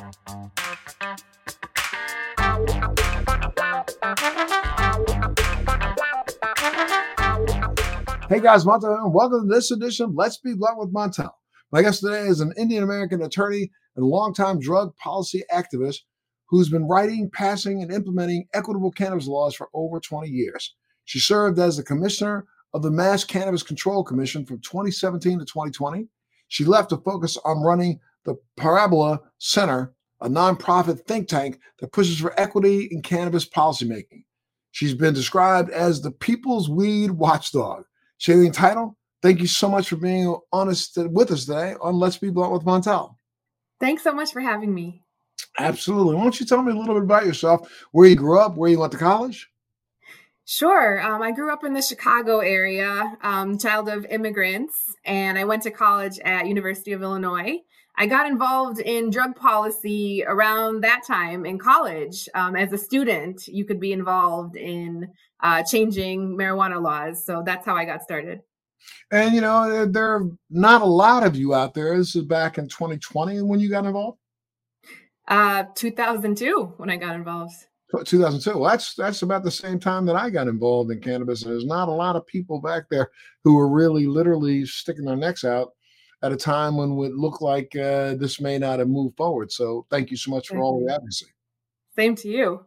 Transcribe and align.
Hey 0.00 0.06
guys, 8.40 8.64
Montel, 8.64 8.96
and 8.96 9.12
welcome 9.12 9.46
to 9.46 9.54
this 9.54 9.70
edition 9.70 10.06
of 10.06 10.14
Let's 10.14 10.38
Be 10.38 10.54
Blunt 10.54 10.78
with 10.78 10.94
Montel. 10.94 11.32
My 11.70 11.82
guest 11.82 12.00
today 12.00 12.22
is 12.22 12.40
an 12.40 12.54
Indian 12.56 12.82
American 12.82 13.20
attorney 13.20 13.70
and 13.94 14.06
longtime 14.06 14.58
drug 14.60 14.96
policy 14.96 15.44
activist 15.52 15.98
who's 16.48 16.70
been 16.70 16.88
writing, 16.88 17.28
passing, 17.30 17.82
and 17.82 17.92
implementing 17.92 18.46
equitable 18.54 18.92
cannabis 18.92 19.26
laws 19.26 19.54
for 19.54 19.68
over 19.74 20.00
20 20.00 20.30
years. 20.30 20.74
She 21.04 21.18
served 21.18 21.58
as 21.58 21.76
the 21.76 21.82
commissioner 21.82 22.46
of 22.72 22.80
the 22.80 22.90
Mass 22.90 23.22
Cannabis 23.24 23.62
Control 23.62 24.02
Commission 24.02 24.46
from 24.46 24.60
2017 24.60 25.40
to 25.40 25.44
2020. 25.44 26.08
She 26.48 26.64
left 26.64 26.88
to 26.88 26.96
focus 26.96 27.36
on 27.44 27.62
running 27.62 28.00
the 28.24 28.36
Parabola 28.56 29.20
Center, 29.38 29.92
a 30.20 30.28
nonprofit 30.28 31.00
think 31.06 31.28
tank 31.28 31.58
that 31.78 31.92
pushes 31.92 32.18
for 32.18 32.38
equity 32.38 32.88
in 32.90 33.02
cannabis 33.02 33.48
policymaking. 33.48 34.24
She's 34.72 34.94
been 34.94 35.14
described 35.14 35.70
as 35.70 36.00
the 36.00 36.10
people's 36.10 36.68
weed 36.68 37.10
watchdog. 37.10 37.84
Shaleen 38.20 38.52
Title, 38.52 38.96
thank 39.22 39.40
you 39.40 39.46
so 39.46 39.68
much 39.68 39.88
for 39.88 39.96
being 39.96 40.36
honest 40.52 40.96
with 40.96 41.30
us 41.30 41.46
today 41.46 41.74
on 41.80 41.98
Let's 41.98 42.18
Be 42.18 42.30
Blunt 42.30 42.52
with 42.52 42.64
Montel. 42.64 43.16
Thanks 43.80 44.02
so 44.02 44.12
much 44.12 44.32
for 44.32 44.40
having 44.40 44.74
me. 44.74 45.02
Absolutely. 45.58 46.14
Why 46.14 46.22
don't 46.22 46.38
you 46.38 46.46
tell 46.46 46.62
me 46.62 46.72
a 46.72 46.74
little 46.74 46.94
bit 46.94 47.02
about 47.02 47.26
yourself, 47.26 47.86
where 47.92 48.08
you 48.08 48.14
grew 48.14 48.38
up, 48.38 48.56
where 48.56 48.70
you 48.70 48.78
went 48.78 48.92
to 48.92 48.98
college? 48.98 49.48
Sure. 50.44 51.00
Um, 51.00 51.22
I 51.22 51.30
grew 51.30 51.52
up 51.52 51.64
in 51.64 51.74
the 51.74 51.82
Chicago 51.82 52.40
area, 52.40 53.16
um, 53.22 53.56
child 53.56 53.88
of 53.88 54.04
immigrants, 54.06 54.96
and 55.04 55.38
I 55.38 55.44
went 55.44 55.62
to 55.62 55.70
college 55.70 56.18
at 56.20 56.46
University 56.46 56.92
of 56.92 57.02
Illinois. 57.02 57.58
I 58.00 58.06
got 58.06 58.26
involved 58.26 58.78
in 58.78 59.10
drug 59.10 59.36
policy 59.36 60.24
around 60.26 60.80
that 60.80 61.02
time 61.06 61.44
in 61.44 61.58
college. 61.58 62.30
Um, 62.34 62.56
as 62.56 62.72
a 62.72 62.78
student, 62.78 63.46
you 63.46 63.66
could 63.66 63.78
be 63.78 63.92
involved 63.92 64.56
in 64.56 65.06
uh, 65.42 65.62
changing 65.64 66.34
marijuana 66.34 66.80
laws. 66.80 67.22
So 67.22 67.42
that's 67.44 67.66
how 67.66 67.76
I 67.76 67.84
got 67.84 68.02
started. 68.02 68.40
And, 69.12 69.34
you 69.34 69.42
know, 69.42 69.84
there 69.84 70.14
are 70.14 70.30
not 70.48 70.80
a 70.80 70.86
lot 70.86 71.24
of 71.24 71.36
you 71.36 71.52
out 71.52 71.74
there. 71.74 71.98
This 71.98 72.16
is 72.16 72.24
back 72.24 72.56
in 72.56 72.68
2020 72.68 73.42
when 73.42 73.60
you 73.60 73.68
got 73.68 73.84
involved? 73.84 74.16
Uh, 75.28 75.64
2002 75.74 76.72
when 76.78 76.88
I 76.88 76.96
got 76.96 77.14
involved. 77.14 77.52
2002. 78.06 78.58
Well, 78.58 78.70
that's 78.70 78.94
that's 78.94 79.20
about 79.20 79.44
the 79.44 79.50
same 79.50 79.78
time 79.78 80.06
that 80.06 80.16
I 80.16 80.30
got 80.30 80.48
involved 80.48 80.90
in 80.90 81.02
cannabis. 81.02 81.42
And 81.42 81.52
there's 81.52 81.66
not 81.66 81.88
a 81.88 81.92
lot 81.92 82.16
of 82.16 82.26
people 82.26 82.62
back 82.62 82.84
there 82.88 83.10
who 83.44 83.56
were 83.56 83.68
really 83.68 84.06
literally 84.06 84.64
sticking 84.64 85.04
their 85.04 85.16
necks 85.16 85.44
out 85.44 85.72
at 86.22 86.32
a 86.32 86.36
time 86.36 86.76
when 86.76 86.92
it 86.92 86.94
would 86.94 87.14
look 87.14 87.40
like 87.40 87.74
uh, 87.76 88.14
this 88.14 88.40
may 88.40 88.58
not 88.58 88.78
have 88.78 88.88
moved 88.88 89.16
forward. 89.16 89.50
So 89.50 89.86
thank 89.90 90.10
you 90.10 90.16
so 90.16 90.30
much 90.30 90.48
for 90.48 90.54
mm-hmm. 90.54 90.62
all 90.62 90.84
the 90.84 90.92
advocacy. 90.92 91.26
Same 91.96 92.14
to 92.16 92.28
you. 92.28 92.64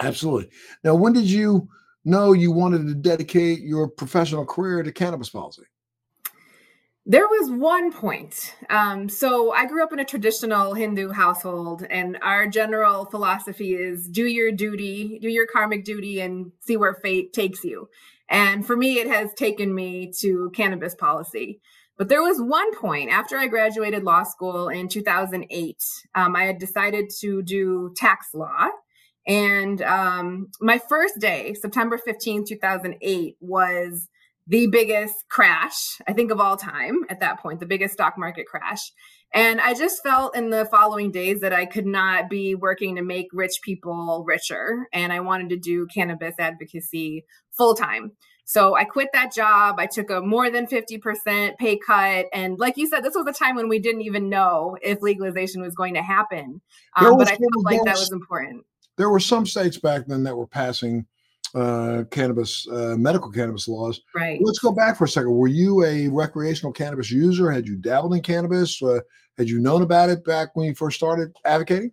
Absolutely. 0.00 0.50
Now, 0.84 0.94
when 0.94 1.12
did 1.12 1.24
you 1.24 1.68
know 2.04 2.32
you 2.32 2.50
wanted 2.52 2.86
to 2.88 2.94
dedicate 2.94 3.60
your 3.60 3.88
professional 3.88 4.44
career 4.44 4.82
to 4.82 4.92
cannabis 4.92 5.28
policy? 5.28 5.64
There 7.04 7.26
was 7.26 7.50
one 7.50 7.92
point. 7.92 8.54
Um, 8.70 9.08
so 9.08 9.50
I 9.50 9.66
grew 9.66 9.82
up 9.82 9.92
in 9.92 9.98
a 9.98 10.04
traditional 10.04 10.74
Hindu 10.74 11.10
household, 11.10 11.84
and 11.90 12.16
our 12.22 12.46
general 12.46 13.06
philosophy 13.06 13.74
is 13.74 14.06
do 14.06 14.24
your 14.24 14.52
duty, 14.52 15.18
do 15.20 15.28
your 15.28 15.48
karmic 15.48 15.84
duty, 15.84 16.20
and 16.20 16.52
see 16.60 16.76
where 16.76 16.94
fate 16.94 17.32
takes 17.32 17.64
you. 17.64 17.88
And 18.28 18.64
for 18.64 18.76
me, 18.76 19.00
it 19.00 19.08
has 19.08 19.34
taken 19.34 19.74
me 19.74 20.12
to 20.20 20.50
cannabis 20.54 20.94
policy. 20.94 21.60
But 22.02 22.08
there 22.08 22.20
was 22.20 22.40
one 22.40 22.74
point 22.74 23.10
after 23.10 23.38
I 23.38 23.46
graduated 23.46 24.02
law 24.02 24.24
school 24.24 24.68
in 24.68 24.88
2008, 24.88 25.76
um, 26.16 26.34
I 26.34 26.42
had 26.42 26.58
decided 26.58 27.10
to 27.20 27.44
do 27.44 27.94
tax 27.94 28.34
law. 28.34 28.70
And 29.24 29.80
um, 29.82 30.48
my 30.60 30.78
first 30.78 31.20
day, 31.20 31.54
September 31.54 31.96
15, 31.96 32.44
2008, 32.44 33.36
was 33.38 34.08
the 34.48 34.66
biggest 34.66 35.14
crash, 35.30 36.00
I 36.08 36.12
think, 36.12 36.32
of 36.32 36.40
all 36.40 36.56
time 36.56 37.02
at 37.08 37.20
that 37.20 37.38
point, 37.38 37.60
the 37.60 37.66
biggest 37.66 37.94
stock 37.94 38.14
market 38.18 38.46
crash. 38.46 38.90
And 39.32 39.60
I 39.60 39.72
just 39.72 40.02
felt 40.02 40.36
in 40.36 40.50
the 40.50 40.64
following 40.64 41.12
days 41.12 41.40
that 41.42 41.52
I 41.52 41.66
could 41.66 41.86
not 41.86 42.28
be 42.28 42.56
working 42.56 42.96
to 42.96 43.02
make 43.02 43.28
rich 43.32 43.60
people 43.62 44.24
richer. 44.26 44.88
And 44.92 45.12
I 45.12 45.20
wanted 45.20 45.50
to 45.50 45.56
do 45.56 45.86
cannabis 45.86 46.34
advocacy 46.40 47.24
full 47.56 47.76
time. 47.76 48.10
So 48.52 48.76
I 48.76 48.84
quit 48.84 49.08
that 49.14 49.32
job. 49.32 49.76
I 49.78 49.86
took 49.86 50.10
a 50.10 50.20
more 50.20 50.50
than 50.50 50.66
50% 50.66 51.56
pay 51.56 51.78
cut. 51.78 52.26
And 52.34 52.58
like 52.58 52.76
you 52.76 52.86
said, 52.86 53.02
this 53.02 53.14
was 53.14 53.26
a 53.26 53.32
time 53.32 53.56
when 53.56 53.66
we 53.66 53.78
didn't 53.78 54.02
even 54.02 54.28
know 54.28 54.76
if 54.82 55.00
legalization 55.00 55.62
was 55.62 55.74
going 55.74 55.94
to 55.94 56.02
happen. 56.02 56.60
Um, 56.94 57.16
but 57.16 57.28
I 57.28 57.36
felt 57.36 57.64
like 57.64 57.82
that 57.84 57.94
was 57.94 58.12
important. 58.12 58.66
There 58.98 59.08
were 59.08 59.20
some 59.20 59.46
states 59.46 59.78
back 59.78 60.06
then 60.06 60.22
that 60.24 60.36
were 60.36 60.46
passing 60.46 61.06
uh, 61.54 62.04
cannabis, 62.10 62.68
uh, 62.68 62.94
medical 62.98 63.30
cannabis 63.30 63.68
laws. 63.68 64.02
Right. 64.14 64.38
Let's 64.42 64.58
go 64.58 64.70
back 64.70 64.98
for 64.98 65.04
a 65.04 65.08
second. 65.08 65.32
Were 65.32 65.48
you 65.48 65.82
a 65.86 66.08
recreational 66.08 66.74
cannabis 66.74 67.10
user? 67.10 67.50
Had 67.50 67.66
you 67.66 67.76
dabbled 67.76 68.12
in 68.12 68.20
cannabis? 68.20 68.82
Uh, 68.82 69.00
had 69.38 69.48
you 69.48 69.60
known 69.60 69.80
about 69.80 70.10
it 70.10 70.26
back 70.26 70.50
when 70.52 70.66
you 70.66 70.74
first 70.74 70.98
started 70.98 71.34
advocating? 71.46 71.92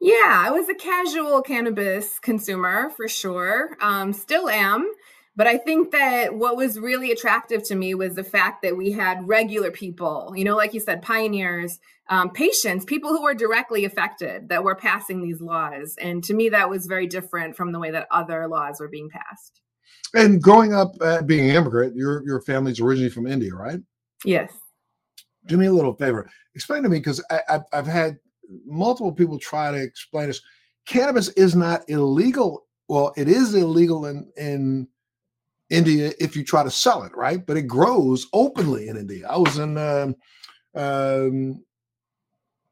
Yeah, 0.00 0.42
I 0.44 0.50
was 0.50 0.68
a 0.68 0.74
casual 0.74 1.40
cannabis 1.40 2.18
consumer 2.18 2.90
for 2.96 3.06
sure. 3.06 3.76
Um, 3.80 4.12
still 4.12 4.48
am. 4.48 4.90
But 5.36 5.48
I 5.48 5.58
think 5.58 5.90
that 5.90 6.34
what 6.34 6.56
was 6.56 6.78
really 6.78 7.10
attractive 7.10 7.64
to 7.64 7.74
me 7.74 7.94
was 7.94 8.14
the 8.14 8.22
fact 8.22 8.62
that 8.62 8.76
we 8.76 8.92
had 8.92 9.26
regular 9.26 9.70
people, 9.70 10.32
you 10.36 10.44
know, 10.44 10.56
like 10.56 10.74
you 10.74 10.80
said, 10.80 11.02
pioneers, 11.02 11.80
um, 12.08 12.30
patients, 12.30 12.84
people 12.84 13.10
who 13.10 13.22
were 13.22 13.34
directly 13.34 13.84
affected 13.84 14.48
that 14.48 14.62
were 14.62 14.76
passing 14.76 15.22
these 15.22 15.40
laws. 15.40 15.96
And 16.00 16.22
to 16.24 16.34
me, 16.34 16.50
that 16.50 16.70
was 16.70 16.86
very 16.86 17.08
different 17.08 17.56
from 17.56 17.72
the 17.72 17.80
way 17.80 17.90
that 17.90 18.06
other 18.12 18.46
laws 18.46 18.78
were 18.78 18.88
being 18.88 19.10
passed. 19.10 19.60
And 20.14 20.40
growing 20.40 20.72
up 20.72 20.92
uh, 21.00 21.22
being 21.22 21.50
an 21.50 21.56
immigrant, 21.56 21.96
your 21.96 22.24
your 22.24 22.40
family's 22.40 22.78
originally 22.78 23.10
from 23.10 23.26
India, 23.26 23.52
right? 23.54 23.80
Yes. 24.24 24.52
Do 25.46 25.56
me 25.56 25.66
a 25.66 25.72
little 25.72 25.94
favor. 25.94 26.30
Explain 26.54 26.84
to 26.84 26.88
me 26.88 26.98
because 26.98 27.22
I've, 27.48 27.62
I've 27.72 27.86
had 27.86 28.18
multiple 28.64 29.12
people 29.12 29.38
try 29.38 29.72
to 29.72 29.82
explain 29.82 30.28
this. 30.28 30.40
Cannabis 30.86 31.28
is 31.30 31.56
not 31.56 31.82
illegal. 31.88 32.66
Well, 32.88 33.12
it 33.16 33.28
is 33.28 33.54
illegal 33.54 34.06
in 34.06 34.30
in 34.36 34.88
India 35.70 36.12
if 36.18 36.36
you 36.36 36.44
try 36.44 36.62
to 36.62 36.70
sell 36.70 37.02
it, 37.02 37.16
right? 37.16 37.44
But 37.44 37.56
it 37.56 37.66
grows 37.66 38.26
openly 38.32 38.88
in 38.88 38.96
India. 38.96 39.26
I 39.28 39.36
was 39.36 39.58
in 39.58 39.78
um, 39.78 40.14
um, 40.74 41.64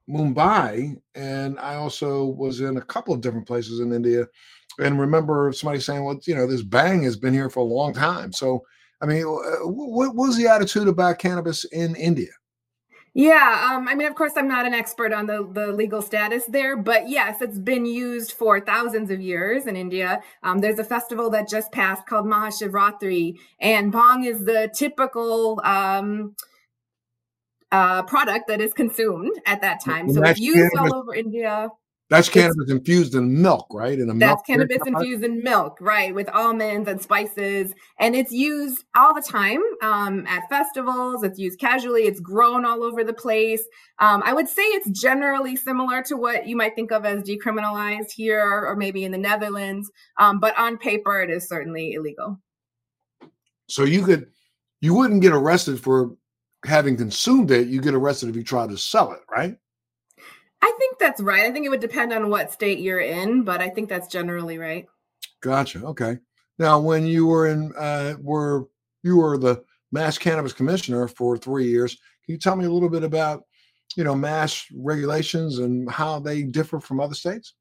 Mumbai, 0.08 0.97
and 1.14 1.58
I 1.58 1.76
also 1.76 2.25
was 2.25 2.60
in 2.60 2.76
a 2.76 2.82
couple 2.82 3.14
of 3.14 3.20
different 3.20 3.47
places 3.47 3.80
in 3.80 3.92
India, 3.92 4.26
and 4.78 5.00
remember 5.00 5.53
somebody 5.53 5.80
saying, 5.80 6.04
"Well, 6.04 6.20
you 6.26 6.34
know, 6.34 6.47
this 6.47 6.64
bhang 6.64 7.04
has 7.04 7.16
been 7.16 7.34
here 7.34 7.50
for 7.50 7.60
a 7.60 7.64
long 7.64 7.94
time." 7.94 8.32
So, 8.32 8.62
I 9.00 9.06
mean, 9.06 9.24
what 9.24 10.14
was 10.14 10.36
the 10.36 10.48
attitude 10.48 10.88
about 10.88 11.19
cannabis 11.19 11.64
in 11.64 11.94
India? 11.97 12.30
Yeah, 13.14 13.72
um, 13.74 13.88
I 13.88 13.94
mean, 13.94 14.08
of 14.08 14.14
course, 14.14 14.32
I'm 14.36 14.48
not 14.48 14.64
an 14.64 14.72
expert 14.72 15.12
on 15.12 15.26
the, 15.26 15.46
the 15.52 15.66
legal 15.66 16.00
status 16.00 16.46
there, 16.46 16.78
but 16.78 17.10
yes, 17.10 17.42
it's 17.42 17.58
been 17.58 17.84
used 17.84 18.32
for 18.32 18.58
thousands 18.58 19.10
of 19.10 19.20
years 19.20 19.66
in 19.66 19.76
India. 19.76 20.22
Um, 20.42 20.60
there's 20.60 20.78
a 20.78 20.84
festival 20.84 21.28
that 21.30 21.46
just 21.46 21.72
passed 21.72 22.06
called 22.06 22.24
Mahashivratri, 22.24 23.36
and 23.60 23.92
bhang 23.92 24.26
is 24.26 24.44
the 24.46 24.70
typical 24.74 25.60
um, 25.62 26.36
uh, 27.70 28.02
product 28.04 28.48
that 28.48 28.62
is 28.62 28.72
consumed 28.72 29.32
at 29.46 29.60
that 29.60 29.82
time. 29.84 30.08
So 30.08 30.22
it's 30.22 30.38
used 30.38 30.74
all 30.74 30.94
over 30.94 31.14
India. 31.14 31.68
That's 32.12 32.28
cannabis 32.28 32.70
infused 32.70 33.14
in 33.14 33.40
milk, 33.40 33.68
right? 33.70 33.98
In 33.98 34.10
a 34.10 34.14
that's 34.14 34.42
cannabis 34.42 34.82
infused 34.86 35.24
in 35.24 35.42
milk, 35.42 35.78
right? 35.80 36.14
With 36.14 36.28
almonds 36.28 36.86
and 36.86 37.00
spices, 37.00 37.72
and 37.98 38.14
it's 38.14 38.30
used 38.30 38.84
all 38.94 39.14
the 39.14 39.22
time 39.22 39.62
um, 39.80 40.26
at 40.26 40.46
festivals. 40.50 41.24
It's 41.24 41.38
used 41.38 41.58
casually. 41.58 42.02
It's 42.02 42.20
grown 42.20 42.66
all 42.66 42.84
over 42.84 43.02
the 43.02 43.14
place. 43.14 43.62
Um, 43.98 44.22
I 44.26 44.34
would 44.34 44.46
say 44.46 44.60
it's 44.62 44.90
generally 44.90 45.56
similar 45.56 46.02
to 46.02 46.18
what 46.18 46.47
you 46.47 46.54
might 46.54 46.74
think 46.74 46.92
of 46.92 47.06
as 47.06 47.22
decriminalized 47.22 48.10
here, 48.15 48.66
or 48.66 48.76
maybe 48.76 49.06
in 49.06 49.12
the 49.12 49.16
Netherlands. 49.16 49.91
Um, 50.18 50.38
but 50.38 50.54
on 50.58 50.76
paper, 50.76 51.22
it 51.22 51.30
is 51.30 51.48
certainly 51.48 51.94
illegal. 51.94 52.38
So 53.68 53.84
you 53.84 54.04
could, 54.04 54.26
you 54.82 54.92
wouldn't 54.92 55.22
get 55.22 55.32
arrested 55.32 55.80
for 55.80 56.15
having 56.66 56.98
consumed 56.98 57.50
it. 57.50 57.68
You 57.68 57.80
get 57.80 57.94
arrested 57.94 58.28
if 58.28 58.36
you 58.36 58.44
try 58.44 58.66
to 58.66 58.76
sell 58.76 59.12
it, 59.12 59.20
right? 59.30 59.56
I 60.62 60.72
think 60.78 60.98
that's 60.98 61.20
right. 61.20 61.44
I 61.44 61.50
think 61.50 61.66
it 61.66 61.70
would 61.70 61.80
depend 61.80 62.12
on 62.12 62.30
what 62.30 62.53
state 62.53 62.78
you're 62.78 63.00
in, 63.00 63.42
but 63.42 63.60
I 63.60 63.68
think 63.68 63.88
that's 63.88 64.06
generally 64.06 64.59
right. 64.59 64.86
Gotcha. 65.41 65.84
Okay. 65.84 66.18
Now, 66.59 66.78
when 66.78 67.04
you 67.04 67.26
were 67.26 67.48
in, 67.48 67.72
uh, 67.76 68.14
were 68.20 68.68
you 69.03 69.16
were 69.16 69.36
the 69.36 69.64
mass 69.91 70.18
cannabis 70.18 70.53
commissioner 70.53 71.09
for 71.09 71.36
three 71.36 71.66
years? 71.66 71.97
Can 72.24 72.34
you 72.34 72.38
tell 72.38 72.54
me 72.54 72.64
a 72.64 72.70
little 72.70 72.88
bit 72.88 73.03
about, 73.03 73.44
you 73.97 74.04
know, 74.04 74.14
mass 74.14 74.64
regulations 74.72 75.59
and 75.59 75.91
how 75.91 76.20
they 76.20 76.44
differ 76.44 76.78
from 76.78 77.00
other 77.00 77.15
states? 77.15 77.54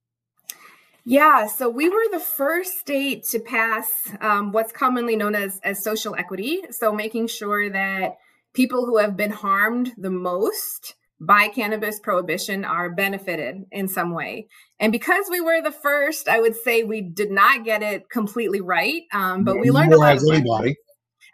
Yeah, 1.03 1.47
so 1.47 1.67
we 1.67 1.89
were 1.89 2.05
the 2.11 2.19
first 2.19 2.79
state 2.79 3.23
to 3.29 3.39
pass 3.39 3.91
um, 4.21 4.51
what's 4.51 4.71
commonly 4.71 5.15
known 5.15 5.33
as 5.33 5.59
as 5.63 5.83
social 5.83 6.15
equity. 6.15 6.61
So 6.69 6.93
making 6.93 7.27
sure 7.27 7.71
that 7.71 8.17
people 8.53 8.85
who 8.85 8.97
have 8.97 9.17
been 9.17 9.31
harmed 9.31 9.93
the 9.97 10.11
most 10.11 10.93
by 11.21 11.47
cannabis 11.47 11.99
prohibition 11.99 12.65
are 12.65 12.89
benefited 12.89 13.63
in 13.71 13.87
some 13.87 14.11
way. 14.11 14.47
And 14.79 14.91
because 14.91 15.25
we 15.29 15.39
were 15.39 15.61
the 15.61 15.71
first, 15.71 16.27
I 16.27 16.41
would 16.41 16.55
say 16.55 16.83
we 16.83 17.01
did 17.01 17.29
not 17.29 17.63
get 17.63 17.83
it 17.83 18.09
completely 18.09 18.59
right, 18.59 19.03
um, 19.13 19.43
but 19.43 19.59
we 19.59 19.69
learned 19.69 19.93
a 19.93 19.97
lot. 19.97 20.15
As 20.15 20.27
anybody. 20.27 20.75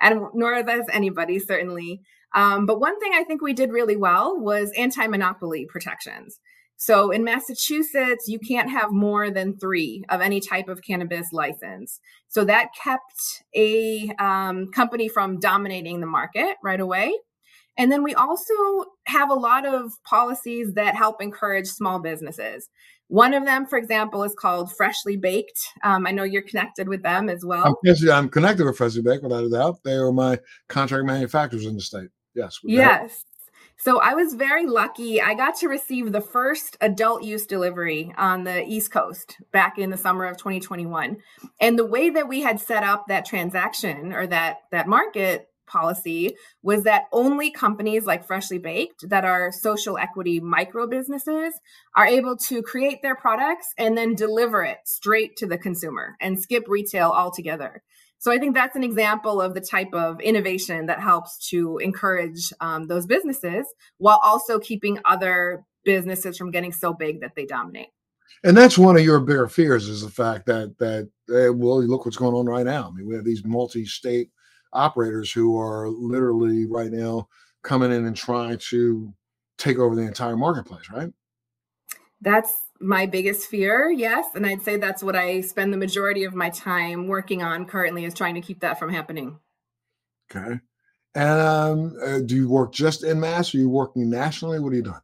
And 0.02 0.22
nor 0.34 0.54
has 0.54 0.86
anybody, 0.92 1.40
certainly. 1.40 2.02
Um, 2.36 2.66
but 2.66 2.82
one 2.82 3.00
thing 3.00 3.14
I 3.16 3.24
think 3.24 3.42
we 3.42 3.54
did 3.54 3.72
really 3.72 3.96
well 3.96 4.38
was 4.38 4.72
anti 4.78 5.08
monopoly 5.08 5.66
protections. 5.70 6.38
So 6.76 7.10
in 7.10 7.24
Massachusetts, 7.24 8.28
you 8.28 8.40
can't 8.40 8.70
have 8.70 8.92
more 8.92 9.32
than 9.32 9.58
three 9.58 10.04
of 10.10 10.22
any 10.22 10.40
type 10.42 10.68
of 10.68 10.84
cannabis 10.84 11.30
license. 11.32 12.00
So 12.28 12.44
that 12.46 12.68
kept 12.80 13.44
a 13.56 14.12
um, 14.20 14.68
company 14.72 15.08
from 15.08 15.40
dominating 15.40 16.02
the 16.02 16.08
market 16.08 16.58
right 16.62 16.80
away. 16.80 17.14
And 17.78 17.92
then 17.92 18.04
we 18.04 18.16
also 18.16 18.54
have 19.06 19.30
a 19.30 19.36
lot 19.36 19.66
of 19.66 19.92
policies 20.04 20.74
that 20.74 20.96
help 20.96 21.22
encourage 21.22 21.68
small 21.68 22.00
businesses. 22.00 22.70
One 23.10 23.34
of 23.34 23.46
them, 23.46 23.66
for 23.66 23.78
example, 23.78 24.24
is 24.24 24.36
called 24.36 24.76
Freshly 24.76 25.16
Baked. 25.16 25.60
Um, 25.84 26.06
I 26.06 26.12
know 26.12 26.24
you're 26.24 26.42
connected 26.42 26.90
with 26.90 27.04
them 27.04 27.30
as 27.30 27.46
well. 27.46 27.78
I'm, 27.86 28.10
I'm 28.12 28.30
connected 28.30 28.66
with 28.66 28.78
Freshly 28.78 29.02
Baked, 29.02 29.24
without 29.24 29.46
a 29.46 29.50
doubt. 29.50 29.80
They 29.84 29.94
are 29.94 30.12
my 30.12 30.40
contract 30.68 31.06
manufacturers 31.06 31.66
in 31.66 31.76
the 31.76 31.82
state. 31.82 32.10
Yes. 32.36 32.60
Yes. 32.64 33.24
So 33.80 34.00
I 34.00 34.16
was 34.16 34.34
very 34.34 34.66
lucky. 34.66 35.22
I 35.22 35.36
got 35.36 35.56
to 35.58 35.68
receive 35.68 36.12
the 36.12 36.22
first 36.22 36.78
adult 36.82 37.24
use 37.24 37.46
delivery 37.46 38.12
on 38.18 38.44
the 38.44 38.66
East 38.66 38.92
Coast 38.92 39.38
back 39.52 39.78
in 39.78 39.92
the 39.92 39.98
summer 39.98 40.26
of 40.26 40.38
2021. 40.38 41.18
And 41.62 41.78
the 41.78 41.86
way 41.86 42.10
that 42.10 42.28
we 42.28 42.42
had 42.42 42.60
set 42.60 42.84
up 42.84 43.06
that 43.08 43.26
transaction 43.26 44.14
or 44.14 44.26
that 44.28 44.58
that 44.72 44.88
market 44.88 45.50
policy 45.68 46.36
was 46.64 46.84
that 46.84 47.04
only 47.12 47.52
companies 47.52 48.06
like 48.06 48.26
Freshly 48.26 48.58
Baked 48.58 49.10
that 49.10 49.26
are 49.26 49.52
social 49.52 49.98
equity 49.98 50.40
micro 50.40 50.88
businesses 50.88 51.54
are 51.96 52.08
able 52.08 52.36
to 52.38 52.62
create 52.62 53.02
their 53.02 53.16
products 53.16 53.74
and 53.78 53.98
then 53.98 54.16
deliver 54.16 54.64
it 54.64 54.80
straight 54.86 55.36
to 55.38 55.46
the 55.46 55.58
consumer 55.58 56.16
and 56.20 56.40
skip 56.40 56.66
retail 56.68 57.10
altogether. 57.10 57.84
So 58.20 58.32
I 58.32 58.40
think 58.40 58.56
that's 58.56 58.76
an 58.76 58.84
example 58.84 59.40
of 59.42 59.54
the 59.54 59.62
type 59.62 59.94
of 59.94 60.20
innovation 60.22 60.88
that 60.88 61.00
helps 61.00 61.50
to 61.50 61.78
encourage 61.78 62.52
um, 62.60 62.88
those 62.88 63.06
businesses 63.06 63.68
while 64.00 64.20
also 64.24 64.60
keeping 64.60 65.00
other 65.06 65.64
businesses 65.86 66.38
from 66.38 66.52
getting 66.52 66.72
so 66.72 66.94
big 66.94 67.22
that 67.22 67.36
they 67.36 67.46
dominate. 67.46 67.90
And 68.44 68.56
that's 68.56 68.78
one 68.78 68.98
of 68.98 69.04
your 69.04 69.20
bigger 69.20 69.48
fears 69.48 69.88
is 69.88 70.02
the 70.02 70.10
fact 70.10 70.46
that 70.48 70.78
that 70.78 71.10
uh, 71.30 71.54
well, 71.54 71.84
look 71.84 72.06
what's 72.06 72.18
going 72.18 72.36
on 72.36 72.46
right 72.46 72.66
now. 72.66 72.88
I 72.88 72.96
mean, 72.96 73.08
we 73.08 73.16
have 73.16 73.26
these 73.26 73.44
multi-state 73.44 74.30
operators 74.74 75.32
who 75.32 75.60
are 75.60 75.90
literally 75.90 76.66
right 76.66 76.92
now 76.92 77.28
coming 77.64 77.92
in 77.92 78.06
and 78.06 78.16
trying 78.16 78.58
to 78.70 79.14
take 79.58 79.78
over 79.78 79.96
the 79.96 80.02
entire 80.02 80.38
marketplace, 80.38 80.90
right? 80.92 81.12
That's 82.22 82.54
my 82.80 83.06
biggest 83.06 83.48
fear, 83.48 83.92
yes. 83.92 84.26
And 84.36 84.46
I'd 84.46 84.62
say 84.62 84.78
that's 84.78 85.04
what 85.04 85.16
I 85.16 85.42
spend 85.42 85.74
the 85.74 85.78
majority 85.78 86.24
of 86.24 86.34
my 86.34 86.50
time 86.50 87.08
working 87.08 87.42
on 87.42 87.66
currently 87.66 88.06
is 88.06 88.14
trying 88.14 88.36
to 88.36 88.42
keep 88.42 88.62
that 88.62 88.80
from 88.80 88.94
happening. 88.94 89.40
Okay. 90.30 90.60
And 91.16 91.42
um, 91.42 91.96
uh, 92.04 92.20
do 92.20 92.36
you 92.36 92.50
work 92.50 92.74
just 92.74 93.04
in 93.04 93.20
Mass? 93.20 93.54
Or 93.54 93.58
are 93.58 93.62
you 93.62 93.70
working 93.70 94.10
nationally? 94.10 94.60
What 94.60 94.74
are 94.74 94.76
you 94.76 94.84
doing? 94.84 95.02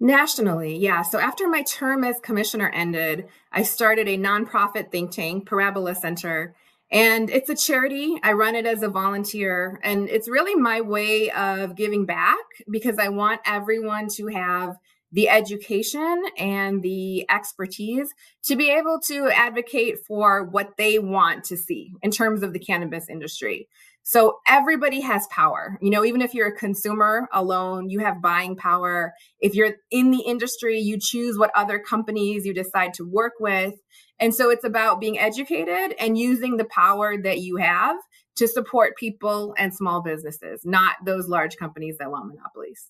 Nationally, 0.00 0.76
yeah. 0.76 1.02
So 1.02 1.18
after 1.18 1.48
my 1.48 1.62
term 1.62 2.04
as 2.04 2.20
commissioner 2.20 2.70
ended, 2.70 3.26
I 3.52 3.62
started 3.62 4.08
a 4.08 4.16
nonprofit 4.16 4.92
think 4.92 5.10
tank, 5.10 5.46
Parabola 5.46 5.94
Center, 5.94 6.54
and 6.90 7.30
it's 7.30 7.50
a 7.50 7.56
charity. 7.56 8.18
I 8.22 8.32
run 8.32 8.54
it 8.54 8.66
as 8.66 8.82
a 8.82 8.88
volunteer, 8.88 9.80
and 9.82 10.08
it's 10.08 10.28
really 10.28 10.54
my 10.54 10.80
way 10.80 11.30
of 11.30 11.76
giving 11.76 12.06
back 12.06 12.38
because 12.70 12.98
I 12.98 13.08
want 13.08 13.40
everyone 13.44 14.08
to 14.16 14.28
have 14.28 14.76
the 15.10 15.28
education 15.28 16.22
and 16.36 16.82
the 16.82 17.28
expertise 17.30 18.12
to 18.44 18.56
be 18.56 18.70
able 18.70 19.00
to 19.06 19.30
advocate 19.30 20.04
for 20.06 20.44
what 20.44 20.76
they 20.76 20.98
want 20.98 21.44
to 21.44 21.56
see 21.56 21.92
in 22.02 22.10
terms 22.10 22.42
of 22.42 22.52
the 22.52 22.58
cannabis 22.58 23.08
industry. 23.08 23.68
So 24.08 24.38
everybody 24.48 25.02
has 25.02 25.26
power. 25.26 25.76
You 25.82 25.90
know, 25.90 26.02
even 26.02 26.22
if 26.22 26.32
you're 26.32 26.48
a 26.48 26.56
consumer 26.56 27.28
alone, 27.30 27.90
you 27.90 27.98
have 27.98 28.22
buying 28.22 28.56
power. 28.56 29.12
If 29.38 29.54
you're 29.54 29.74
in 29.90 30.12
the 30.12 30.22
industry, 30.22 30.78
you 30.78 30.98
choose 30.98 31.36
what 31.36 31.50
other 31.54 31.78
companies 31.78 32.46
you 32.46 32.54
decide 32.54 32.94
to 32.94 33.04
work 33.04 33.34
with. 33.38 33.74
And 34.18 34.34
so 34.34 34.48
it's 34.48 34.64
about 34.64 34.98
being 34.98 35.18
educated 35.18 35.94
and 36.00 36.16
using 36.16 36.56
the 36.56 36.64
power 36.64 37.20
that 37.20 37.40
you 37.40 37.56
have 37.56 37.98
to 38.36 38.48
support 38.48 38.96
people 38.96 39.54
and 39.58 39.74
small 39.74 40.00
businesses, 40.00 40.62
not 40.64 40.96
those 41.04 41.28
large 41.28 41.58
companies 41.58 41.98
that 41.98 42.10
want 42.10 42.28
monopolies. 42.28 42.88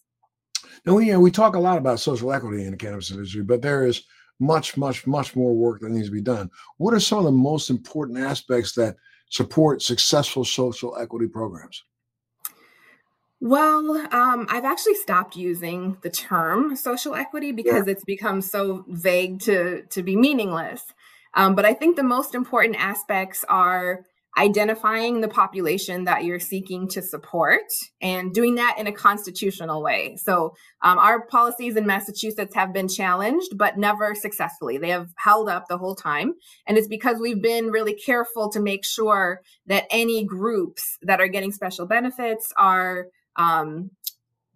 Now, 0.87 0.99
yeah, 0.99 1.17
uh, 1.17 1.19
we 1.19 1.33
talk 1.33 1.57
a 1.57 1.61
lot 1.61 1.79
about 1.79 1.99
social 1.99 2.33
equity 2.33 2.63
in 2.63 2.71
the 2.71 2.77
cannabis 2.77 3.11
industry, 3.11 3.43
but 3.43 3.61
there 3.61 3.85
is 3.85 4.05
much, 4.39 4.77
much, 4.77 5.05
much 5.05 5.35
more 5.35 5.53
work 5.53 5.81
that 5.81 5.91
needs 5.91 6.07
to 6.07 6.13
be 6.13 6.21
done. 6.21 6.49
What 6.77 6.95
are 6.95 7.01
some 7.01 7.19
of 7.19 7.25
the 7.25 7.33
most 7.33 7.71
important 7.71 8.19
aspects 8.21 8.75
that 8.75 8.95
support 9.29 9.83
successful 9.83 10.45
social 10.45 10.97
equity 10.97 11.27
programs? 11.27 11.85
Well, 13.41 13.97
um, 14.13 14.47
I've 14.51 14.65
actually 14.65 14.97
stopped 14.97 15.37
using 15.37 15.97
the 16.03 16.11
term 16.11 16.75
social 16.75 17.15
equity 17.15 17.53
because 17.53 17.87
yeah. 17.87 17.93
it's 17.93 18.05
become 18.05 18.41
so 18.43 18.85
vague 18.89 19.41
to 19.43 19.83
to 19.83 20.03
be 20.03 20.17
meaningless. 20.17 20.83
Um, 21.35 21.55
but 21.55 21.65
I 21.65 21.73
think 21.73 21.97
the 21.97 22.03
most 22.03 22.35
important 22.35 22.77
aspects 22.77 23.45
are 23.49 24.05
identifying 24.39 25.21
the 25.21 25.29
population 25.29 26.05
that 26.05 26.25
you're 26.25 26.39
seeking 26.39 26.89
to 26.89 27.03
support 27.03 27.65
and 28.01 28.33
doing 28.33 28.55
that 28.55 28.77
in 28.79 28.87
a 28.87 28.93
constitutional 28.93 29.83
way. 29.83 30.17
So, 30.17 30.55
um, 30.83 30.99
our 30.99 31.27
policies 31.27 31.77
in 31.77 31.87
Massachusetts 31.87 32.55
have 32.55 32.73
been 32.73 32.89
challenged, 32.89 33.59
but 33.59 33.77
never 33.77 34.15
successfully. 34.15 34.79
They 34.79 34.91
have 34.91 35.09
held 35.17 35.49
up 35.49 35.67
the 35.69 35.79
whole 35.79 35.97
time. 35.97 36.35
And 36.67 36.79
it's 36.79 36.87
because 36.87 37.19
we've 37.19 37.43
been 37.43 37.67
really 37.67 37.95
careful 37.95 38.49
to 38.51 38.61
make 38.61 38.85
sure 38.85 39.41
that 39.67 39.85
any 39.91 40.25
groups 40.25 40.99
that 41.03 41.21
are 41.21 41.29
getting 41.29 41.51
special 41.51 41.87
benefits 41.87 42.53
are 42.57 43.07
um, 43.37 43.91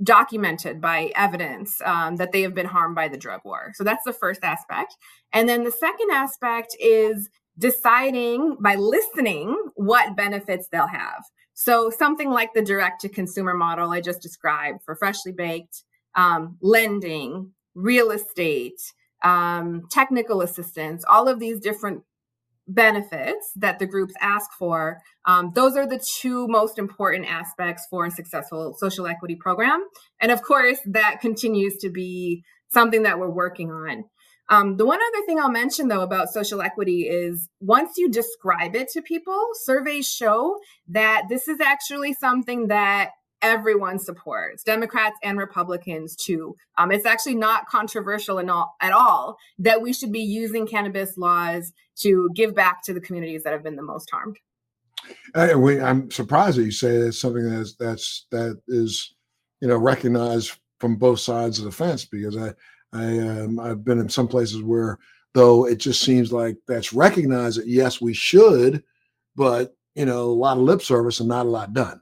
documented 0.03 0.81
by 0.81 1.13
evidence 1.15 1.81
um, 1.85 2.17
that 2.17 2.33
they 2.33 2.43
have 2.43 2.55
been 2.55 2.67
harmed 2.67 2.95
by 2.95 3.09
the 3.09 3.17
drug 3.17 3.41
war. 3.45 3.73
So 3.75 3.85
that's 3.85 4.05
the 4.05 4.13
first 4.13 4.43
aspect. 4.43 4.97
And 5.33 5.49
then 5.49 5.65
the 5.65 5.73
second 5.73 6.11
aspect 6.13 6.77
is 6.81 7.29
deciding 7.59 8.57
by 8.61 8.77
listening 8.77 9.57
what 9.75 10.17
benefits 10.17 10.69
they'll 10.69 10.87
have. 10.87 11.23
So 11.55 11.91
something 11.91 12.31
like 12.31 12.55
the 12.55 12.63
direct 12.63 13.03
to 13.03 13.09
consumer 13.09 13.55
model 13.55 13.91
I 13.91 14.01
just 14.01 14.23
described 14.23 14.81
for 14.85 14.97
freshly 14.97 15.33
baked, 15.33 15.85
um, 16.15 16.57
lending, 16.61 17.53
real 17.75 18.11
estate, 18.11 18.81
um, 19.23 19.83
technical 19.91 20.41
assistance, 20.43 21.05
all 21.09 21.29
of 21.29 21.39
these 21.39 21.61
different 21.61 22.03
benefits 22.69 23.53
that 23.57 23.79
the 23.79 23.87
groups 23.87 24.15
ask 24.21 24.51
for. 24.59 24.99
Um, 25.27 25.53
those 25.55 25.77
are 25.77 25.87
the 25.87 26.03
two 26.21 26.47
most 26.49 26.79
important 26.79 27.27
aspects 27.31 27.87
for 27.91 28.07
a 28.07 28.11
successful 28.11 28.75
social 28.79 29.07
equity 29.07 29.37
program. 29.37 29.85
And 30.21 30.33
of 30.33 30.43
course, 30.43 30.79
that 30.87 31.21
continues 31.21 31.77
to 31.79 31.91
be 31.91 32.45
something 32.71 33.03
that 33.03 33.19
we're 33.19 33.31
working 33.31 33.71
on. 33.71 34.05
Um, 34.49 34.77
the 34.77 34.85
one 34.85 34.99
other 35.01 35.25
thing 35.27 35.39
I'll 35.39 35.51
mention 35.51 35.89
though 35.89 36.03
about 36.03 36.29
social 36.29 36.61
equity 36.61 37.03
is 37.03 37.49
once 37.61 37.93
you 37.97 38.11
describe 38.11 38.75
it 38.75 38.89
to 38.93 39.03
people, 39.03 39.41
surveys 39.65 40.09
show 40.09 40.59
that 40.89 41.25
this 41.29 41.49
is 41.49 41.61
actually 41.61 42.13
something 42.15 42.69
that 42.69 43.11
everyone 43.41 43.99
supports, 43.99 44.63
Democrats 44.63 45.17
and 45.23 45.37
Republicans 45.37 46.17
too. 46.17 46.55
Um, 46.79 46.93
it's 46.93 47.05
actually 47.05 47.35
not 47.35 47.67
controversial 47.67 48.39
all, 48.51 48.75
at 48.81 48.93
all 48.93 49.37
that 49.59 49.83
we 49.83 49.93
should 49.93 50.13
be 50.13 50.21
using 50.21 50.67
cannabis 50.67 51.19
laws 51.19 51.73
to 51.97 52.31
give 52.35 52.55
back 52.55 52.85
to 52.85 52.95
the 52.95 53.01
communities 53.01 53.43
that 53.43 53.53
have 53.53 53.65
been 53.65 53.77
the 53.77 53.83
most 53.83 54.11
harmed. 54.11 54.37
We, 55.57 55.81
I'm 55.81 56.11
surprised 56.11 56.59
that 56.59 56.65
you 56.65 56.71
say 56.71 56.91
it's 56.95 57.21
something 57.21 57.49
that's 57.51 57.75
that's 57.75 58.27
that 58.31 58.61
is, 58.69 59.15
you 59.61 59.67
know, 59.67 59.77
recognized 59.77 60.59
from 60.79 60.97
both 60.97 61.19
sides 61.19 61.59
of 61.59 61.65
the 61.65 61.73
fence 61.73 62.05
because 62.05 62.37
I 62.37 62.53
I 62.93 63.19
um, 63.19 63.59
I've 63.59 63.85
been 63.85 63.99
in 63.99 64.09
some 64.09 64.29
places 64.29 64.63
where 64.63 64.99
though 65.35 65.67
it 65.67 65.77
just 65.77 66.03
seems 66.03 66.33
like 66.33 66.57
that's 66.67 66.93
recognized 66.93 67.59
that 67.59 67.67
yes 67.67 68.01
we 68.01 68.13
should, 68.13 68.83
but 69.35 69.75
you 69.95 70.05
know 70.05 70.25
a 70.25 70.33
lot 70.33 70.57
of 70.57 70.63
lip 70.63 70.83
service 70.83 71.21
and 71.21 71.29
not 71.29 71.47
a 71.47 71.51
lot 71.51 71.73
done. 71.73 72.01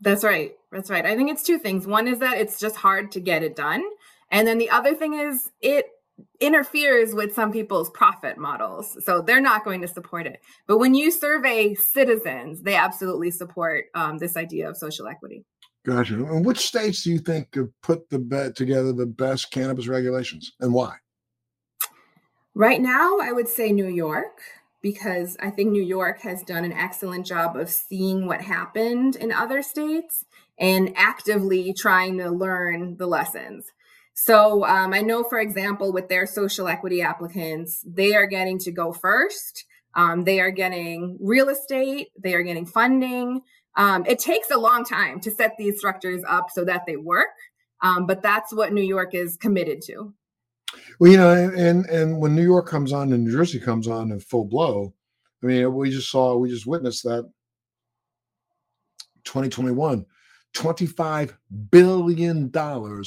That's 0.00 0.24
right. 0.24 0.52
That's 0.72 0.90
right. 0.90 1.06
I 1.06 1.16
think 1.16 1.30
it's 1.30 1.42
two 1.42 1.58
things. 1.58 1.86
One 1.86 2.08
is 2.08 2.18
that 2.20 2.38
it's 2.38 2.58
just 2.58 2.76
hard 2.76 3.12
to 3.12 3.20
get 3.20 3.42
it 3.42 3.54
done, 3.54 3.84
and 4.30 4.46
then 4.46 4.58
the 4.58 4.70
other 4.70 4.94
thing 4.94 5.14
is 5.14 5.50
it 5.60 5.86
interferes 6.40 7.14
with 7.14 7.34
some 7.34 7.52
people's 7.52 7.90
profit 7.90 8.36
models. 8.36 8.96
So 9.04 9.22
they're 9.22 9.40
not 9.40 9.64
going 9.64 9.80
to 9.80 9.88
support 9.88 10.26
it. 10.26 10.40
But 10.66 10.78
when 10.78 10.94
you 10.94 11.10
survey 11.10 11.74
citizens, 11.74 12.62
they 12.62 12.74
absolutely 12.74 13.30
support 13.30 13.86
um, 13.94 14.18
this 14.18 14.36
idea 14.36 14.68
of 14.68 14.76
social 14.76 15.06
equity. 15.06 15.44
Gotcha. 15.84 16.14
And 16.14 16.46
which 16.46 16.66
states 16.66 17.02
do 17.02 17.10
you 17.10 17.18
think 17.18 17.54
have 17.54 17.70
put 17.82 18.08
the 18.08 18.52
together 18.54 18.92
the 18.92 19.06
best 19.06 19.50
cannabis 19.50 19.88
regulations 19.88 20.52
and 20.60 20.72
why? 20.72 20.96
Right 22.54 22.80
now, 22.80 23.18
I 23.20 23.32
would 23.32 23.48
say 23.48 23.72
New 23.72 23.88
York 23.88 24.40
because 24.82 25.36
I 25.40 25.50
think 25.50 25.70
New 25.70 25.82
York 25.82 26.20
has 26.22 26.42
done 26.42 26.64
an 26.64 26.72
excellent 26.72 27.24
job 27.24 27.56
of 27.56 27.70
seeing 27.70 28.26
what 28.26 28.42
happened 28.42 29.16
in 29.16 29.32
other 29.32 29.62
states 29.62 30.24
and 30.58 30.92
actively 30.96 31.72
trying 31.72 32.18
to 32.18 32.30
learn 32.30 32.96
the 32.96 33.06
lessons. 33.06 33.72
So 34.14 34.64
um, 34.66 34.92
I 34.92 35.00
know, 35.00 35.24
for 35.24 35.40
example, 35.40 35.92
with 35.92 36.08
their 36.08 36.26
social 36.26 36.68
equity 36.68 37.00
applicants, 37.00 37.82
they 37.86 38.14
are 38.14 38.26
getting 38.26 38.58
to 38.60 38.70
go 38.70 38.92
first. 38.92 39.64
Um, 39.94 40.24
they 40.24 40.40
are 40.40 40.50
getting 40.50 41.18
real 41.20 41.48
estate, 41.48 42.08
they 42.18 42.34
are 42.34 42.42
getting 42.42 42.66
funding. 42.66 43.42
Um, 43.76 44.04
it 44.06 44.18
takes 44.18 44.50
a 44.50 44.58
long 44.58 44.84
time 44.84 45.20
to 45.20 45.30
set 45.30 45.56
these 45.58 45.78
structures 45.78 46.22
up 46.28 46.50
so 46.50 46.64
that 46.64 46.82
they 46.86 46.96
work, 46.96 47.28
um, 47.82 48.06
but 48.06 48.22
that's 48.22 48.52
what 48.52 48.72
New 48.72 48.82
York 48.82 49.14
is 49.14 49.36
committed 49.36 49.80
to. 49.82 50.12
Well, 50.98 51.10
you 51.10 51.16
know, 51.18 51.32
and 51.32 51.86
and 51.86 52.18
when 52.18 52.34
New 52.34 52.44
York 52.44 52.66
comes 52.66 52.92
on 52.92 53.12
and 53.12 53.24
New 53.24 53.32
Jersey 53.32 53.60
comes 53.60 53.88
on 53.88 54.10
in 54.10 54.20
full 54.20 54.44
blow, 54.44 54.92
I 55.42 55.46
mean, 55.46 55.74
we 55.74 55.90
just 55.90 56.10
saw, 56.10 56.36
we 56.36 56.48
just 56.48 56.66
witnessed 56.66 57.02
that 57.04 57.30
2021 59.24 60.06
$25 60.54 61.34
billion 61.70 62.50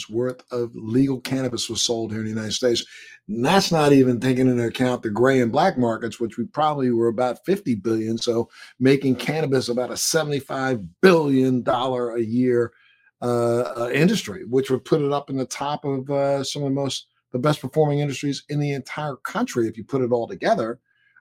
worth 0.10 0.44
of 0.52 0.76
legal 0.76 1.20
cannabis 1.22 1.70
was 1.70 1.82
sold 1.82 2.12
here 2.12 2.20
in 2.20 2.26
the 2.26 2.32
United 2.32 2.54
States. 2.54 2.86
And 3.28 3.46
that's 3.46 3.72
not 3.72 3.94
even 3.94 4.20
taking 4.20 4.48
into 4.48 4.66
account 4.66 5.04
the 5.04 5.10
gray 5.10 5.42
and 5.42 5.52
black 5.52 5.78
markets, 5.78 6.20
which 6.20 6.38
we 6.38 6.46
probably 6.46 6.92
were 6.92 7.08
about 7.08 7.46
50 7.46 7.76
billion. 7.76 8.18
So 8.18 8.50
making 8.80 9.18
cannabis 9.18 9.70
about 9.70 9.92
a 9.92 9.98
75 9.98 11.02
billion 11.02 11.62
dollar 11.62 12.16
a 12.16 12.22
year 12.22 12.74
uh, 13.22 13.74
uh, 13.78 13.90
industry, 13.94 14.46
which 14.46 14.70
would 14.70 14.86
put 14.86 15.02
it 15.02 15.12
up 15.12 15.30
in 15.30 15.38
the 15.38 15.46
top 15.46 15.86
of 15.86 16.10
uh, 16.10 16.44
some 16.44 16.64
of 16.64 16.70
the 16.70 16.76
most 16.76 17.08
the 17.32 17.40
best 17.40 17.60
performing 17.60 18.00
industries 18.00 18.44
in 18.48 18.60
the 18.60 18.72
entire 18.72 19.18
country 19.18 19.68
if 19.68 19.78
you 19.78 19.84
put 19.84 20.02
it 20.02 20.12
all 20.12 20.28
together. 20.28 20.80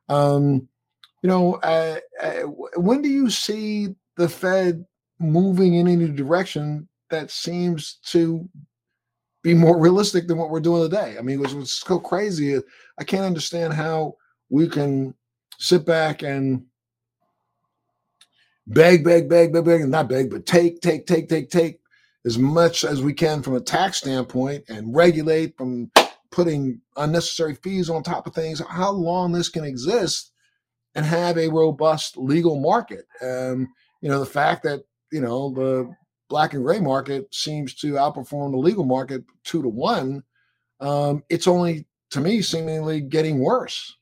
Um, 0.08 0.68
you 1.22 1.28
know, 1.28 1.54
uh, 1.54 1.98
uh, 2.22 2.42
when 2.76 3.02
do 3.02 3.08
you 3.08 3.30
see 3.30 3.88
the 4.16 4.28
Fed 4.28 4.84
moving 5.18 5.74
in 5.74 5.88
any 5.88 6.08
direction 6.08 6.88
that 7.10 7.30
seems 7.30 7.98
to 8.06 8.48
be 9.42 9.54
more 9.54 9.78
realistic 9.78 10.26
than 10.26 10.38
what 10.38 10.50
we're 10.50 10.60
doing 10.60 10.82
today. 10.82 11.16
I 11.18 11.22
mean, 11.22 11.40
what's, 11.40 11.52
what's 11.52 11.80
so 11.80 11.98
crazy, 11.98 12.58
I 12.98 13.04
can't 13.04 13.24
understand 13.24 13.74
how 13.74 14.16
we 14.48 14.68
can 14.68 15.14
sit 15.58 15.84
back 15.84 16.22
and 16.22 16.64
beg, 18.66 19.04
beg, 19.04 19.28
beg, 19.28 19.52
beg, 19.52 19.64
beg, 19.64 19.88
not 19.88 20.08
beg, 20.08 20.30
but 20.30 20.46
take, 20.46 20.80
take, 20.80 21.06
take, 21.06 21.28
take, 21.28 21.50
take 21.50 21.80
as 22.24 22.38
much 22.38 22.84
as 22.84 23.02
we 23.02 23.12
can 23.12 23.42
from 23.42 23.54
a 23.54 23.60
tax 23.60 23.98
standpoint 23.98 24.64
and 24.68 24.96
regulate 24.96 25.56
from 25.58 25.90
putting 26.30 26.80
unnecessary 26.96 27.54
fees 27.54 27.90
on 27.90 28.02
top 28.02 28.26
of 28.26 28.34
things, 28.34 28.62
how 28.68 28.90
long 28.90 29.30
this 29.30 29.48
can 29.48 29.64
exist 29.64 30.32
and 30.94 31.04
have 31.04 31.36
a 31.36 31.48
robust 31.48 32.16
legal 32.16 32.58
market. 32.58 33.06
Um, 33.22 33.68
you 34.00 34.08
know, 34.08 34.18
the 34.18 34.26
fact 34.26 34.62
that 34.64 34.82
you 35.14 35.20
know, 35.20 35.50
the 35.54 35.94
black 36.28 36.54
and 36.54 36.64
gray 36.64 36.80
market 36.80 37.32
seems 37.32 37.72
to 37.72 37.92
outperform 37.92 38.50
the 38.50 38.58
legal 38.58 38.84
market 38.84 39.22
two 39.44 39.62
to 39.62 39.68
one. 39.68 40.24
Um, 40.80 41.22
it's 41.30 41.46
only, 41.46 41.86
to 42.10 42.20
me, 42.20 42.42
seemingly 42.42 43.00
getting 43.00 43.38
worse. 43.38 43.96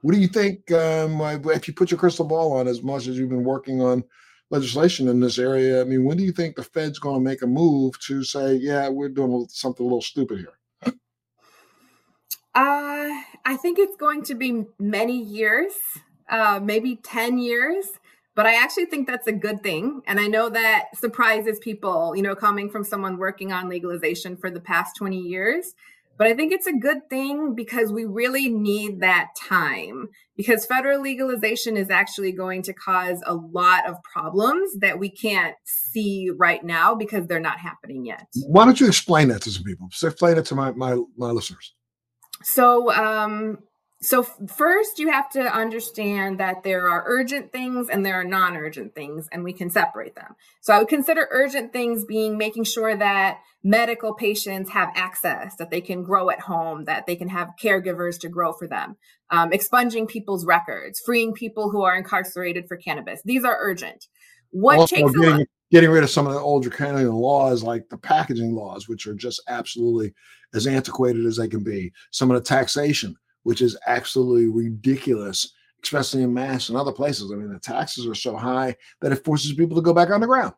What 0.00 0.14
do 0.14 0.20
you 0.20 0.28
think? 0.28 0.72
Um, 0.72 1.20
if 1.50 1.68
you 1.68 1.74
put 1.74 1.90
your 1.90 2.00
crystal 2.00 2.24
ball 2.24 2.54
on 2.54 2.66
as 2.66 2.82
much 2.82 3.06
as 3.06 3.18
you've 3.18 3.28
been 3.28 3.44
working 3.44 3.82
on 3.82 4.02
legislation 4.48 5.06
in 5.06 5.20
this 5.20 5.38
area, 5.38 5.82
I 5.82 5.84
mean, 5.84 6.04
when 6.04 6.16
do 6.16 6.24
you 6.24 6.32
think 6.32 6.56
the 6.56 6.64
Fed's 6.64 6.98
going 6.98 7.16
to 7.16 7.20
make 7.20 7.42
a 7.42 7.46
move 7.46 8.00
to 8.06 8.24
say, 8.24 8.54
yeah, 8.54 8.88
we're 8.88 9.10
doing 9.10 9.46
something 9.50 9.84
a 9.84 9.86
little 9.86 10.00
stupid 10.00 10.38
here? 10.38 10.94
Uh, 12.54 13.20
I 13.44 13.58
think 13.60 13.78
it's 13.78 13.96
going 13.96 14.22
to 14.24 14.34
be 14.34 14.64
many 14.78 15.20
years, 15.20 15.72
uh, 16.30 16.58
maybe 16.62 16.96
10 16.96 17.38
years. 17.38 17.99
But 18.36 18.46
I 18.46 18.62
actually 18.62 18.86
think 18.86 19.06
that's 19.06 19.26
a 19.26 19.32
good 19.32 19.62
thing. 19.62 20.02
And 20.06 20.20
I 20.20 20.26
know 20.26 20.48
that 20.50 20.96
surprises 20.96 21.58
people, 21.58 22.14
you 22.14 22.22
know, 22.22 22.34
coming 22.34 22.70
from 22.70 22.84
someone 22.84 23.18
working 23.18 23.52
on 23.52 23.68
legalization 23.68 24.36
for 24.36 24.50
the 24.50 24.60
past 24.60 24.96
20 24.96 25.18
years. 25.18 25.74
But 26.20 26.26
I 26.26 26.34
think 26.34 26.52
it's 26.52 26.66
a 26.66 26.74
good 26.74 27.08
thing 27.08 27.54
because 27.54 27.90
we 27.90 28.04
really 28.04 28.50
need 28.50 29.00
that 29.00 29.28
time 29.34 30.10
because 30.36 30.66
federal 30.66 31.00
legalization 31.00 31.78
is 31.78 31.88
actually 31.88 32.32
going 32.32 32.60
to 32.64 32.74
cause 32.74 33.22
a 33.24 33.34
lot 33.34 33.88
of 33.88 33.96
problems 34.02 34.70
that 34.80 34.98
we 34.98 35.08
can't 35.08 35.56
see 35.64 36.30
right 36.36 36.62
now 36.62 36.94
because 36.94 37.26
they're 37.26 37.40
not 37.40 37.58
happening 37.58 38.04
yet. 38.04 38.26
Why 38.46 38.66
don't 38.66 38.78
you 38.78 38.86
explain 38.86 39.28
that 39.28 39.40
to 39.42 39.50
some 39.50 39.64
people? 39.64 39.86
Explain 39.86 40.36
it 40.36 40.44
to 40.44 40.54
my, 40.54 40.72
my, 40.72 41.00
my 41.16 41.30
listeners. 41.30 41.72
So, 42.42 42.92
um, 42.92 43.60
so 44.02 44.22
first 44.22 44.98
you 44.98 45.10
have 45.10 45.28
to 45.30 45.40
understand 45.40 46.40
that 46.40 46.62
there 46.62 46.88
are 46.88 47.04
urgent 47.06 47.52
things 47.52 47.88
and 47.90 48.04
there 48.04 48.14
are 48.14 48.24
non-urgent 48.24 48.94
things 48.94 49.28
and 49.30 49.44
we 49.44 49.52
can 49.52 49.68
separate 49.68 50.14
them. 50.14 50.34
So 50.60 50.72
i 50.72 50.78
would 50.78 50.88
consider 50.88 51.28
urgent 51.30 51.72
things 51.72 52.04
being 52.04 52.38
making 52.38 52.64
sure 52.64 52.96
that 52.96 53.40
medical 53.62 54.14
patients 54.14 54.70
have 54.70 54.88
access 54.94 55.56
that 55.56 55.70
they 55.70 55.82
can 55.82 56.02
grow 56.02 56.30
at 56.30 56.40
home 56.40 56.84
that 56.84 57.06
they 57.06 57.14
can 57.14 57.28
have 57.28 57.50
caregivers 57.62 58.18
to 58.20 58.28
grow 58.28 58.52
for 58.54 58.66
them 58.66 58.96
um, 59.30 59.52
expunging 59.52 60.06
people's 60.06 60.46
records 60.46 61.00
freeing 61.00 61.34
people 61.34 61.70
who 61.70 61.82
are 61.82 61.96
incarcerated 61.96 62.66
for 62.66 62.76
cannabis. 62.76 63.20
These 63.24 63.44
are 63.44 63.56
urgent. 63.60 64.06
What 64.50 64.78
also 64.78 64.96
takes 64.96 65.12
getting, 65.12 65.46
getting 65.70 65.90
rid 65.90 66.02
of 66.02 66.10
some 66.10 66.26
of 66.26 66.32
the 66.32 66.40
old 66.40 66.62
draconian 66.62 67.12
laws 67.12 67.62
like 67.62 67.88
the 67.88 67.98
packaging 67.98 68.54
laws 68.54 68.88
which 68.88 69.06
are 69.06 69.14
just 69.14 69.42
absolutely 69.48 70.14
as 70.54 70.66
antiquated 70.66 71.26
as 71.26 71.36
they 71.36 71.48
can 71.48 71.62
be. 71.62 71.92
Some 72.10 72.30
of 72.30 72.36
the 72.36 72.42
taxation 72.42 73.14
which 73.42 73.62
is 73.62 73.78
absolutely 73.86 74.48
ridiculous, 74.48 75.52
especially 75.82 76.22
in 76.22 76.34
Mass 76.34 76.68
and 76.68 76.78
other 76.78 76.92
places. 76.92 77.32
I 77.32 77.36
mean, 77.36 77.52
the 77.52 77.58
taxes 77.58 78.06
are 78.06 78.14
so 78.14 78.36
high 78.36 78.76
that 79.00 79.12
it 79.12 79.24
forces 79.24 79.52
people 79.52 79.76
to 79.76 79.82
go 79.82 79.94
back 79.94 80.10
on 80.10 80.20
the 80.20 80.26
ground. 80.26 80.54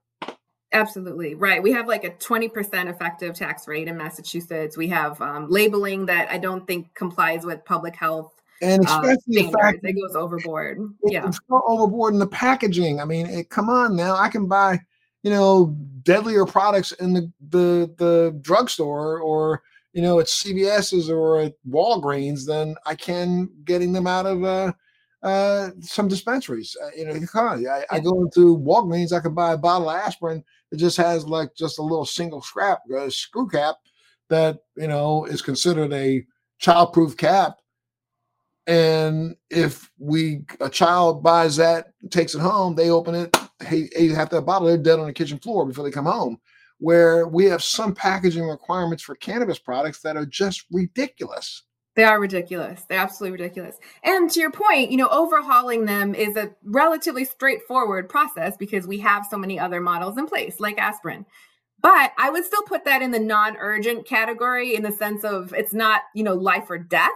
Absolutely 0.73 1.35
right. 1.35 1.62
We 1.62 1.71
have 1.73 1.87
like 1.87 2.05
a 2.05 2.11
20% 2.11 2.89
effective 2.89 3.35
tax 3.35 3.69
rate 3.69 3.89
in 3.89 3.97
Massachusetts. 3.97 4.77
We 4.77 4.89
have 4.89 5.21
um, 5.21 5.51
labeling 5.51 6.07
that 6.07 6.31
I 6.31 6.39
don't 6.39 6.67
think 6.67 6.95
complies 6.95 7.45
with 7.45 7.62
public 7.67 7.95
health. 7.95 8.33
And 8.62 8.87
uh, 8.87 9.01
especially 9.03 9.47
uh, 9.47 9.51
the 9.51 9.59
fact 9.59 9.83
that 9.83 9.89
it 9.89 10.01
goes 10.01 10.17
overboard. 10.17 10.79
It, 11.03 11.12
yeah. 11.12 11.27
It's 11.27 11.41
overboard 11.51 12.15
in 12.15 12.21
the 12.21 12.27
packaging. 12.27 13.01
I 13.01 13.05
mean, 13.05 13.27
it, 13.27 13.51
come 13.51 13.69
on 13.69 13.97
now. 13.97 14.17
I 14.17 14.31
can 14.31 14.47
buy, 14.47 14.81
you 15.23 15.31
know, 15.31 15.77
deadlier 16.05 16.47
products 16.47 16.93
in 16.93 17.12
the 17.12 17.31
the 17.51 17.93
the 17.99 18.39
drugstore 18.41 19.19
or 19.19 19.62
you 19.93 20.01
know, 20.03 20.21
at 20.21 20.27
CVS's 20.27 21.11
or 21.11 21.41
at 21.41 21.55
Walgreens 21.69 22.47
than 22.47 22.77
I 22.87 22.95
can 22.95 23.51
getting 23.65 23.93
them 23.93 24.07
out 24.07 24.27
of 24.27 24.43
uh, 24.45 24.73
uh, 25.23 25.71
some 25.81 26.09
dispensaries. 26.09 26.77
Uh, 26.83 26.89
you 26.97 27.05
know, 27.05 27.13
I, 27.71 27.85
I, 27.91 28.01
go 28.01 28.23
into 28.23 28.59
Walgreens, 28.59 29.13
I 29.13 29.21
can 29.21 29.35
buy 29.35 29.53
a 29.53 29.59
bottle 29.59 29.91
of 29.91 29.97
aspirin 29.97 30.43
that 30.71 30.79
just 30.79 30.97
has 30.97 31.27
like 31.27 31.55
just 31.55 31.79
a 31.79 31.83
little 31.83 32.07
single 32.07 32.43
scrap, 32.43 32.81
uh, 32.97 33.11
screw 33.11 33.49
cap 33.49 33.77
that, 34.31 34.61
you 34.77 34.89
know, 34.89 35.27
is 35.27 35.43
considered 35.43 35.93
a 35.93 36.25
childproof 36.61 37.17
cap. 37.17 37.59
And 38.67 39.37
if 39.51 39.91
we 39.99 40.43
a 40.61 40.71
child 40.71 41.23
buys 41.23 41.57
that, 41.57 41.93
takes 42.11 42.35
it 42.35 42.41
home, 42.41 42.75
they 42.75 42.91
open 42.91 43.15
it, 43.15 43.37
hey, 43.61 43.91
hey, 43.95 44.05
you 44.05 44.15
have 44.15 44.31
that 44.31 44.43
bottle, 44.43 44.69
they're 44.69 44.79
dead 44.79 45.01
on 45.01 45.07
the 45.07 45.13
kitchen 45.13 45.39
floor 45.39 45.67
before 45.67 45.85
they 45.85 45.91
come 45.91 46.07
home 46.07 46.39
where 46.83 47.29
we 47.29 47.45
have 47.45 47.62
some 47.62 47.95
packaging 47.95 48.43
requirements 48.43 49.05
for 49.05 49.15
cannabis 49.15 49.57
products 49.57 50.01
that 50.01 50.17
are 50.17 50.27
just 50.27 50.65
ridiculous. 50.73 51.62
They 51.95 52.03
are 52.03 52.19
ridiculous. 52.19 52.83
They're 52.89 52.99
absolutely 52.99 53.39
ridiculous. 53.39 53.77
And 54.03 54.29
to 54.33 54.41
your 54.41 54.51
point, 54.51 54.91
you 54.91 54.97
know, 54.97 55.09
overhauling 55.09 55.85
them 55.85 56.12
is 56.12 56.37
a 56.37 56.51
relatively 56.65 57.25
straightforward 57.25 58.09
process 58.09 58.57
because 58.57 58.89
we 58.89 58.99
have 58.99 59.27
so 59.31 59.39
many 59.39 59.61
other 59.61 59.81
models 59.81 60.19
in 60.19 60.27
place, 60.27 60.59
like 60.59 60.77
aspirin. 60.77 61.25
But 61.81 62.12
I 62.19 62.31
would 62.31 62.45
still 62.45 62.62
put 62.62 62.85
that 62.87 63.01
in 63.01 63.12
the 63.12 63.21
non 63.21 63.57
urgent 63.59 64.05
category 64.05 64.75
in 64.75 64.83
the 64.83 64.91
sense 64.91 65.23
of 65.23 65.55
it's 65.55 65.73
not, 65.73 66.01
you 66.17 66.25
know, 66.25 66.35
life 66.35 66.69
or 66.69 66.79
death. 66.79 67.11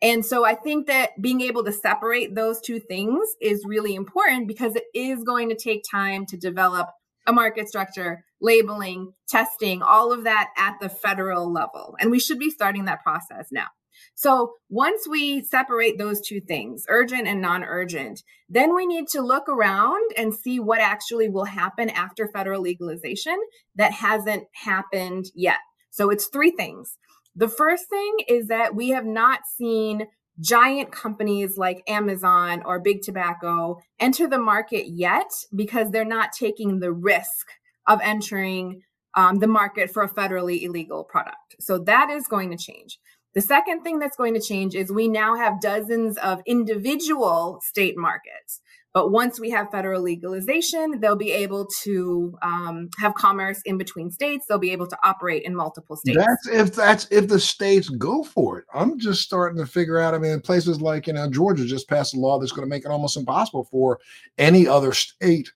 And 0.00 0.24
so 0.24 0.44
I 0.44 0.54
think 0.54 0.86
that 0.86 1.20
being 1.20 1.40
able 1.40 1.64
to 1.64 1.72
separate 1.72 2.36
those 2.36 2.60
two 2.60 2.78
things 2.78 3.28
is 3.40 3.64
really 3.66 3.96
important 3.96 4.46
because 4.46 4.76
it 4.76 4.84
is 4.94 5.24
going 5.24 5.48
to 5.48 5.56
take 5.56 5.82
time 5.90 6.26
to 6.26 6.36
develop 6.36 6.90
a 7.30 7.32
market 7.32 7.68
structure, 7.68 8.24
labeling, 8.40 9.12
testing, 9.28 9.82
all 9.82 10.12
of 10.12 10.24
that 10.24 10.48
at 10.58 10.74
the 10.80 10.88
federal 10.88 11.50
level. 11.50 11.94
And 12.00 12.10
we 12.10 12.18
should 12.18 12.38
be 12.38 12.50
starting 12.50 12.86
that 12.86 13.02
process 13.02 13.46
now. 13.52 13.68
So 14.14 14.54
once 14.68 15.06
we 15.08 15.42
separate 15.42 15.96
those 15.96 16.20
two 16.20 16.40
things, 16.40 16.84
urgent 16.88 17.28
and 17.28 17.40
non 17.40 17.62
urgent, 17.62 18.22
then 18.48 18.74
we 18.74 18.86
need 18.86 19.06
to 19.08 19.20
look 19.20 19.48
around 19.48 20.10
and 20.16 20.34
see 20.34 20.58
what 20.58 20.80
actually 20.80 21.28
will 21.28 21.44
happen 21.44 21.88
after 21.90 22.28
federal 22.32 22.62
legalization 22.62 23.38
that 23.76 23.92
hasn't 23.92 24.44
happened 24.64 25.26
yet. 25.34 25.58
So 25.90 26.10
it's 26.10 26.26
three 26.26 26.50
things. 26.50 26.96
The 27.36 27.48
first 27.48 27.88
thing 27.88 28.16
is 28.28 28.48
that 28.48 28.74
we 28.74 28.88
have 28.90 29.06
not 29.06 29.40
seen 29.56 30.06
giant 30.40 30.92
companies 30.92 31.58
like 31.58 31.82
Amazon 31.88 32.62
or 32.64 32.78
Big 32.78 33.02
Tobacco 33.02 33.80
enter 33.98 34.26
the 34.26 34.38
market 34.38 34.88
yet 34.88 35.30
because 35.54 35.90
they're 35.90 36.04
not 36.04 36.32
taking 36.32 36.80
the 36.80 36.92
risk 36.92 37.46
of 37.86 38.00
entering 38.02 38.82
um, 39.14 39.38
the 39.38 39.46
market 39.46 39.90
for 39.90 40.02
a 40.02 40.08
federally 40.08 40.62
illegal 40.62 41.04
product. 41.04 41.56
So 41.60 41.78
that 41.78 42.10
is 42.10 42.26
going 42.26 42.50
to 42.50 42.56
change. 42.56 42.98
The 43.34 43.40
second 43.40 43.82
thing 43.82 43.98
that's 43.98 44.16
going 44.16 44.34
to 44.34 44.40
change 44.40 44.74
is 44.74 44.90
we 44.90 45.08
now 45.08 45.36
have 45.36 45.60
dozens 45.60 46.16
of 46.18 46.40
individual 46.46 47.60
state 47.62 47.96
markets 47.96 48.60
But 48.92 49.12
once 49.12 49.38
we 49.38 49.50
have 49.50 49.70
federal 49.70 50.02
legalization, 50.02 50.98
they'll 51.00 51.14
be 51.14 51.30
able 51.30 51.66
to 51.82 52.36
um, 52.42 52.88
have 52.98 53.14
commerce 53.14 53.60
in 53.64 53.78
between 53.78 54.10
states. 54.10 54.46
They'll 54.48 54.58
be 54.58 54.72
able 54.72 54.88
to 54.88 54.98
operate 55.04 55.44
in 55.44 55.54
multiple 55.54 55.96
states. 55.96 56.18
That's 56.18 56.48
if 56.48 56.74
that's 56.74 57.06
if 57.10 57.28
the 57.28 57.38
states 57.38 57.88
go 57.88 58.24
for 58.24 58.58
it. 58.58 58.64
I'm 58.74 58.98
just 58.98 59.22
starting 59.22 59.58
to 59.58 59.70
figure 59.70 59.98
out. 59.98 60.14
I 60.14 60.18
mean, 60.18 60.40
places 60.40 60.80
like 60.80 61.06
you 61.06 61.12
know 61.12 61.30
Georgia 61.30 61.64
just 61.64 61.88
passed 61.88 62.14
a 62.14 62.18
law 62.18 62.38
that's 62.38 62.52
going 62.52 62.66
to 62.66 62.70
make 62.70 62.84
it 62.84 62.90
almost 62.90 63.16
impossible 63.16 63.64
for 63.70 64.00
any 64.38 64.66
other 64.66 64.92
state 64.92 65.50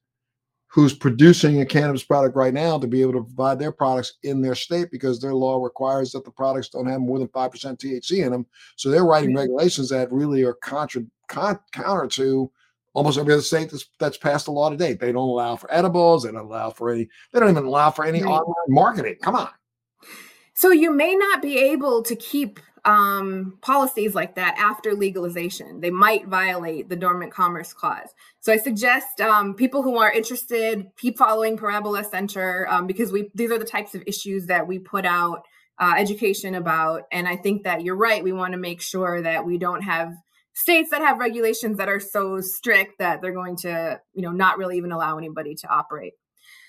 who's 0.74 0.92
producing 0.92 1.60
a 1.60 1.66
cannabis 1.66 2.02
product 2.02 2.34
right 2.34 2.52
now 2.52 2.76
to 2.76 2.88
be 2.88 3.00
able 3.00 3.12
to 3.12 3.22
provide 3.22 3.60
their 3.60 3.70
products 3.70 4.14
in 4.24 4.42
their 4.42 4.56
state 4.56 4.90
because 4.90 5.20
their 5.20 5.32
law 5.32 5.62
requires 5.62 6.10
that 6.10 6.24
the 6.24 6.32
products 6.32 6.68
don't 6.68 6.88
have 6.88 7.00
more 7.00 7.20
than 7.20 7.28
5% 7.28 7.52
THC 7.52 8.26
in 8.26 8.32
them. 8.32 8.44
So 8.74 8.90
they're 8.90 9.04
writing 9.04 9.30
mm-hmm. 9.30 9.38
regulations 9.38 9.88
that 9.90 10.10
really 10.10 10.42
are 10.42 10.54
contra, 10.54 11.04
con, 11.28 11.60
counter 11.70 12.08
to 12.08 12.50
almost 12.94 13.18
every 13.18 13.34
other 13.34 13.42
state 13.42 13.70
that's, 13.70 13.86
that's 13.98 14.16
passed 14.16 14.48
a 14.48 14.50
law 14.50 14.70
to 14.70 14.76
date. 14.76 15.00
They 15.00 15.12
don't 15.12 15.28
allow 15.28 15.56
for 15.56 15.72
edibles. 15.72 16.22
They 16.22 16.32
don't 16.32 16.46
allow 16.46 16.70
for 16.70 16.90
any, 16.90 17.08
they 17.32 17.40
don't 17.40 17.50
even 17.50 17.64
allow 17.64 17.90
for 17.90 18.04
any 18.06 18.22
right. 18.22 18.30
online 18.30 18.54
marketing. 18.68 19.16
Come 19.20 19.34
on. 19.34 19.50
So 20.54 20.70
you 20.70 20.92
may 20.92 21.14
not 21.14 21.42
be 21.42 21.58
able 21.58 22.02
to 22.04 22.16
keep 22.16 22.60
um, 22.84 23.58
policies 23.60 24.14
like 24.14 24.34
that 24.36 24.56
after 24.58 24.94
legalization. 24.94 25.80
They 25.80 25.90
might 25.90 26.26
violate 26.26 26.88
the 26.88 26.96
Dormant 26.96 27.32
Commerce 27.32 27.72
Clause. 27.72 28.14
So 28.40 28.52
I 28.52 28.58
suggest 28.58 29.20
um, 29.20 29.54
people 29.54 29.82
who 29.82 29.96
are 29.98 30.12
interested 30.12 30.86
keep 30.96 31.18
following 31.18 31.56
Parabola 31.56 32.04
Center 32.04 32.68
um, 32.70 32.86
because 32.86 33.10
we 33.10 33.30
these 33.34 33.50
are 33.50 33.58
the 33.58 33.64
types 33.64 33.94
of 33.94 34.02
issues 34.06 34.46
that 34.46 34.66
we 34.66 34.78
put 34.78 35.06
out 35.06 35.44
uh, 35.78 35.94
education 35.96 36.54
about. 36.54 37.04
And 37.10 37.26
I 37.26 37.36
think 37.36 37.64
that 37.64 37.82
you're 37.82 37.96
right. 37.96 38.22
We 38.22 38.32
want 38.32 38.52
to 38.52 38.58
make 38.58 38.80
sure 38.80 39.22
that 39.22 39.44
we 39.44 39.58
don't 39.58 39.82
have 39.82 40.14
states 40.54 40.90
that 40.90 41.02
have 41.02 41.18
regulations 41.18 41.78
that 41.78 41.88
are 41.88 42.00
so 42.00 42.40
strict 42.40 42.98
that 42.98 43.20
they're 43.20 43.32
going 43.32 43.56
to, 43.56 44.00
you 44.14 44.22
know, 44.22 44.30
not 44.30 44.56
really 44.56 44.76
even 44.76 44.92
allow 44.92 45.18
anybody 45.18 45.54
to 45.56 45.68
operate. 45.68 46.14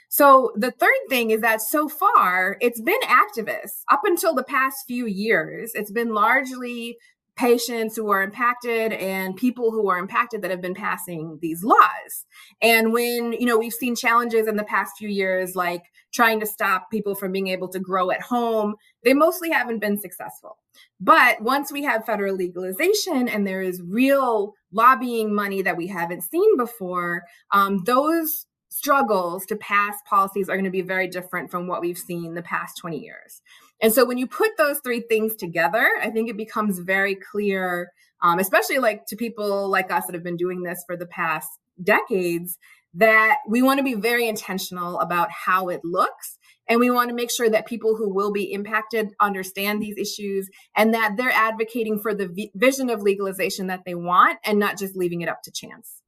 So 0.09 0.51
the 0.55 0.71
third 0.71 0.89
thing 1.09 1.31
is 1.31 1.41
that 1.41 1.61
so 1.61 1.89
far 1.89 2.57
it's 2.61 2.81
been 2.81 2.99
activists 3.01 3.81
up 3.91 4.01
until 4.05 4.33
the 4.33 4.43
past 4.43 4.77
few 4.87 5.05
years. 5.05 5.71
It's 5.73 5.91
been 5.91 6.13
largely 6.13 6.97
patients 7.35 7.95
who 7.95 8.09
are 8.11 8.23
impacted 8.23 8.93
and 8.93 9.35
people 9.35 9.71
who 9.71 9.89
are 9.89 9.97
impacted 9.97 10.41
that 10.41 10.51
have 10.51 10.61
been 10.61 10.73
passing 10.73 11.37
these 11.41 11.63
laws. 11.63 12.25
And 12.61 12.93
when, 12.93 13.33
you 13.33 13.45
know, 13.45 13.57
we've 13.57 13.73
seen 13.73 13.95
challenges 13.95 14.47
in 14.47 14.55
the 14.55 14.63
past 14.63 14.93
few 14.97 15.09
years, 15.09 15.55
like 15.55 15.83
trying 16.13 16.39
to 16.39 16.45
stop 16.45 16.89
people 16.89 17.13
from 17.13 17.33
being 17.33 17.47
able 17.47 17.67
to 17.69 17.79
grow 17.79 18.09
at 18.09 18.21
home, 18.21 18.75
they 19.03 19.13
mostly 19.13 19.49
haven't 19.49 19.79
been 19.79 19.99
successful. 19.99 20.57
But 20.99 21.41
once 21.41 21.71
we 21.71 21.83
have 21.83 22.05
federal 22.05 22.35
legalization 22.35 23.27
and 23.27 23.45
there 23.45 23.61
is 23.61 23.81
real 23.81 24.53
lobbying 24.71 25.33
money 25.33 25.61
that 25.61 25.77
we 25.77 25.87
haven't 25.87 26.21
seen 26.21 26.55
before, 26.57 27.23
um, 27.51 27.83
those 27.85 28.45
struggles 28.69 29.45
to 29.45 29.55
pass 29.55 29.95
policies 30.09 30.49
are 30.49 30.55
going 30.55 30.65
to 30.65 30.71
be 30.71 30.81
very 30.81 31.07
different 31.07 31.49
from 31.49 31.67
what 31.67 31.81
we've 31.81 31.97
seen 31.97 32.33
the 32.33 32.41
past 32.41 32.77
20 32.77 32.99
years. 32.99 33.41
And 33.81 33.93
so 33.93 34.05
when 34.05 34.17
you 34.17 34.27
put 34.27 34.51
those 34.57 34.79
three 34.83 35.01
things 35.01 35.35
together, 35.35 35.89
I 36.01 36.09
think 36.09 36.29
it 36.29 36.37
becomes 36.37 36.79
very 36.79 37.15
clear, 37.15 37.91
um, 38.21 38.39
especially 38.39 38.79
like 38.79 39.05
to 39.07 39.15
people 39.15 39.69
like 39.69 39.91
us 39.91 40.05
that 40.05 40.15
have 40.15 40.23
been 40.23 40.37
doing 40.37 40.63
this 40.63 40.83
for 40.87 40.95
the 40.95 41.05
past 41.05 41.49
decades, 41.83 42.57
that 42.93 43.37
we 43.47 43.61
want 43.61 43.79
to 43.79 43.83
be 43.83 43.93
very 43.93 44.27
intentional 44.27 44.99
about 44.99 45.29
how 45.29 45.67
it 45.67 45.81
looks. 45.83 46.37
And 46.67 46.79
we 46.79 46.89
want 46.89 47.09
to 47.09 47.15
make 47.15 47.29
sure 47.29 47.49
that 47.49 47.67
people 47.67 47.95
who 47.95 48.11
will 48.11 48.31
be 48.31 48.51
impacted 48.51 49.13
understand 49.19 49.81
these 49.81 49.97
issues 49.97 50.49
and 50.75 50.93
that 50.93 51.15
they're 51.15 51.29
advocating 51.29 51.99
for 51.99 52.15
the 52.15 52.27
v- 52.27 52.51
vision 52.55 52.89
of 52.89 53.01
legalization 53.01 53.67
that 53.67 53.81
they 53.85 53.93
want 53.93 54.39
and 54.43 54.57
not 54.57 54.79
just 54.79 54.95
leaving 54.95 55.21
it 55.21 55.29
up 55.29 55.43
to 55.43 55.51
chance. 55.51 56.01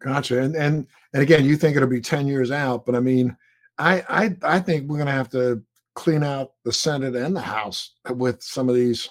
Gotcha. 0.00 0.40
And 0.42 0.56
and 0.56 0.86
and 1.12 1.22
again, 1.22 1.44
you 1.44 1.56
think 1.56 1.76
it'll 1.76 1.88
be 1.88 2.00
10 2.00 2.26
years 2.26 2.50
out, 2.50 2.84
but 2.84 2.96
I 2.96 3.00
mean, 3.00 3.36
I 3.78 4.02
I 4.08 4.36
I 4.42 4.58
think 4.58 4.90
we're 4.90 4.98
gonna 4.98 5.12
have 5.12 5.30
to 5.30 5.62
clean 5.94 6.22
out 6.22 6.52
the 6.64 6.72
Senate 6.72 7.14
and 7.16 7.34
the 7.36 7.40
House 7.40 7.92
with 8.10 8.42
some 8.42 8.68
of 8.68 8.74
these 8.74 9.08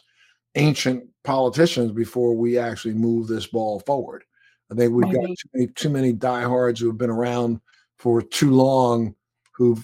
ancient 0.55 1.03
politicians 1.23 1.91
before 1.91 2.35
we 2.35 2.57
actually 2.57 2.93
move 2.93 3.27
this 3.27 3.47
ball 3.47 3.79
forward. 3.81 4.23
I 4.71 4.75
think 4.75 4.93
we've 4.93 5.13
got 5.13 5.25
too 5.25 5.49
many, 5.53 5.67
too 5.67 5.89
many 5.89 6.13
diehards 6.13 6.79
who 6.79 6.87
have 6.87 6.97
been 6.97 7.09
around 7.09 7.59
for 7.97 8.21
too 8.21 8.51
long, 8.51 9.15
who've 9.53 9.83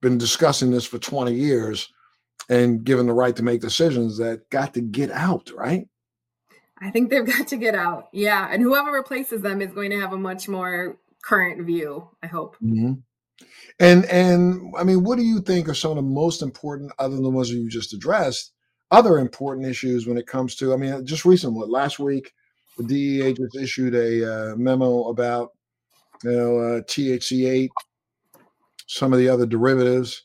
been 0.00 0.18
discussing 0.18 0.70
this 0.70 0.84
for 0.84 0.98
20 0.98 1.34
years 1.34 1.92
and 2.48 2.84
given 2.84 3.06
the 3.06 3.12
right 3.12 3.34
to 3.36 3.42
make 3.42 3.60
decisions 3.60 4.18
that 4.18 4.48
got 4.50 4.74
to 4.74 4.80
get 4.80 5.10
out, 5.10 5.50
right? 5.56 5.88
I 6.80 6.90
think 6.90 7.10
they've 7.10 7.26
got 7.38 7.48
to 7.48 7.56
get 7.56 7.74
out. 7.74 8.08
Yeah. 8.12 8.48
And 8.50 8.62
whoever 8.62 8.92
replaces 8.92 9.42
them 9.42 9.60
is 9.60 9.72
going 9.72 9.90
to 9.90 10.00
have 10.00 10.12
a 10.12 10.18
much 10.18 10.48
more 10.48 10.98
current 11.22 11.64
view, 11.66 12.08
I 12.22 12.26
hope. 12.26 12.56
Mm-hmm. 12.62 12.94
And 13.80 14.04
and 14.06 14.72
I 14.78 14.84
mean, 14.84 15.02
what 15.04 15.18
do 15.18 15.24
you 15.24 15.40
think 15.40 15.68
are 15.68 15.74
some 15.74 15.90
of 15.90 15.96
the 15.96 16.02
most 16.02 16.42
important, 16.42 16.92
other 16.98 17.14
than 17.14 17.24
the 17.24 17.30
ones 17.30 17.50
you 17.50 17.68
just 17.68 17.92
addressed, 17.92 18.52
other 18.90 19.18
important 19.18 19.66
issues 19.66 20.06
when 20.06 20.16
it 20.16 20.26
comes 20.26 20.54
to? 20.56 20.72
I 20.72 20.76
mean, 20.76 21.04
just 21.04 21.24
recently, 21.24 21.68
last 21.68 21.98
week, 21.98 22.32
the 22.78 22.84
DEA 22.84 23.34
just 23.34 23.56
issued 23.56 23.94
a 23.94 24.52
uh, 24.52 24.56
memo 24.56 25.08
about 25.08 25.50
you 26.22 26.30
know 26.30 26.58
uh, 26.58 26.80
THC 26.82 27.50
eight, 27.50 27.72
some 28.86 29.12
of 29.12 29.18
the 29.18 29.28
other 29.28 29.46
derivatives, 29.46 30.22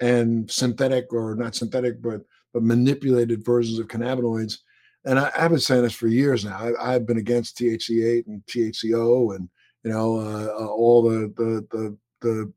and 0.00 0.48
synthetic 0.50 1.12
or 1.12 1.34
not 1.34 1.54
synthetic, 1.54 2.00
but 2.00 2.20
but 2.52 2.62
manipulated 2.62 3.44
versions 3.44 3.78
of 3.78 3.88
cannabinoids 3.88 4.58
and 5.04 5.18
I, 5.18 5.30
have 5.34 5.50
been 5.50 5.60
saying 5.60 5.82
this 5.82 5.94
for 5.94 6.06
years 6.06 6.44
now. 6.44 6.72
I, 6.80 6.92
have 6.92 7.06
been 7.06 7.18
against 7.18 7.58
THC8 7.58 8.26
and 8.26 8.42
THCO, 8.46 9.34
and 9.34 9.48
you 9.82 9.90
know 9.90 10.16
uh, 10.16 10.46
uh, 10.46 10.66
all 10.66 11.02
the, 11.02 11.32
the 11.36 11.66
the 11.70 11.98
the 12.22 12.52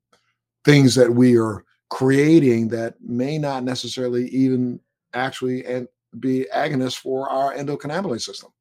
things 0.64 0.96
that 0.96 1.12
we 1.12 1.38
are 1.38 1.64
creating 1.90 2.70
that 2.70 2.96
may 3.02 3.38
not 3.38 3.64
necessarily 3.64 4.28
even 4.30 4.80
actually 5.14 5.66
and 5.66 5.88
be 6.20 6.46
agonists 6.54 6.98
for 6.98 7.30
our 7.30 7.54
endocannabinoid 7.54 8.22
system. 8.22 8.52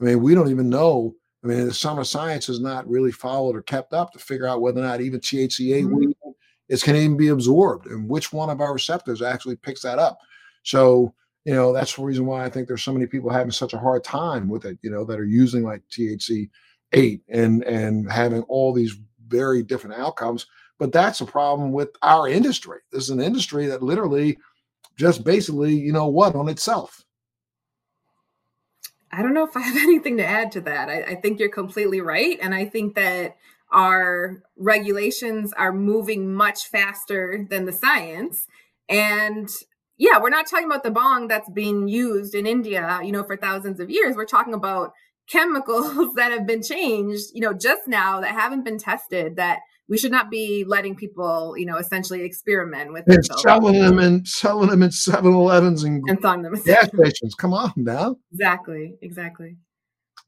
I 0.00 0.04
mean, 0.04 0.22
we 0.22 0.34
don't 0.34 0.50
even 0.50 0.70
know. 0.70 1.14
I 1.44 1.48
mean, 1.48 1.66
the 1.66 1.74
summer 1.74 2.04
science 2.04 2.46
has 2.46 2.60
not 2.60 2.88
really 2.88 3.12
followed 3.12 3.56
or 3.56 3.62
kept 3.62 3.92
up 3.92 4.12
to 4.12 4.18
figure 4.18 4.46
out 4.46 4.60
whether 4.60 4.80
or 4.80 4.84
not 4.84 5.00
even 5.00 5.20
THCA 5.20 5.84
mm-hmm. 5.84 6.30
is 6.68 6.82
can 6.82 6.96
even 6.96 7.16
be 7.16 7.28
absorbed 7.28 7.86
and 7.86 8.08
which 8.08 8.32
one 8.32 8.50
of 8.50 8.60
our 8.60 8.72
receptors 8.72 9.22
actually 9.22 9.56
picks 9.56 9.82
that 9.82 9.98
up. 9.98 10.18
So 10.62 11.14
you 11.44 11.54
know 11.54 11.72
that's 11.72 11.96
the 11.96 12.02
reason 12.02 12.26
why 12.26 12.44
i 12.44 12.48
think 12.48 12.68
there's 12.68 12.82
so 12.82 12.92
many 12.92 13.06
people 13.06 13.30
having 13.30 13.50
such 13.50 13.72
a 13.72 13.78
hard 13.78 14.04
time 14.04 14.48
with 14.48 14.64
it 14.64 14.78
you 14.82 14.90
know 14.90 15.04
that 15.04 15.18
are 15.18 15.24
using 15.24 15.62
like 15.62 15.82
thc 15.90 16.48
8 16.92 17.22
and 17.28 17.64
and 17.64 18.10
having 18.10 18.42
all 18.42 18.72
these 18.72 18.96
very 19.32 19.62
different 19.62 19.96
outcomes 19.96 20.46
but 20.82 20.90
that's 20.90 21.20
a 21.20 21.26
problem 21.26 21.70
with 21.70 21.90
our 22.02 22.28
industry. 22.28 22.80
This 22.90 23.04
is 23.04 23.10
an 23.10 23.20
industry 23.20 23.66
that 23.66 23.84
literally 23.84 24.38
just 24.96 25.22
basically 25.22 25.76
you 25.76 25.92
know 25.92 26.08
what 26.08 26.34
on 26.34 26.48
itself. 26.48 27.04
I 29.12 29.22
don't 29.22 29.32
know 29.32 29.44
if 29.44 29.56
i 29.56 29.60
have 29.60 29.76
anything 29.88 30.16
to 30.16 30.26
add 30.26 30.50
to 30.52 30.60
that. 30.62 30.88
I, 30.88 31.02
I 31.02 31.14
think 31.14 31.38
you're 31.38 31.50
completely 31.50 32.00
right 32.00 32.36
and 32.42 32.52
i 32.52 32.64
think 32.64 32.96
that 32.96 33.36
our 33.70 34.42
regulations 34.56 35.52
are 35.52 35.72
moving 35.72 36.34
much 36.34 36.66
faster 36.66 37.46
than 37.48 37.64
the 37.64 37.72
science. 37.72 38.48
And 38.88 39.48
yeah, 39.96 40.18
we're 40.20 40.30
not 40.30 40.48
talking 40.48 40.66
about 40.66 40.82
the 40.82 40.90
bong 40.90 41.28
that's 41.28 41.48
being 41.48 41.86
used 41.86 42.34
in 42.34 42.44
India, 42.44 43.00
you 43.04 43.12
know, 43.12 43.22
for 43.22 43.36
thousands 43.36 43.78
of 43.78 43.88
years. 43.88 44.16
We're 44.16 44.26
talking 44.26 44.52
about 44.52 44.92
chemicals 45.32 46.12
that 46.16 46.30
have 46.30 46.46
been 46.46 46.62
changed, 46.62 47.30
you 47.32 47.40
know, 47.40 47.52
just 47.52 47.88
now 47.88 48.20
that 48.20 48.32
haven't 48.32 48.64
been 48.64 48.78
tested 48.78 49.36
that 49.36 49.60
we 49.88 49.98
should 49.98 50.12
not 50.12 50.30
be 50.30 50.64
letting 50.66 50.94
people, 50.94 51.54
you 51.56 51.66
know, 51.66 51.76
essentially 51.76 52.22
experiment 52.22 52.92
with 52.92 53.04
and 53.08 53.24
selling 53.40 53.80
them 53.80 53.98
and 53.98 54.26
selling 54.28 54.70
them 54.70 54.82
in 54.82 54.90
7-Elevens 54.90 55.82
and, 55.82 56.02
and 56.06 56.20
selling 56.20 56.42
them 56.42 56.54
gas 56.64 56.88
stations. 56.88 57.34
Come 57.34 57.52
on 57.52 57.72
now. 57.76 58.16
Exactly. 58.32 58.94
Exactly. 59.02 59.56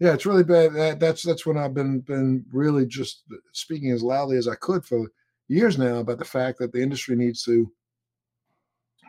Yeah, 0.01 0.12
it's 0.12 0.27
really 0.27 0.45
bad. 0.45 0.75
That, 0.75 1.01
that's 1.01 1.23
that's 1.23 1.47
when 1.47 1.57
I've 1.57 1.73
been 1.73 2.01
been 2.01 2.45
really 2.53 2.85
just 2.85 3.23
speaking 3.53 3.93
as 3.93 4.03
loudly 4.03 4.37
as 4.37 4.49
I 4.49 4.57
could 4.57 4.85
for 4.85 5.07
years 5.47 5.79
now 5.79 5.99
about 5.99 6.19
the 6.19 6.25
fact 6.25 6.59
that 6.59 6.73
the 6.73 6.83
industry 6.83 7.14
needs 7.14 7.45
to 7.45 7.71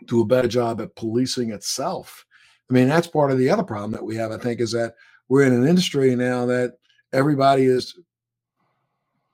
do 0.05 0.21
a 0.21 0.25
better 0.25 0.47
job 0.47 0.79
at 0.81 0.95
policing 0.95 1.51
itself. 1.51 2.25
I 2.69 2.73
mean, 2.73 2.87
that's 2.87 3.07
part 3.07 3.31
of 3.31 3.37
the 3.37 3.49
other 3.49 3.63
problem 3.63 3.91
that 3.91 4.05
we 4.05 4.15
have, 4.15 4.31
I 4.31 4.37
think, 4.37 4.59
is 4.59 4.71
that 4.73 4.93
we're 5.29 5.45
in 5.45 5.53
an 5.53 5.67
industry 5.67 6.15
now 6.15 6.45
that 6.45 6.77
everybody 7.13 7.65
is 7.65 7.97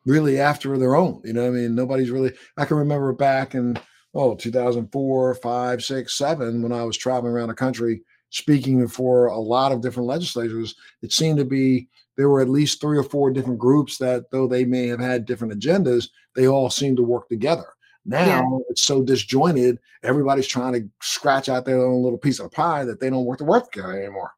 really 0.05 0.39
after 0.39 0.77
their 0.77 0.95
own. 0.95 1.21
You 1.23 1.33
know, 1.33 1.47
I 1.47 1.49
mean, 1.49 1.75
nobody's 1.75 2.11
really, 2.11 2.33
I 2.57 2.65
can 2.65 2.77
remember 2.77 3.13
back 3.13 3.55
in, 3.55 3.77
oh, 4.13 4.35
2004, 4.35 5.35
five, 5.35 5.83
six, 5.83 6.17
seven, 6.17 6.61
when 6.61 6.71
I 6.71 6.83
was 6.83 6.97
traveling 6.97 7.33
around 7.33 7.49
the 7.49 7.53
country 7.53 8.01
speaking 8.29 8.87
for 8.87 9.27
a 9.27 9.37
lot 9.37 9.71
of 9.71 9.81
different 9.81 10.07
legislators, 10.07 10.75
it 11.01 11.11
seemed 11.11 11.37
to 11.37 11.45
be 11.45 11.87
there 12.17 12.29
were 12.29 12.41
at 12.41 12.49
least 12.49 12.81
three 12.81 12.97
or 12.97 13.03
four 13.03 13.31
different 13.31 13.59
groups 13.59 13.97
that, 13.97 14.29
though 14.31 14.47
they 14.47 14.65
may 14.65 14.87
have 14.87 14.99
had 14.99 15.25
different 15.25 15.53
agendas, 15.53 16.09
they 16.35 16.47
all 16.47 16.69
seemed 16.69 16.97
to 16.97 17.03
work 17.03 17.27
together. 17.29 17.65
Now 18.05 18.25
yeah. 18.25 18.43
it's 18.69 18.81
so 18.81 19.03
disjointed. 19.03 19.77
Everybody's 20.03 20.47
trying 20.47 20.73
to 20.73 20.89
scratch 21.01 21.49
out 21.49 21.65
their 21.65 21.85
own 21.85 22.01
little 22.01 22.17
piece 22.17 22.39
of 22.39 22.51
pie 22.51 22.83
that 22.85 22.99
they 22.99 23.09
don't 23.09 23.25
work 23.25 23.37
to 23.39 23.43
work 23.43 23.71
together 23.71 24.01
anymore. 24.01 24.31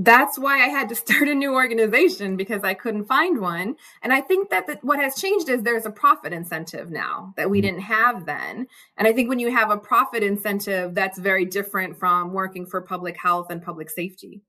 That's 0.00 0.38
why 0.38 0.64
I 0.64 0.68
had 0.68 0.88
to 0.90 0.94
start 0.94 1.28
a 1.28 1.34
new 1.34 1.52
organization 1.52 2.36
because 2.36 2.62
I 2.62 2.72
couldn't 2.72 3.06
find 3.06 3.40
one. 3.40 3.76
And 4.00 4.12
I 4.12 4.20
think 4.20 4.48
that 4.50 4.66
the, 4.66 4.78
what 4.82 5.00
has 5.00 5.16
changed 5.16 5.48
is 5.48 5.62
there's 5.62 5.86
a 5.86 5.90
profit 5.90 6.32
incentive 6.32 6.90
now 6.90 7.34
that 7.36 7.50
we 7.50 7.58
mm-hmm. 7.58 7.66
didn't 7.66 7.82
have 7.82 8.24
then. 8.24 8.68
And 8.96 9.08
I 9.08 9.12
think 9.12 9.28
when 9.28 9.40
you 9.40 9.50
have 9.50 9.70
a 9.70 9.76
profit 9.76 10.22
incentive, 10.22 10.94
that's 10.94 11.18
very 11.18 11.44
different 11.44 11.98
from 11.98 12.32
working 12.32 12.64
for 12.64 12.80
public 12.80 13.16
health 13.20 13.48
and 13.50 13.60
public 13.60 13.90
safety. 13.90 14.40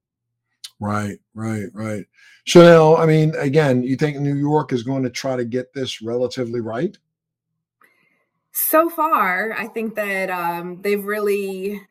Right, 0.79 1.17
right, 1.33 1.67
right. 1.73 2.05
So 2.47 2.61
now, 2.61 2.95
I 2.95 3.05
mean, 3.05 3.33
again, 3.35 3.83
you 3.83 3.97
think 3.97 4.17
New 4.17 4.35
York 4.35 4.71
is 4.71 4.83
going 4.83 5.03
to 5.03 5.09
try 5.09 5.35
to 5.35 5.43
get 5.43 5.73
this 5.73 6.01
relatively 6.01 6.61
right? 6.61 6.97
So 8.51 8.89
far, 8.89 9.53
I 9.53 9.67
think 9.67 9.95
that 9.95 10.29
um, 10.29 10.81
they've 10.81 11.03
really 11.03 11.81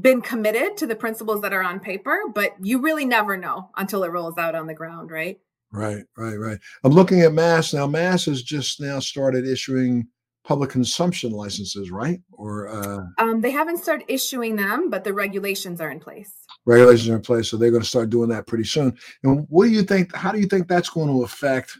been 0.00 0.20
committed 0.20 0.76
to 0.76 0.86
the 0.86 0.96
principles 0.96 1.40
that 1.42 1.52
are 1.52 1.62
on 1.62 1.80
paper, 1.80 2.18
but 2.34 2.54
you 2.60 2.80
really 2.80 3.04
never 3.04 3.36
know 3.36 3.70
until 3.76 4.04
it 4.04 4.10
rolls 4.10 4.36
out 4.38 4.54
on 4.54 4.66
the 4.66 4.74
ground, 4.74 5.10
right? 5.10 5.38
Right, 5.72 6.04
right, 6.16 6.36
right. 6.36 6.58
I'm 6.84 6.92
looking 6.92 7.22
at 7.22 7.32
Mass 7.32 7.72
now. 7.72 7.86
Mass 7.86 8.26
has 8.26 8.42
just 8.42 8.80
now 8.80 8.98
started 9.00 9.46
issuing 9.46 10.06
public 10.44 10.70
consumption 10.70 11.32
licenses, 11.32 11.90
right? 11.90 12.20
Or 12.32 12.68
uh, 12.68 13.04
um, 13.18 13.40
they 13.40 13.50
haven't 13.50 13.78
started 13.78 14.06
issuing 14.08 14.56
them, 14.56 14.90
but 14.90 15.02
the 15.02 15.12
regulations 15.12 15.80
are 15.80 15.90
in 15.90 15.98
place. 15.98 16.32
Regulations 16.66 17.08
are 17.08 17.16
in 17.16 17.22
place, 17.22 17.50
so 17.50 17.56
they're 17.56 17.70
going 17.70 17.82
to 17.82 17.88
start 17.88 18.10
doing 18.10 18.28
that 18.30 18.46
pretty 18.46 18.64
soon. 18.64 18.96
And 19.24 19.46
what 19.48 19.64
do 19.64 19.70
you 19.70 19.82
think? 19.82 20.14
How 20.14 20.30
do 20.30 20.38
you 20.38 20.46
think 20.46 20.68
that's 20.68 20.88
going 20.88 21.08
to 21.08 21.24
affect 21.24 21.76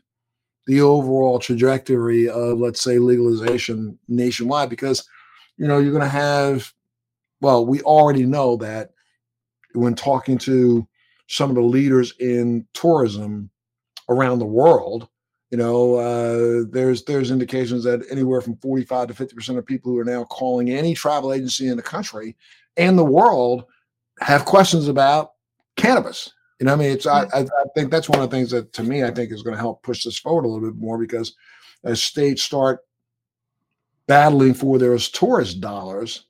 the 0.66 0.80
overall 0.80 1.38
trajectory 1.38 2.28
of, 2.28 2.58
let's 2.58 2.82
say, 2.82 2.98
legalization 2.98 3.98
nationwide? 4.08 4.68
Because 4.68 5.08
you 5.56 5.68
know 5.68 5.78
you're 5.78 5.92
going 5.92 6.02
to 6.02 6.08
have 6.08 6.72
well, 7.40 7.66
we 7.66 7.80
already 7.82 8.24
know 8.24 8.56
that 8.56 8.90
when 9.74 9.94
talking 9.94 10.38
to 10.38 10.86
some 11.28 11.50
of 11.50 11.56
the 11.56 11.62
leaders 11.62 12.14
in 12.18 12.66
tourism 12.72 13.50
around 14.08 14.38
the 14.38 14.46
world, 14.46 15.08
you 15.50 15.58
know, 15.58 15.94
uh, 15.94 16.64
there's 16.70 17.04
there's 17.04 17.30
indications 17.30 17.84
that 17.84 18.04
anywhere 18.10 18.40
from 18.40 18.56
45 18.56 19.08
to 19.08 19.14
50 19.14 19.34
percent 19.34 19.58
of 19.58 19.66
people 19.66 19.92
who 19.92 19.98
are 19.98 20.04
now 20.04 20.24
calling 20.24 20.70
any 20.70 20.94
travel 20.94 21.32
agency 21.32 21.68
in 21.68 21.76
the 21.76 21.82
country 21.82 22.36
and 22.76 22.98
the 22.98 23.04
world 23.04 23.64
have 24.20 24.44
questions 24.44 24.88
about 24.88 25.32
cannabis. 25.76 26.32
You 26.60 26.66
know, 26.66 26.72
I 26.72 26.76
mean, 26.76 26.90
it's 26.90 27.06
I, 27.06 27.26
I 27.34 27.44
think 27.74 27.90
that's 27.90 28.08
one 28.08 28.20
of 28.20 28.30
the 28.30 28.36
things 28.36 28.50
that 28.50 28.72
to 28.74 28.82
me 28.82 29.04
I 29.04 29.10
think 29.10 29.30
is 29.30 29.42
going 29.42 29.54
to 29.54 29.60
help 29.60 29.82
push 29.82 30.04
this 30.04 30.18
forward 30.18 30.46
a 30.46 30.48
little 30.48 30.68
bit 30.68 30.80
more 30.80 30.98
because 30.98 31.34
as 31.84 32.02
states 32.02 32.42
start 32.42 32.80
battling 34.06 34.54
for 34.54 34.78
their 34.78 34.96
tourist 34.98 35.60
dollars, 35.60 36.24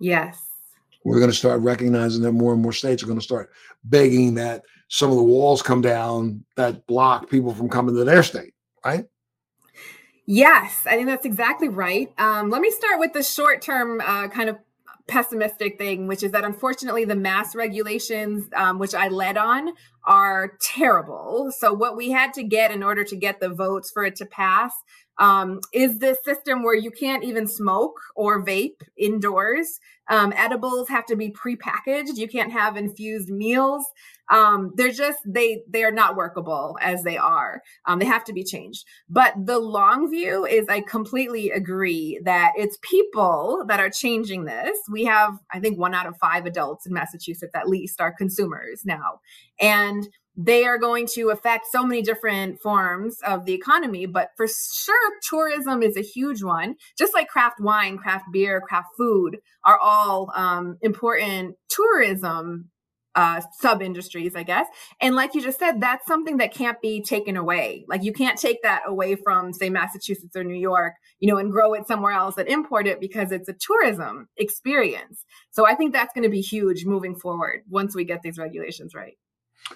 yes, 0.00 0.47
we're 1.04 1.18
going 1.18 1.30
to 1.30 1.36
start 1.36 1.60
recognizing 1.60 2.22
that 2.22 2.32
more 2.32 2.52
and 2.52 2.62
more 2.62 2.72
states 2.72 3.02
are 3.02 3.06
going 3.06 3.18
to 3.18 3.24
start 3.24 3.50
begging 3.84 4.34
that 4.34 4.62
some 4.88 5.10
of 5.10 5.16
the 5.16 5.22
walls 5.22 5.62
come 5.62 5.80
down 5.80 6.44
that 6.56 6.86
block 6.86 7.30
people 7.30 7.54
from 7.54 7.68
coming 7.68 7.94
to 7.94 8.04
their 8.04 8.22
state, 8.22 8.54
right? 8.84 9.04
Yes, 10.26 10.82
I 10.86 10.90
think 10.90 11.06
that's 11.06 11.24
exactly 11.24 11.68
right. 11.68 12.12
Um, 12.18 12.50
let 12.50 12.60
me 12.60 12.70
start 12.70 13.00
with 13.00 13.12
the 13.12 13.22
short 13.22 13.62
term 13.62 14.00
uh, 14.00 14.28
kind 14.28 14.50
of 14.50 14.58
pessimistic 15.06 15.78
thing, 15.78 16.06
which 16.06 16.22
is 16.22 16.32
that 16.32 16.44
unfortunately 16.44 17.04
the 17.04 17.16
mass 17.16 17.54
regulations, 17.54 18.46
um, 18.54 18.78
which 18.78 18.94
I 18.94 19.08
led 19.08 19.38
on, 19.38 19.72
are 20.06 20.52
terrible. 20.60 21.50
So, 21.56 21.72
what 21.72 21.96
we 21.96 22.10
had 22.10 22.34
to 22.34 22.42
get 22.42 22.70
in 22.70 22.82
order 22.82 23.04
to 23.04 23.16
get 23.16 23.40
the 23.40 23.48
votes 23.48 23.90
for 23.90 24.04
it 24.04 24.16
to 24.16 24.26
pass 24.26 24.72
um, 25.18 25.60
is 25.72 25.98
this 25.98 26.18
system 26.24 26.62
where 26.62 26.74
you 26.74 26.90
can't 26.90 27.24
even 27.24 27.46
smoke 27.46 28.00
or 28.14 28.44
vape 28.44 28.82
indoors. 28.96 29.80
Um, 30.10 30.32
edibles 30.36 30.88
have 30.88 31.04
to 31.06 31.16
be 31.16 31.30
prepackaged. 31.30 32.16
You 32.16 32.28
can't 32.28 32.52
have 32.52 32.76
infused 32.76 33.28
meals. 33.28 33.84
Um, 34.30 34.72
they're 34.74 34.92
just 34.92 35.18
they 35.26 35.62
they 35.68 35.84
are 35.84 35.90
not 35.90 36.16
workable 36.16 36.78
as 36.80 37.02
they 37.02 37.16
are. 37.16 37.62
Um, 37.86 37.98
they 37.98 38.04
have 38.06 38.24
to 38.24 38.32
be 38.32 38.44
changed. 38.44 38.84
But 39.08 39.34
the 39.44 39.58
long 39.58 40.10
view 40.10 40.46
is 40.46 40.66
I 40.68 40.80
completely 40.80 41.50
agree 41.50 42.20
that 42.24 42.52
it's 42.56 42.78
people 42.82 43.64
that 43.68 43.80
are 43.80 43.90
changing 43.90 44.44
this. 44.44 44.78
We 44.90 45.04
have 45.04 45.38
I 45.52 45.60
think 45.60 45.78
one 45.78 45.94
out 45.94 46.06
of 46.06 46.16
five 46.18 46.46
adults 46.46 46.86
in 46.86 46.92
Massachusetts 46.92 47.54
at 47.54 47.68
least 47.68 48.00
are 48.00 48.12
consumers 48.12 48.82
now, 48.84 49.20
and 49.60 50.08
they 50.40 50.64
are 50.64 50.78
going 50.78 51.04
to 51.14 51.30
affect 51.30 51.66
so 51.66 51.82
many 51.82 52.00
different 52.00 52.60
forms 52.60 53.18
of 53.26 53.44
the 53.44 53.52
economy. 53.52 54.06
But 54.06 54.28
for 54.36 54.46
sure, 54.46 55.12
tourism 55.28 55.82
is 55.82 55.96
a 55.96 56.00
huge 56.00 56.44
one. 56.44 56.76
Just 56.96 57.12
like 57.12 57.26
craft 57.26 57.60
wine, 57.60 57.98
craft 57.98 58.26
beer, 58.32 58.60
craft 58.60 58.90
food 58.96 59.38
are 59.64 59.78
all 59.78 60.30
um, 60.36 60.78
important 60.80 61.56
tourism 61.68 62.70
uh, 63.16 63.40
sub 63.58 63.82
industries, 63.82 64.36
I 64.36 64.44
guess. 64.44 64.68
And 65.00 65.16
like 65.16 65.34
you 65.34 65.42
just 65.42 65.58
said, 65.58 65.80
that's 65.80 66.06
something 66.06 66.36
that 66.36 66.54
can't 66.54 66.80
be 66.80 67.02
taken 67.02 67.36
away. 67.36 67.84
Like 67.88 68.04
you 68.04 68.12
can't 68.12 68.38
take 68.38 68.62
that 68.62 68.82
away 68.86 69.16
from, 69.16 69.52
say, 69.52 69.70
Massachusetts 69.70 70.36
or 70.36 70.44
New 70.44 70.54
York, 70.54 70.92
you 71.18 71.28
know, 71.28 71.38
and 71.38 71.50
grow 71.50 71.74
it 71.74 71.88
somewhere 71.88 72.12
else 72.12 72.38
and 72.38 72.46
import 72.46 72.86
it 72.86 73.00
because 73.00 73.32
it's 73.32 73.48
a 73.48 73.56
tourism 73.58 74.28
experience. 74.36 75.24
So 75.50 75.66
I 75.66 75.74
think 75.74 75.92
that's 75.92 76.14
going 76.14 76.22
to 76.22 76.30
be 76.30 76.42
huge 76.42 76.84
moving 76.84 77.16
forward 77.16 77.62
once 77.68 77.96
we 77.96 78.04
get 78.04 78.22
these 78.22 78.38
regulations 78.38 78.94
right. 78.94 79.14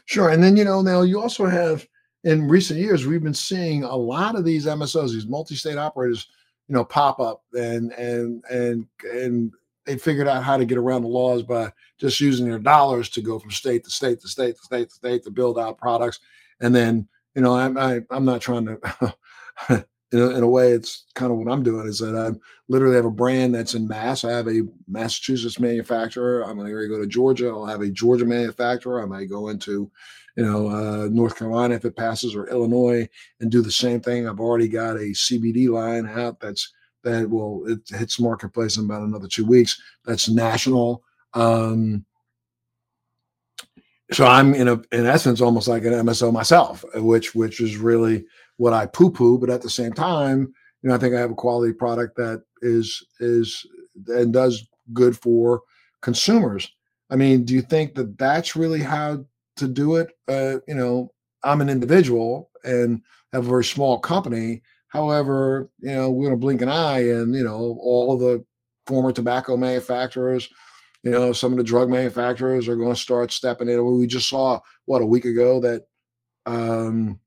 Sure. 0.07 0.31
And 0.31 0.42
then, 0.42 0.57
you 0.57 0.64
know, 0.64 0.83
now 0.83 1.03
you 1.03 1.21
also 1.21 1.47
have 1.47 1.87
in 2.25 2.49
recent 2.49 2.79
years, 2.79 3.07
we've 3.07 3.23
been 3.23 3.35
seeing 3.35 3.83
a 3.85 3.95
lot 3.95 4.37
of 4.37 4.45
these 4.45 4.66
MSOs, 4.66 5.11
these 5.11 5.27
multi-state 5.27 5.79
operators, 5.79 6.29
you 6.68 6.75
know, 6.75 6.85
pop 6.85 7.21
up 7.21 7.42
and 7.53 7.92
and 7.92 8.45
and 8.51 8.87
and 9.12 9.53
they 9.85 9.99
figured 9.99 10.29
out 10.29 10.45
how 10.45 10.57
to 10.57 10.64
get 10.64 10.79
around 10.79 11.03
the 11.03 11.09
laws 11.09 11.42
by 11.42 11.73
just 11.99 12.21
using 12.21 12.49
their 12.49 12.59
dollars 12.61 13.09
to 13.11 13.21
go 13.21 13.38
from 13.38 13.51
state 13.51 13.83
to 13.85 13.90
state 13.90 14.21
to 14.21 14.29
state 14.29 14.57
to 14.57 14.62
state 14.62 14.88
to 14.88 14.95
state 14.95 15.25
to 15.25 15.31
build 15.31 15.59
out 15.59 15.79
products. 15.79 16.21
And 16.61 16.75
then, 16.75 17.09
you 17.35 17.42
know, 17.42 17.57
I'm 17.57 17.77
I, 17.77 17.95
am 17.95 18.07
i 18.11 18.16
am 18.16 18.25
not 18.25 18.40
trying 18.40 18.66
to 18.66 19.14
in 20.12 20.18
a, 20.18 20.29
in 20.31 20.42
a 20.42 20.48
way, 20.48 20.72
it's 20.72 21.07
kind 21.14 21.33
of 21.33 21.38
what 21.38 21.51
I'm 21.51 21.62
doing 21.62 21.87
is 21.87 21.98
that 21.98 22.14
I 22.14 22.38
literally 22.68 22.96
have 22.96 23.07
a 23.07 23.11
brand 23.11 23.55
that's 23.55 23.75
in 23.75 23.88
Mass. 23.88 24.25
I 24.25 24.33
have 24.33 24.46
a 24.46 24.62
Massachusetts 24.87 25.59
manufacturer. 25.59 26.42
I'm 26.42 26.57
going 26.57 26.68
to 26.68 26.88
go 26.88 27.01
to 27.01 27.07
Georgia. 27.07 27.48
I'll 27.48 27.66
have 27.66 27.81
a 27.81 27.90
Georgia 27.90 28.27
manufacturer. 28.27 29.03
I 29.03 29.07
might 29.07 29.31
go 29.31 29.48
into, 29.48 29.90
you 30.37 30.44
know, 30.44 30.68
uh, 30.68 31.09
North 31.11 31.38
Carolina 31.38 31.75
if 31.75 31.87
it 31.87 31.96
passes 31.96 32.37
or 32.37 32.48
Illinois 32.48 33.09
and 33.40 33.51
do 33.51 33.62
the 33.62 33.72
same 33.72 34.01
thing. 34.01 34.29
I've 34.29 34.40
already 34.40 34.68
got 34.68 34.96
a 34.96 35.12
CBD 35.14 35.68
line 35.68 36.07
out 36.07 36.40
that's 36.40 36.72
that 37.05 37.29
will 37.29 37.66
it 37.66 37.81
hits 37.88 38.20
marketplace 38.20 38.77
in 38.77 38.85
about 38.85 39.03
another 39.03 39.29
two 39.29 39.44
weeks. 39.44 39.81
That's 40.05 40.29
national. 40.29 41.03
Um, 41.35 42.05
so 44.12 44.27
I'm 44.27 44.55
in 44.55 44.68
a 44.68 44.75
in 44.92 45.07
essence 45.07 45.40
almost 45.40 45.68
like 45.68 45.85
an 45.85 45.92
MSO 45.92 46.33
myself, 46.33 46.85
which 46.94 47.35
which 47.35 47.61
is 47.61 47.77
really 47.77 48.27
what 48.62 48.72
I 48.72 48.87
poo 48.87 49.11
poo, 49.11 49.38
but 49.38 49.51
at 49.51 49.61
the 49.61 49.68
same 49.68 49.92
time, 49.92 50.55
you 50.83 50.88
know, 50.88 50.94
I 50.94 50.98
think 50.98 51.16
I 51.16 51.18
have 51.18 51.33
a 51.33 51.35
quality 51.35 51.72
product 51.72 52.16
that 52.16 52.44
is 52.61 53.05
is 53.18 53.66
and 54.07 54.33
does 54.33 54.64
good 54.92 55.18
for 55.18 55.62
consumers. 56.01 56.70
I 57.11 57.16
mean, 57.16 57.44
do 57.44 57.55
you 57.55 57.62
think 57.62 57.96
that 57.96 58.16
that's 58.18 58.55
really 58.55 58.79
how 58.79 59.25
to 59.57 59.66
do 59.66 59.96
it? 59.96 60.12
Uh, 60.29 60.59
you 60.68 60.77
know, 60.77 61.12
I'm 61.42 61.61
an 61.61 61.68
individual 61.68 62.51
and 62.62 63.03
have 63.33 63.44
a 63.44 63.51
very 63.51 63.64
small 63.64 63.98
company. 63.98 64.62
However, 64.87 65.68
you 65.81 65.92
know, 65.92 66.12
we're 66.12 66.31
to 66.31 66.37
blink 66.37 66.62
an 66.62 66.68
eye, 66.68 67.09
and 67.09 67.35
you 67.35 67.42
know, 67.42 67.77
all 67.83 68.14
of 68.14 68.20
the 68.20 68.44
former 68.87 69.11
tobacco 69.11 69.57
manufacturers, 69.57 70.48
you 71.03 71.11
know, 71.11 71.33
some 71.33 71.51
of 71.51 71.59
the 71.59 71.64
drug 71.64 71.90
manufacturers 71.90 72.68
are 72.68 72.77
going 72.77 72.94
to 72.94 73.01
start 73.01 73.33
stepping 73.33 73.68
in. 73.68 73.98
We 73.98 74.07
just 74.07 74.29
saw 74.29 74.61
what 74.85 75.03
a 75.03 75.07
week 75.07 75.25
ago 75.25 75.59
that 75.62 75.83
um, 76.46 77.18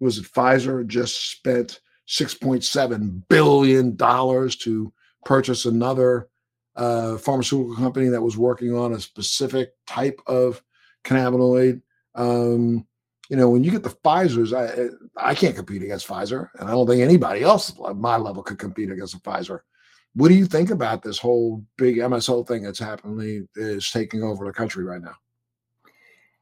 was 0.00 0.18
it 0.18 0.24
Pfizer 0.24 0.86
just 0.86 1.30
spent 1.30 1.80
6.7 2.08 3.22
billion 3.28 3.96
dollars 3.96 4.56
to 4.56 4.92
purchase 5.24 5.64
another 5.64 6.28
uh, 6.76 7.16
pharmaceutical 7.18 7.76
company 7.76 8.08
that 8.08 8.22
was 8.22 8.36
working 8.36 8.76
on 8.76 8.92
a 8.92 9.00
specific 9.00 9.72
type 9.86 10.20
of 10.26 10.62
cannabinoid. 11.04 11.80
Um, 12.14 12.86
you 13.30 13.36
know, 13.36 13.48
when 13.48 13.64
you 13.64 13.70
get 13.70 13.82
the 13.82 13.90
Pfizer's, 13.90 14.52
I 14.52 14.88
I 15.16 15.34
can't 15.34 15.56
compete 15.56 15.82
against 15.82 16.06
Pfizer, 16.06 16.48
and 16.58 16.68
I 16.68 16.72
don't 16.72 16.86
think 16.86 17.00
anybody 17.00 17.42
else 17.42 17.72
at 17.88 17.96
my 17.96 18.16
level 18.16 18.42
could 18.42 18.58
compete 18.58 18.90
against 18.90 19.14
a 19.14 19.18
Pfizer. 19.20 19.60
What 20.14 20.28
do 20.28 20.34
you 20.34 20.46
think 20.46 20.70
about 20.70 21.02
this 21.02 21.18
whole 21.18 21.64
big 21.76 21.96
MSO 21.96 22.46
thing 22.46 22.62
that's 22.62 22.78
happening 22.78 23.48
is 23.56 23.90
taking 23.90 24.22
over 24.22 24.44
the 24.44 24.52
country 24.52 24.84
right 24.84 25.02
now? 25.02 25.16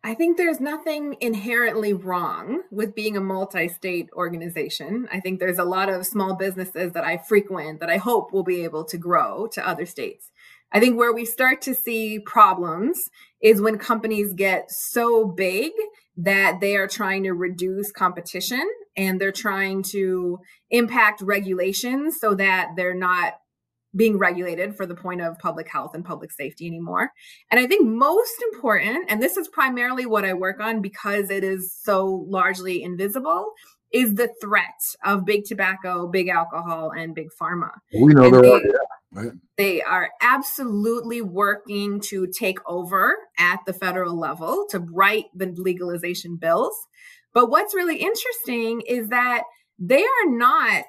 I 0.04 0.14
think 0.14 0.36
there's 0.36 0.58
nothing 0.58 1.16
inherently 1.20 1.92
wrong 1.92 2.62
with 2.72 2.94
being 2.94 3.16
a 3.16 3.20
multi 3.20 3.68
state 3.68 4.08
organization. 4.14 5.06
I 5.12 5.20
think 5.20 5.38
there's 5.38 5.60
a 5.60 5.64
lot 5.64 5.88
of 5.88 6.06
small 6.06 6.34
businesses 6.34 6.92
that 6.92 7.04
I 7.04 7.18
frequent 7.18 7.78
that 7.78 7.88
I 7.88 7.98
hope 7.98 8.32
will 8.32 8.42
be 8.42 8.64
able 8.64 8.84
to 8.86 8.98
grow 8.98 9.46
to 9.52 9.66
other 9.66 9.86
states. 9.86 10.32
I 10.72 10.80
think 10.80 10.98
where 10.98 11.12
we 11.12 11.24
start 11.24 11.62
to 11.62 11.74
see 11.74 12.18
problems 12.18 13.10
is 13.40 13.60
when 13.60 13.78
companies 13.78 14.32
get 14.32 14.72
so 14.72 15.24
big 15.24 15.70
that 16.16 16.58
they 16.60 16.76
are 16.76 16.88
trying 16.88 17.22
to 17.24 17.32
reduce 17.32 17.92
competition 17.92 18.68
and 18.96 19.20
they're 19.20 19.30
trying 19.30 19.84
to 19.84 20.40
impact 20.70 21.22
regulations 21.22 22.18
so 22.20 22.34
that 22.34 22.70
they're 22.76 22.94
not 22.94 23.34
being 23.94 24.18
regulated 24.18 24.74
for 24.76 24.86
the 24.86 24.94
point 24.94 25.20
of 25.20 25.38
public 25.38 25.68
health 25.68 25.94
and 25.94 26.04
public 26.04 26.32
safety 26.32 26.66
anymore. 26.66 27.10
And 27.50 27.60
I 27.60 27.66
think 27.66 27.86
most 27.86 28.34
important, 28.52 29.10
and 29.10 29.22
this 29.22 29.36
is 29.36 29.48
primarily 29.48 30.06
what 30.06 30.24
I 30.24 30.32
work 30.34 30.60
on 30.60 30.80
because 30.80 31.30
it 31.30 31.44
is 31.44 31.74
so 31.74 32.24
largely 32.28 32.82
invisible, 32.82 33.52
is 33.92 34.14
the 34.14 34.30
threat 34.40 34.80
of 35.04 35.24
big 35.24 35.44
tobacco, 35.44 36.08
big 36.08 36.28
alcohol, 36.28 36.90
and 36.90 37.14
big 37.14 37.28
pharma. 37.40 37.70
We 37.92 38.14
know 38.14 38.30
they, 38.30 38.50
are, 38.50 38.60
yeah, 38.60 38.72
right? 39.12 39.32
they 39.58 39.82
are 39.82 40.08
absolutely 40.22 41.20
working 41.20 42.00
to 42.08 42.26
take 42.26 42.58
over 42.66 43.14
at 43.38 43.60
the 43.66 43.74
federal 43.74 44.18
level 44.18 44.66
to 44.70 44.80
write 44.80 45.26
the 45.34 45.52
legalization 45.56 46.36
bills. 46.36 46.74
But 47.34 47.50
what's 47.50 47.74
really 47.74 47.96
interesting 47.96 48.82
is 48.88 49.08
that 49.08 49.42
they 49.78 50.02
are 50.02 50.30
not 50.30 50.84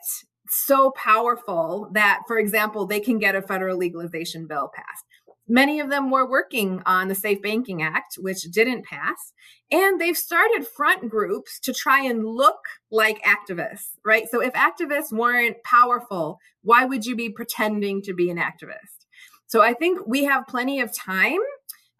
so 0.53 0.91
powerful 0.91 1.89
that, 1.93 2.21
for 2.27 2.37
example, 2.37 2.85
they 2.85 2.99
can 2.99 3.19
get 3.19 3.35
a 3.35 3.41
federal 3.41 3.77
legalization 3.77 4.47
bill 4.47 4.71
passed. 4.73 5.05
Many 5.47 5.81
of 5.81 5.89
them 5.89 6.09
were 6.09 6.29
working 6.29 6.81
on 6.85 7.09
the 7.09 7.15
Safe 7.15 7.41
Banking 7.41 7.81
Act, 7.81 8.15
which 8.17 8.43
didn't 8.43 8.85
pass. 8.85 9.33
And 9.71 9.99
they've 9.99 10.17
started 10.17 10.65
front 10.65 11.09
groups 11.09 11.59
to 11.61 11.73
try 11.73 12.03
and 12.05 12.25
look 12.25 12.59
like 12.91 13.21
activists, 13.23 13.89
right? 14.05 14.25
So 14.31 14.41
if 14.41 14.53
activists 14.53 15.11
weren't 15.11 15.61
powerful, 15.63 16.39
why 16.61 16.85
would 16.85 17.05
you 17.05 17.15
be 17.15 17.29
pretending 17.29 18.01
to 18.03 18.13
be 18.13 18.29
an 18.29 18.37
activist? 18.37 19.05
So 19.47 19.61
I 19.61 19.73
think 19.73 19.99
we 20.07 20.23
have 20.23 20.47
plenty 20.47 20.79
of 20.79 20.95
time 20.95 21.39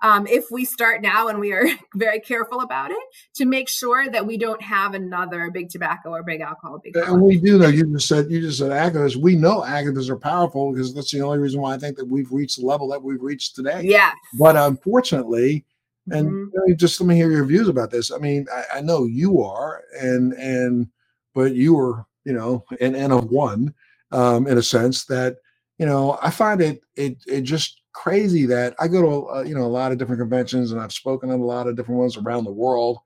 um, 0.04 0.28
if 0.28 0.52
we 0.52 0.66
start 0.66 1.02
now 1.02 1.30
and 1.30 1.40
we 1.40 1.54
are 1.54 1.66
very 1.96 2.20
careful 2.20 2.62
about 2.62 2.92
it 2.92 3.04
to 3.36 3.46
make 3.46 3.70
sure 3.70 4.10
that 4.10 4.28
we 4.28 4.38
don't 4.38 4.62
have 4.62 4.94
another 4.94 5.50
big 5.50 5.70
tobacco 5.70 6.12
or 6.12 6.22
big 6.22 6.42
alcohol. 6.42 6.80
Big 6.84 6.96
and 6.96 7.22
we 7.22 7.38
do 7.38 7.58
know 7.58 7.70
you 7.70 7.86
just 7.94 8.08
said 8.08 8.30
you 8.30 8.42
just 8.42 8.60
said 8.60 8.72
activists. 8.72 9.16
We 9.16 9.36
know 9.36 9.62
activists 9.62 10.10
are 10.10 10.18
powerful 10.18 10.72
because 10.72 10.94
that's 10.94 11.12
the 11.12 11.22
only 11.22 11.40
reason 11.40 11.62
why 11.62 11.74
I 11.74 11.78
think 11.78 11.98
that 11.98 12.06
we've 12.06 12.32
reached 12.32 12.60
the 12.60 12.66
level 12.66 12.90
that 12.90 13.02
we've 13.02 13.22
reached 13.22 13.56
today. 13.56 13.82
Yeah. 13.84 14.12
But 14.38 14.58
unfortunately, 14.58 15.66
and 16.12 16.52
mm-hmm. 16.52 16.74
just 16.76 17.00
let 17.00 17.08
me 17.08 17.16
hear 17.16 17.32
your 17.32 17.46
views 17.46 17.70
about 17.70 17.90
this. 17.90 18.12
I 18.12 18.18
mean, 18.18 18.46
I, 18.54 18.80
I 18.80 18.82
know 18.82 19.06
you 19.06 19.42
are, 19.42 19.84
and 20.00 20.34
and 20.34 20.90
but 21.34 21.56
you 21.56 21.76
were, 21.76 22.06
you 22.26 22.34
know, 22.34 22.66
an 22.82 22.94
N 22.94 23.14
of 23.14 23.30
one, 23.32 23.74
um, 24.12 24.48
in 24.48 24.58
a 24.58 24.64
sense 24.64 25.06
that 25.06 25.38
you 25.78 25.86
know 25.86 26.20
I 26.22 26.30
find 26.30 26.60
it 26.60 26.82
it 26.98 27.18
it 27.26 27.42
just 27.42 27.83
crazy 27.94 28.46
that 28.48 28.76
I 28.80 28.88
go 28.88 29.02
to 29.02 29.30
uh, 29.30 29.44
you 29.44 29.56
know 29.56 29.64
a 29.64 29.68
lot 29.68 29.92
of 29.92 29.98
different 29.98 30.20
conventions 30.20 30.72
and 30.72 30.82
I've 30.82 30.94
spoken 30.94 31.30
at 31.30 31.40
a 31.40 31.44
lot 31.44 31.68
of 31.68 31.76
different 31.76 32.00
ones 32.00 32.18
around 32.18 32.44
the 32.44 32.52
world, 32.52 33.00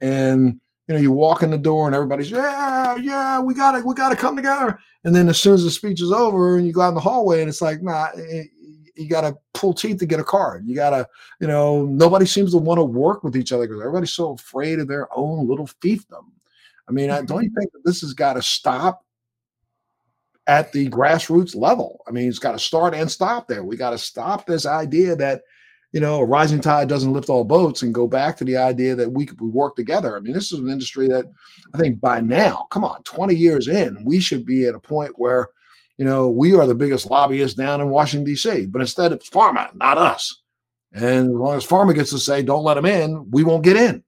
and 0.00 0.60
you 0.88 0.94
know 0.94 1.00
you 1.00 1.12
walk 1.12 1.42
in 1.42 1.50
the 1.50 1.58
door 1.58 1.86
and 1.86 1.94
everybody's 1.94 2.30
yeah 2.30 2.96
yeah 2.96 3.40
we 3.40 3.54
gotta 3.54 3.84
we 3.84 3.94
gotta 3.94 4.16
come 4.16 4.36
together, 4.36 4.78
and 5.04 5.14
then 5.14 5.28
as 5.28 5.40
soon 5.40 5.54
as 5.54 5.64
the 5.64 5.70
speech 5.70 6.00
is 6.00 6.12
over 6.12 6.58
and 6.58 6.66
you 6.66 6.72
go 6.72 6.82
out 6.82 6.88
in 6.88 6.94
the 6.94 7.00
hallway 7.00 7.40
and 7.40 7.48
it's 7.48 7.62
like 7.62 7.82
nah. 7.82 8.08
It, 8.14 8.48
you 8.94 9.08
got 9.08 9.22
to 9.22 9.36
pull 9.54 9.72
teeth 9.72 9.98
to 9.98 10.06
get 10.06 10.20
a 10.20 10.24
card. 10.24 10.66
You 10.66 10.74
got 10.74 10.90
to, 10.90 11.08
you 11.40 11.46
know, 11.46 11.86
nobody 11.86 12.26
seems 12.26 12.52
to 12.52 12.58
want 12.58 12.78
to 12.78 12.84
work 12.84 13.24
with 13.24 13.36
each 13.36 13.52
other 13.52 13.66
because 13.66 13.80
everybody's 13.80 14.12
so 14.12 14.32
afraid 14.32 14.78
of 14.78 14.88
their 14.88 15.08
own 15.16 15.48
little 15.48 15.66
fiefdom. 15.66 16.26
I 16.88 16.92
mean, 16.92 17.10
I 17.10 17.18
mm-hmm. 17.18 17.26
don't 17.26 17.44
you 17.44 17.50
think 17.58 17.72
that 17.72 17.84
this 17.84 18.00
has 18.02 18.12
got 18.12 18.34
to 18.34 18.42
stop 18.42 19.04
at 20.52 20.70
the 20.70 20.86
grassroots 20.90 21.56
level. 21.56 22.04
I 22.06 22.10
mean, 22.10 22.28
it's 22.28 22.38
got 22.38 22.52
to 22.52 22.58
start 22.58 22.94
and 22.94 23.10
stop 23.10 23.48
there. 23.48 23.64
We 23.64 23.78
got 23.78 23.90
to 23.90 23.98
stop 23.98 24.44
this 24.44 24.66
idea 24.66 25.16
that, 25.16 25.40
you 25.92 26.00
know, 26.00 26.20
a 26.20 26.26
rising 26.26 26.60
tide 26.60 26.90
doesn't 26.90 27.14
lift 27.14 27.30
all 27.30 27.42
boats 27.42 27.80
and 27.80 27.94
go 27.94 28.06
back 28.06 28.36
to 28.36 28.44
the 28.44 28.58
idea 28.58 28.94
that 28.94 29.10
we 29.10 29.24
could 29.24 29.40
work 29.40 29.76
together. 29.76 30.14
I 30.14 30.20
mean, 30.20 30.34
this 30.34 30.52
is 30.52 30.58
an 30.58 30.68
industry 30.68 31.08
that 31.08 31.24
I 31.72 31.78
think 31.78 32.02
by 32.02 32.20
now, 32.20 32.66
come 32.70 32.84
on, 32.84 33.02
20 33.04 33.34
years 33.34 33.66
in, 33.66 34.04
we 34.04 34.20
should 34.20 34.44
be 34.44 34.66
at 34.66 34.74
a 34.74 34.78
point 34.78 35.14
where, 35.16 35.48
you 35.96 36.04
know, 36.04 36.28
we 36.28 36.54
are 36.54 36.66
the 36.66 36.74
biggest 36.74 37.06
lobbyists 37.06 37.56
down 37.56 37.80
in 37.80 37.88
Washington, 37.88 38.26
D.C., 38.26 38.66
but 38.66 38.82
instead 38.82 39.10
it's 39.10 39.30
pharma, 39.30 39.74
not 39.74 39.96
us. 39.96 40.42
And 40.92 41.30
as 41.30 41.34
long 41.34 41.56
as 41.56 41.66
pharma 41.66 41.94
gets 41.94 42.10
to 42.10 42.18
say, 42.18 42.42
don't 42.42 42.64
let 42.64 42.74
them 42.74 42.84
in, 42.84 43.30
we 43.30 43.42
won't 43.42 43.64
get 43.64 43.76
in. 43.76 44.04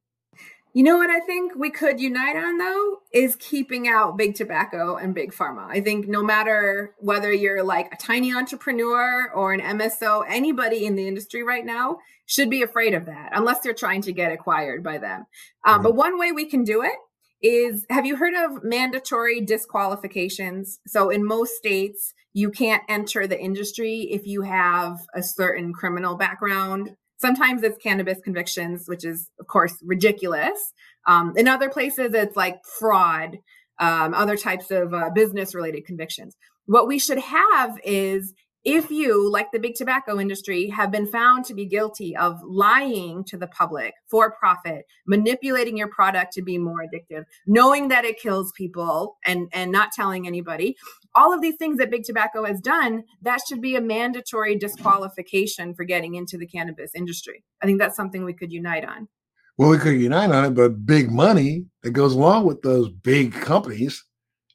You 0.77 0.83
know 0.83 0.97
what 0.97 1.09
I 1.09 1.21
think 1.21 1.53
we 1.55 1.71
could 1.71 2.01
unite 2.01 2.35
on 2.35 2.59
though 2.59 2.99
is 3.13 3.37
keeping 3.37 3.87
out 3.87 4.19
big 4.19 4.35
tobacco 4.35 4.97
and 4.97 5.15
big 5.15 5.33
pharma. 5.33 5.69
I 5.69 5.81
think 5.81 6.09
no 6.09 6.21
matter 6.21 6.97
whether 6.99 7.33
you're 7.33 7.63
like 7.63 7.95
a 7.95 7.97
tiny 7.97 8.35
entrepreneur 8.35 9.31
or 9.33 9.53
an 9.53 9.61
MSO, 9.61 10.25
anybody 10.29 10.85
in 10.85 10.97
the 10.97 11.07
industry 11.07 11.45
right 11.45 11.65
now 11.65 11.99
should 12.27 12.51
be 12.51 12.63
afraid 12.63 12.93
of 12.93 13.07
that 13.07 13.31
unless 13.33 13.61
they're 13.61 13.73
trying 13.73 14.03
to 14.03 14.13
get 14.13 14.33
acquired 14.33 14.83
by 14.83 14.99
them. 14.99 15.27
Um, 15.65 15.81
But 15.85 15.95
one 15.95 16.19
way 16.19 16.33
we 16.33 16.45
can 16.45 16.65
do 16.65 16.83
it 16.83 16.99
is 17.41 17.87
have 17.89 18.05
you 18.05 18.17
heard 18.17 18.35
of 18.35 18.65
mandatory 18.65 19.41
disqualifications? 19.41 20.81
So 20.89 21.09
in 21.09 21.25
most 21.25 21.53
states, 21.55 22.15
you 22.33 22.51
can't 22.51 22.83
enter 22.89 23.29
the 23.29 23.41
industry 23.41 24.09
if 24.11 24.27
you 24.27 24.43
have 24.43 24.99
a 25.15 25.23
certain 25.23 25.73
criminal 25.73 26.17
background 26.17 26.97
Sometimes 27.25 27.63
it's 27.63 27.79
cannabis 27.79 28.19
convictions, 28.23 28.87
which 28.87 29.03
is, 29.03 29.31
of 29.41 29.47
course, 29.47 29.75
ridiculous. 29.83 30.75
Um, 31.07 31.33
in 31.39 31.49
other 31.49 31.71
places, 31.71 32.13
it's 32.13 32.37
like 32.37 32.57
fraud, 32.79 33.39
um, 33.79 34.13
other 34.13 34.37
types 34.37 34.71
of 34.71 34.93
uh, 34.93 35.09
business 35.09 35.55
related 35.55 35.87
convictions. 35.87 36.37
What 36.67 36.87
we 36.87 36.99
should 36.99 37.21
have 37.21 37.79
is 37.83 38.35
if 38.63 38.91
you, 38.91 39.31
like 39.31 39.53
the 39.53 39.59
big 39.59 39.75
tobacco 39.75 40.21
industry, 40.21 40.69
have 40.69 40.91
been 40.91 41.07
found 41.07 41.47
to 41.47 41.55
be 41.55 41.65
guilty 41.65 42.15
of 42.15 42.41
lying 42.47 43.25
to 43.25 43.39
the 43.39 43.47
public 43.47 43.95
for 44.11 44.31
profit, 44.31 44.85
manipulating 45.07 45.79
your 45.79 45.89
product 45.89 46.35
to 46.35 46.43
be 46.43 46.59
more 46.59 46.83
addictive, 46.83 47.25
knowing 47.47 47.89
that 47.89 48.05
it 48.05 48.21
kills 48.21 48.53
people 48.55 49.17
and, 49.25 49.49
and 49.53 49.73
not 49.73 49.93
telling 49.93 50.27
anybody, 50.27 50.77
all 51.15 51.33
of 51.33 51.41
these 51.41 51.57
things 51.57 51.79
that 51.79 51.91
big 51.91 52.05
tobacco 52.05 52.45
has 52.45 52.61
done, 52.61 53.05
that 53.23 53.41
should 53.47 53.61
be 53.61 53.77
a 53.77 53.81
mandatory 53.81 54.57
disqualification 54.57 55.75
for 55.75 55.85
getting 55.85 56.15
into 56.15 56.37
the 56.37 56.47
cannabis 56.47 56.93
industry. 56.95 57.45
I 57.63 57.67
think 57.67 57.79
that's 57.79 57.97
something 57.97 58.25
we 58.25 58.33
could 58.33 58.53
unite 58.53 58.85
on. 58.85 59.09
Well, 59.57 59.71
we 59.71 59.79
could 59.79 60.01
unite 60.01 60.31
on 60.31 60.45
it, 60.45 60.51
but 60.51 60.85
big 60.85 61.13
money 61.13 61.67
that 61.83 61.93
goes 61.93 62.15
along 62.15 62.45
with 62.45 62.63
those 62.63 62.89
big 62.89 63.33
companies, 63.33 64.05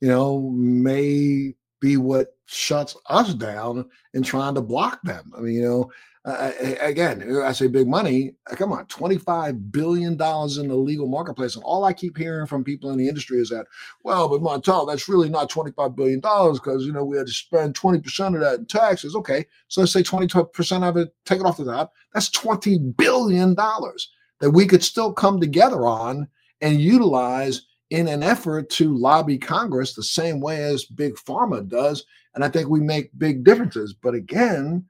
you 0.02 0.10
know, 0.10 0.50
may 0.52 1.54
be 1.80 1.96
what 1.96 2.36
shuts 2.48 2.98
us 3.10 3.34
down 3.34 3.90
in 4.14 4.24
trying 4.24 4.56
to 4.56 4.62
block 4.62 5.00
them. 5.04 5.32
I 5.38 5.40
mean, 5.40 5.54
you 5.54 5.62
know, 5.62 5.92
uh, 6.26 6.52
again, 6.82 7.42
I 7.44 7.54
say 7.54 7.68
big 7.68 7.88
money. 7.88 8.34
Uh, 8.52 8.56
come 8.56 8.74
on, 8.74 8.86
$25 8.88 9.72
billion 9.72 10.12
in 10.12 10.18
the 10.18 10.76
legal 10.76 11.08
marketplace. 11.08 11.56
And 11.56 11.64
all 11.64 11.86
I 11.86 11.94
keep 11.94 12.18
hearing 12.18 12.46
from 12.46 12.64
people 12.64 12.92
in 12.92 12.98
the 12.98 13.08
industry 13.08 13.40
is 13.40 13.50
that, 13.50 13.68
well, 14.04 14.28
but 14.28 14.42
Montel, 14.42 14.88
that's 14.88 15.08
really 15.08 15.30
not 15.30 15.50
$25 15.50 15.96
billion 15.96 16.20
because, 16.20 16.86
you 16.86 16.92
know, 16.92 17.06
we 17.06 17.18
had 17.18 17.28
to 17.28 17.34
spend 17.34 17.74
20% 17.74 18.36
of 18.36 18.42
that 18.42 18.60
in 18.60 18.66
taxes. 18.66 19.16
Okay. 19.16 19.46
So 19.70 19.82
let's 19.82 19.94
say 19.94 20.04
20% 20.04 20.84
of 20.84 20.98
it, 20.98 21.16
take 21.26 21.40
it 21.40 21.46
off 21.46 21.58
the 21.58 21.66
top. 21.66 21.94
That's 22.14 22.30
$20 22.32 22.98
billion 22.98 23.56
that 23.56 24.52
we 24.52 24.66
could 24.66 24.84
still 24.84 25.14
come 25.14 25.40
together 25.40 25.88
on 25.88 26.28
and 26.60 26.82
utilize 26.82 27.62
in 27.92 28.10
an 28.10 28.24
effort 28.24 28.70
to 28.70 28.96
lobby 28.96 29.38
Congress 29.38 29.94
the 29.94 30.04
same 30.04 30.42
way 30.42 30.64
as 30.64 30.84
Big 30.86 31.16
Pharma 31.16 31.68
does. 31.68 32.04
And 32.36 32.44
I 32.44 32.50
think 32.50 32.70
we 32.70 32.82
make 32.82 33.18
big 33.18 33.44
differences. 33.44 33.94
But 33.94 34.14
again, 34.14 34.86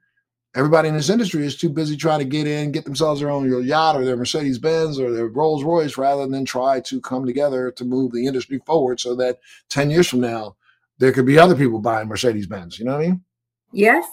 everybody 0.54 0.88
in 0.88 0.96
this 0.96 1.10
industry 1.10 1.44
is 1.44 1.56
too 1.56 1.68
busy 1.68 1.96
trying 1.96 2.18
to 2.18 2.24
get 2.24 2.46
in, 2.46 2.72
get 2.72 2.84
themselves 2.84 3.20
their 3.20 3.30
own 3.30 3.48
your 3.48 3.60
yacht 3.60 3.96
or 3.96 4.04
their 4.04 4.16
Mercedes 4.16 4.58
Benz 4.58 4.98
or 4.98 5.12
their 5.12 5.26
Rolls 5.26 5.62
Royce 5.62 5.96
rather 5.96 6.26
than 6.26 6.44
try 6.44 6.80
to 6.80 7.00
come 7.00 7.24
together 7.24 7.70
to 7.72 7.84
move 7.84 8.12
the 8.12 8.26
industry 8.26 8.60
forward 8.66 9.00
so 9.00 9.14
that 9.16 9.38
10 9.68 9.90
years 9.90 10.08
from 10.08 10.20
now, 10.20 10.56
there 10.98 11.12
could 11.12 11.26
be 11.26 11.38
other 11.38 11.54
people 11.54 11.78
buying 11.78 12.08
Mercedes 12.08 12.46
Benz. 12.46 12.78
You 12.78 12.84
know 12.84 12.92
what 12.92 13.02
I 13.02 13.06
mean? 13.08 13.24
Yes, 13.72 14.06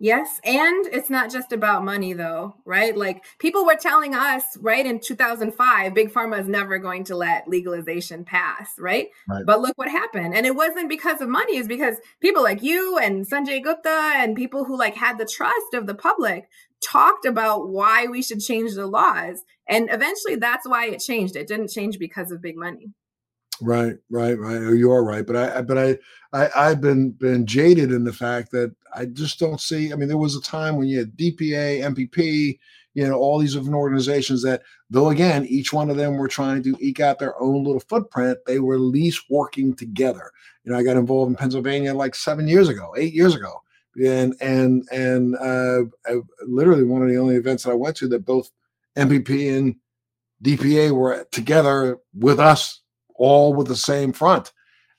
Yes. 0.00 0.40
And 0.44 0.86
it's 0.86 1.08
not 1.08 1.30
just 1.30 1.52
about 1.52 1.84
money, 1.84 2.12
though, 2.14 2.56
right? 2.64 2.96
Like 2.96 3.24
people 3.38 3.64
were 3.64 3.76
telling 3.76 4.14
us, 4.14 4.42
right, 4.60 4.84
in 4.84 4.98
2005, 4.98 5.94
Big 5.94 6.12
Pharma 6.12 6.40
is 6.40 6.48
never 6.48 6.78
going 6.78 7.04
to 7.04 7.16
let 7.16 7.48
legalization 7.48 8.24
pass, 8.24 8.70
right? 8.78 9.08
right? 9.28 9.46
But 9.46 9.60
look 9.60 9.78
what 9.78 9.88
happened. 9.88 10.34
And 10.34 10.46
it 10.46 10.56
wasn't 10.56 10.88
because 10.88 11.20
of 11.20 11.28
money, 11.28 11.58
it's 11.58 11.68
because 11.68 11.96
people 12.20 12.42
like 12.42 12.62
you 12.62 12.98
and 12.98 13.28
Sanjay 13.28 13.62
Gupta 13.62 14.12
and 14.16 14.36
people 14.36 14.64
who 14.64 14.76
like 14.76 14.96
had 14.96 15.16
the 15.16 15.26
trust 15.26 15.74
of 15.74 15.86
the 15.86 15.94
public 15.94 16.48
talked 16.82 17.24
about 17.24 17.68
why 17.68 18.06
we 18.06 18.20
should 18.20 18.40
change 18.40 18.74
the 18.74 18.86
laws. 18.86 19.42
And 19.68 19.88
eventually 19.90 20.34
that's 20.34 20.68
why 20.68 20.86
it 20.86 20.98
changed. 20.98 21.36
It 21.36 21.46
didn't 21.48 21.70
change 21.70 21.98
because 21.98 22.32
of 22.32 22.42
big 22.42 22.56
money. 22.56 22.92
Right, 23.60 23.94
right, 24.10 24.38
right. 24.38 24.56
Oh, 24.56 24.72
you 24.72 24.90
are 24.90 25.04
right, 25.04 25.24
but 25.24 25.36
I, 25.36 25.62
but 25.62 25.78
I, 25.78 25.98
I, 26.32 26.50
I've 26.56 26.80
been 26.80 27.12
been 27.12 27.46
jaded 27.46 27.92
in 27.92 28.02
the 28.02 28.12
fact 28.12 28.50
that 28.50 28.74
I 28.94 29.06
just 29.06 29.38
don't 29.38 29.60
see. 29.60 29.92
I 29.92 29.96
mean, 29.96 30.08
there 30.08 30.16
was 30.16 30.36
a 30.36 30.42
time 30.42 30.76
when 30.76 30.88
you 30.88 30.98
had 30.98 31.16
DPA, 31.16 31.82
MPP, 31.94 32.58
you 32.94 33.06
know, 33.06 33.14
all 33.14 33.38
these 33.38 33.54
different 33.54 33.74
organizations 33.74 34.42
that, 34.42 34.62
though 34.88 35.10
again, 35.10 35.46
each 35.46 35.72
one 35.72 35.90
of 35.90 35.96
them 35.96 36.16
were 36.16 36.28
trying 36.28 36.62
to 36.62 36.76
eke 36.80 37.00
out 37.00 37.18
their 37.18 37.40
own 37.40 37.64
little 37.64 37.80
footprint, 37.80 38.38
they 38.46 38.60
were 38.60 38.74
at 38.74 38.80
least 38.80 39.24
working 39.28 39.74
together. 39.74 40.30
You 40.62 40.72
know, 40.72 40.78
I 40.78 40.82
got 40.82 40.96
involved 40.96 41.30
in 41.30 41.36
Pennsylvania 41.36 41.92
like 41.92 42.14
seven 42.14 42.46
years 42.46 42.68
ago, 42.68 42.94
eight 42.96 43.12
years 43.12 43.34
ago, 43.34 43.60
and 44.02 44.34
and 44.40 44.86
and 44.92 45.36
uh, 45.36 45.82
I, 46.06 46.20
literally 46.46 46.84
one 46.84 47.02
of 47.02 47.08
the 47.08 47.18
only 47.18 47.36
events 47.36 47.64
that 47.64 47.72
I 47.72 47.74
went 47.74 47.96
to 47.96 48.08
that 48.08 48.24
both 48.24 48.50
MPP 48.96 49.56
and 49.56 49.76
DPA 50.42 50.92
were 50.92 51.26
together 51.32 51.98
with 52.14 52.38
us 52.38 52.80
all 53.16 53.54
with 53.54 53.66
the 53.66 53.76
same 53.76 54.12
front. 54.12 54.52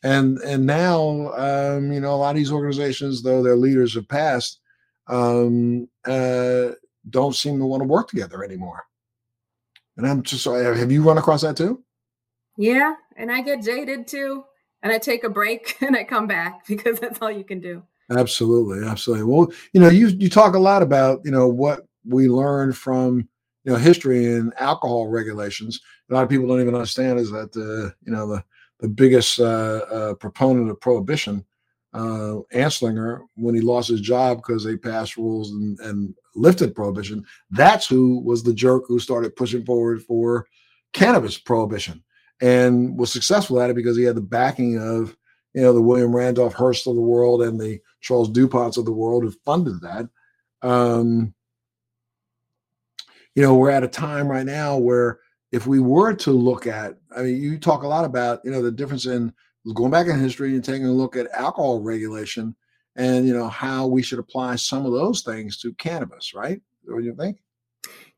And 0.05 0.37
and 0.39 0.65
now 0.65 1.33
um, 1.33 1.91
you 1.91 1.99
know 1.99 2.13
a 2.13 2.17
lot 2.17 2.29
of 2.29 2.35
these 2.35 2.51
organizations, 2.51 3.23
though 3.23 3.41
their 3.41 3.55
leaders 3.55 3.95
have 3.95 4.07
passed, 4.07 4.59
um, 5.07 5.89
uh, 6.05 6.69
don't 7.09 7.35
seem 7.35 7.57
to 7.57 7.65
want 7.65 7.81
to 7.81 7.87
work 7.87 8.07
together 8.07 8.43
anymore. 8.43 8.83
And 9.97 10.05
I'm 10.07 10.21
just 10.21 10.45
have 10.45 10.91
you 10.91 11.01
run 11.01 11.17
across 11.17 11.41
that 11.41 11.57
too? 11.57 11.83
Yeah, 12.55 12.93
and 13.17 13.31
I 13.31 13.41
get 13.41 13.63
jaded 13.63 14.07
too, 14.07 14.43
and 14.83 14.93
I 14.93 14.99
take 14.99 15.23
a 15.23 15.29
break 15.29 15.77
and 15.81 15.95
I 15.95 16.03
come 16.03 16.27
back 16.27 16.65
because 16.67 16.99
that's 16.99 17.19
all 17.21 17.31
you 17.31 17.43
can 17.43 17.59
do. 17.59 17.81
Absolutely, 18.11 18.87
absolutely. 18.87 19.25
Well, 19.25 19.51
you 19.73 19.81
know, 19.81 19.89
you 19.89 20.07
you 20.09 20.29
talk 20.29 20.53
a 20.53 20.59
lot 20.59 20.83
about 20.83 21.21
you 21.25 21.31
know 21.31 21.47
what 21.47 21.87
we 22.07 22.29
learned 22.29 22.77
from 22.77 23.27
you 23.63 23.71
know 23.71 23.79
history 23.79 24.35
and 24.35 24.53
alcohol 24.59 25.07
regulations. 25.07 25.81
A 26.11 26.13
lot 26.13 26.23
of 26.23 26.29
people 26.29 26.47
don't 26.47 26.61
even 26.61 26.75
understand 26.75 27.17
is 27.17 27.31
that 27.31 27.53
the 27.53 27.91
you 28.05 28.11
know 28.11 28.27
the 28.27 28.43
the 28.85 28.89
biggest 28.89 29.39
uh, 29.39 29.81
uh, 29.91 30.13
proponent 30.13 30.69
of 30.69 30.79
prohibition, 30.79 31.43
uh, 31.95 32.37
Anslinger, 32.53 33.21
when 33.33 33.55
he 33.55 33.61
lost 33.61 33.89
his 33.89 33.99
job 33.99 34.37
because 34.37 34.63
they 34.63 34.77
passed 34.77 35.17
rules 35.17 35.49
and, 35.51 35.79
and 35.79 36.13
lifted 36.35 36.75
prohibition, 36.75 37.25
that's 37.49 37.87
who 37.87 38.19
was 38.19 38.43
the 38.43 38.53
jerk 38.53 38.83
who 38.87 38.99
started 38.99 39.35
pushing 39.35 39.65
forward 39.65 40.03
for 40.03 40.45
cannabis 40.93 41.35
prohibition 41.35 42.03
and 42.41 42.95
was 42.95 43.11
successful 43.11 43.59
at 43.59 43.71
it 43.71 43.75
because 43.75 43.97
he 43.97 44.03
had 44.03 44.15
the 44.15 44.21
backing 44.21 44.77
of 44.77 45.17
you 45.55 45.63
know 45.63 45.73
the 45.73 45.81
William 45.81 46.15
Randolph 46.15 46.53
Hearst 46.53 46.85
of 46.85 46.93
the 46.93 47.01
world 47.01 47.41
and 47.41 47.59
the 47.59 47.79
Charles 48.01 48.29
Duponts 48.29 48.77
of 48.77 48.85
the 48.85 48.93
world 48.93 49.23
who 49.23 49.31
funded 49.31 49.81
that. 49.81 50.07
Um, 50.61 51.33
you 53.33 53.41
know, 53.41 53.55
we're 53.55 53.71
at 53.71 53.83
a 53.83 53.87
time 53.87 54.27
right 54.27 54.45
now 54.45 54.77
where 54.77 55.21
if 55.51 55.67
we 55.67 55.79
were 55.79 56.13
to 56.13 56.31
look 56.31 56.67
at, 56.67 56.97
I 57.15 57.21
mean, 57.23 57.41
you 57.41 57.57
talk 57.57 57.83
a 57.83 57.87
lot 57.87 58.05
about, 58.05 58.41
you 58.43 58.51
know, 58.51 58.61
the 58.61 58.71
difference 58.71 59.05
in 59.05 59.33
going 59.73 59.91
back 59.91 60.07
in 60.07 60.19
history 60.19 60.53
and 60.53 60.63
taking 60.63 60.85
a 60.85 60.91
look 60.91 61.15
at 61.15 61.31
alcohol 61.31 61.81
regulation 61.81 62.55
and, 62.95 63.27
you 63.27 63.33
know, 63.33 63.47
how 63.47 63.87
we 63.87 64.01
should 64.01 64.19
apply 64.19 64.55
some 64.55 64.85
of 64.85 64.91
those 64.91 65.21
things 65.21 65.57
to 65.57 65.73
cannabis, 65.73 66.33
right? 66.33 66.61
What 66.83 66.99
do 66.99 67.05
you 67.05 67.15
think? 67.15 67.37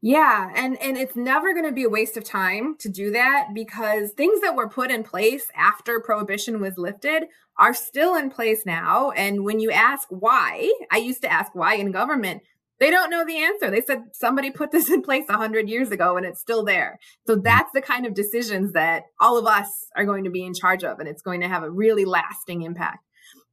Yeah, 0.02 0.52
and 0.56 0.80
and 0.82 0.96
it's 0.96 1.16
never 1.16 1.54
going 1.54 1.66
to 1.66 1.72
be 1.72 1.84
a 1.84 1.90
waste 1.90 2.18
of 2.18 2.24
time 2.24 2.76
to 2.80 2.90
do 2.90 3.12
that 3.12 3.50
because 3.54 4.12
things 4.12 4.42
that 4.42 4.56
were 4.56 4.70
put 4.70 4.92
in 4.92 5.04
place 5.04 5.48
after 5.56 6.00
prohibition 6.00 6.62
was 6.62 6.78
lifted 6.78 7.24
are 7.58 7.74
still 7.74 8.16
in 8.16 8.30
place 8.30 8.64
now 8.66 9.10
and 9.12 9.44
when 9.44 9.60
you 9.60 9.72
ask 9.72 10.08
why, 10.12 10.72
I 10.92 10.98
used 10.98 11.24
to 11.24 11.32
ask 11.32 11.56
why 11.56 11.76
in 11.76 11.92
government, 11.92 12.44
they 12.80 12.92
don't 12.92 13.10
know 13.10 13.26
the 13.26 13.38
answer. 13.38 13.72
They 13.72 13.82
said 13.82 14.04
somebody 14.14 14.52
put 14.52 14.72
this 14.72 14.90
in 14.90 15.02
place 15.02 15.26
100 15.28 15.70
years 15.70 15.92
ago 15.92 16.18
and 16.18 16.26
it's 16.26 16.40
still 16.40 16.64
there. 16.64 17.00
So 17.26 17.34
mm-hmm. 17.34 17.44
that's 17.44 17.72
the 17.74 17.82
kind 17.82 18.06
of 18.06 18.14
decisions 18.14 18.74
that 18.74 19.04
all 19.20 19.38
of 19.38 19.46
us 19.46 19.68
are 19.96 20.06
going 20.06 20.24
to 20.26 20.30
be 20.30 20.44
in 20.44 20.54
charge 20.54 20.84
of, 20.84 21.00
and 21.00 21.08
it's 21.08 21.22
going 21.22 21.42
to 21.42 21.48
have 21.48 21.64
a 21.64 21.72
really 21.72 22.06
lasting 22.06 22.62
impact. 22.64 23.00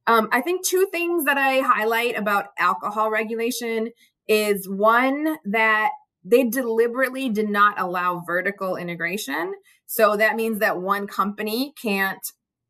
Um, 0.07 0.29
I 0.31 0.41
think 0.41 0.65
two 0.65 0.87
things 0.91 1.25
that 1.25 1.37
I 1.37 1.61
highlight 1.61 2.17
about 2.17 2.47
alcohol 2.59 3.09
regulation 3.09 3.89
is 4.27 4.69
one 4.69 5.37
that 5.45 5.89
they 6.23 6.43
deliberately 6.43 7.29
did 7.29 7.49
not 7.49 7.79
allow 7.79 8.23
vertical 8.25 8.75
integration. 8.75 9.53
So 9.87 10.15
that 10.17 10.35
means 10.35 10.59
that 10.59 10.81
one 10.81 11.07
company 11.07 11.73
can't 11.81 12.19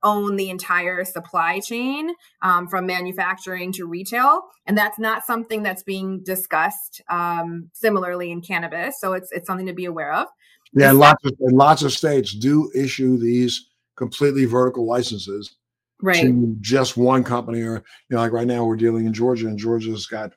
own 0.06 0.38
the 0.38 0.50
entire 0.50 1.04
supply 1.04 1.60
chain 1.60 2.12
um, 2.42 2.68
from 2.70 2.86
manufacturing 2.86 3.74
to 3.74 3.86
retail, 3.86 4.44
and 4.66 4.78
that's 4.78 4.98
not 4.98 5.26
something 5.26 5.64
that's 5.64 5.84
being 5.84 6.24
discussed 6.24 7.02
um, 7.10 7.70
similarly 7.74 8.32
in 8.32 8.42
cannabis. 8.42 9.02
So 9.02 9.14
it's 9.14 9.30
it's 9.32 9.48
something 9.48 9.66
to 9.66 9.74
be 9.74 9.86
aware 9.86 10.14
of. 10.14 10.28
Yeah, 10.74 10.92
and 10.92 11.00
lots 11.00 11.26
of 11.26 11.34
and 11.42 11.58
lots 11.58 11.82
of 11.82 11.92
states 11.92 12.34
do 12.34 12.72
issue 12.74 13.18
these 13.18 13.70
completely 13.98 14.46
vertical 14.46 14.88
licenses 14.88 15.56
right. 16.02 16.22
to 16.22 16.56
just 16.62 16.96
one 16.96 17.24
company, 17.24 17.62
or 17.62 17.84
you 18.10 18.16
know, 18.16 18.20
like 18.20 18.32
right 18.32 18.48
now 18.48 18.64
we're 18.64 18.78
dealing 18.78 19.08
in 19.08 19.14
Georgia, 19.14 19.48
and 19.48 19.58
Georgia's 19.58 20.06
got 20.06 20.32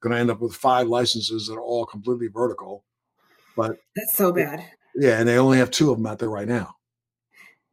going 0.00 0.12
to 0.12 0.20
end 0.20 0.30
up 0.30 0.40
with 0.40 0.54
five 0.54 0.86
licenses 0.86 1.46
that 1.46 1.54
are 1.54 1.62
all 1.62 1.86
completely 1.86 2.28
vertical. 2.28 2.84
But 3.56 3.76
that's 3.96 4.16
so 4.16 4.32
bad. 4.32 4.64
Yeah, 4.94 5.18
and 5.18 5.28
they 5.28 5.38
only 5.38 5.58
have 5.58 5.70
two 5.70 5.90
of 5.90 5.96
them 5.96 6.06
out 6.06 6.18
there 6.18 6.30
right 6.30 6.46
now 6.46 6.76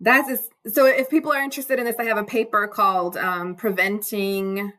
that's 0.01 0.49
so 0.67 0.85
if 0.87 1.09
people 1.09 1.31
are 1.31 1.41
interested 1.41 1.79
in 1.79 1.85
this 1.85 1.95
i 1.99 2.03
have 2.03 2.17
a 2.17 2.23
paper 2.23 2.67
called 2.67 3.15
um, 3.17 3.55
preventing 3.55 4.73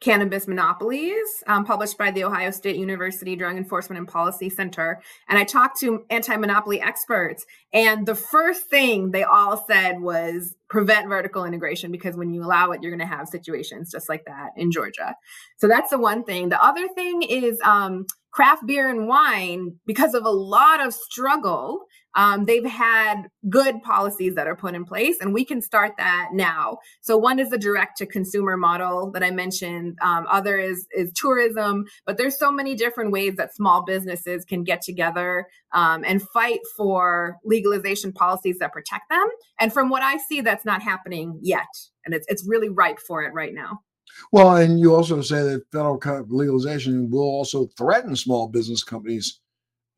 cannabis 0.00 0.46
monopolies 0.46 1.42
um, 1.46 1.64
published 1.64 1.98
by 1.98 2.10
the 2.10 2.24
ohio 2.24 2.50
state 2.50 2.76
university 2.76 3.36
drug 3.36 3.56
enforcement 3.56 3.98
and 3.98 4.06
policy 4.06 4.48
center. 4.48 5.00
And 5.28 5.38
i 5.38 5.44
talked 5.44 5.80
to 5.80 6.04
anti-monopoly 6.10 6.80
experts 6.80 7.44
and 7.72 8.06
the 8.06 8.14
first 8.14 8.68
thing 8.68 9.10
they 9.10 9.24
all 9.24 9.64
said 9.66 10.00
was 10.00 10.54
prevent 10.68 11.08
vertical 11.08 11.44
integration 11.44 11.90
because 11.90 12.16
when 12.16 12.30
you 12.30 12.42
allow 12.42 12.70
it 12.70 12.82
you're 12.82 12.94
going 12.94 13.08
to 13.08 13.14
have 13.14 13.28
situations 13.28 13.90
just 13.90 14.08
like 14.08 14.24
that 14.26 14.50
in 14.56 14.70
georgia. 14.70 15.16
So 15.58 15.68
that's 15.68 15.90
the 15.90 15.98
one 15.98 16.24
thing. 16.24 16.48
The 16.48 16.62
other 16.62 16.88
thing 16.88 17.22
is 17.22 17.60
um, 17.62 18.06
craft 18.30 18.66
beer 18.66 18.88
and 18.88 19.08
wine 19.08 19.76
because 19.86 20.14
of 20.14 20.24
a 20.24 20.30
lot 20.30 20.84
of 20.84 20.94
struggle 20.94 21.80
um, 22.14 22.44
they've 22.44 22.64
had 22.64 23.28
good 23.48 23.82
policies 23.82 24.34
that 24.34 24.46
are 24.46 24.56
put 24.56 24.74
in 24.74 24.84
place, 24.84 25.16
and 25.20 25.32
we 25.32 25.44
can 25.44 25.62
start 25.62 25.92
that 25.98 26.30
now. 26.32 26.78
So 27.00 27.16
one 27.16 27.38
is 27.38 27.50
the 27.50 27.58
direct 27.58 27.98
to 27.98 28.06
consumer 28.06 28.56
model 28.56 29.10
that 29.12 29.22
I 29.22 29.30
mentioned. 29.30 29.98
Um, 30.02 30.26
other 30.28 30.58
is 30.58 30.86
is 30.92 31.12
tourism, 31.12 31.84
but 32.06 32.16
there's 32.16 32.38
so 32.38 32.50
many 32.50 32.74
different 32.74 33.12
ways 33.12 33.36
that 33.36 33.54
small 33.54 33.84
businesses 33.84 34.44
can 34.44 34.64
get 34.64 34.82
together 34.82 35.46
um, 35.72 36.04
and 36.06 36.22
fight 36.22 36.60
for 36.76 37.36
legalization 37.44 38.12
policies 38.12 38.58
that 38.58 38.72
protect 38.72 39.08
them. 39.08 39.26
And 39.60 39.72
from 39.72 39.88
what 39.88 40.02
I 40.02 40.16
see, 40.16 40.40
that's 40.40 40.64
not 40.64 40.82
happening 40.82 41.38
yet, 41.42 41.68
and 42.04 42.14
it's 42.14 42.26
it's 42.28 42.46
really 42.46 42.68
ripe 42.68 42.98
for 42.98 43.22
it 43.22 43.32
right 43.32 43.54
now. 43.54 43.80
Well, 44.32 44.56
and 44.56 44.80
you 44.80 44.94
also 44.94 45.20
say 45.22 45.42
that 45.42 45.62
federal 45.70 46.00
legalization 46.28 47.10
will 47.10 47.20
also 47.20 47.68
threaten 47.78 48.16
small 48.16 48.48
business 48.48 48.82
companies 48.82 49.40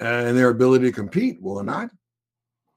and 0.01 0.37
their 0.37 0.51
ability 0.51 0.87
to 0.87 0.93
compete, 0.93 1.41
will 1.41 1.61
it 1.61 1.65
not? 1.65 1.91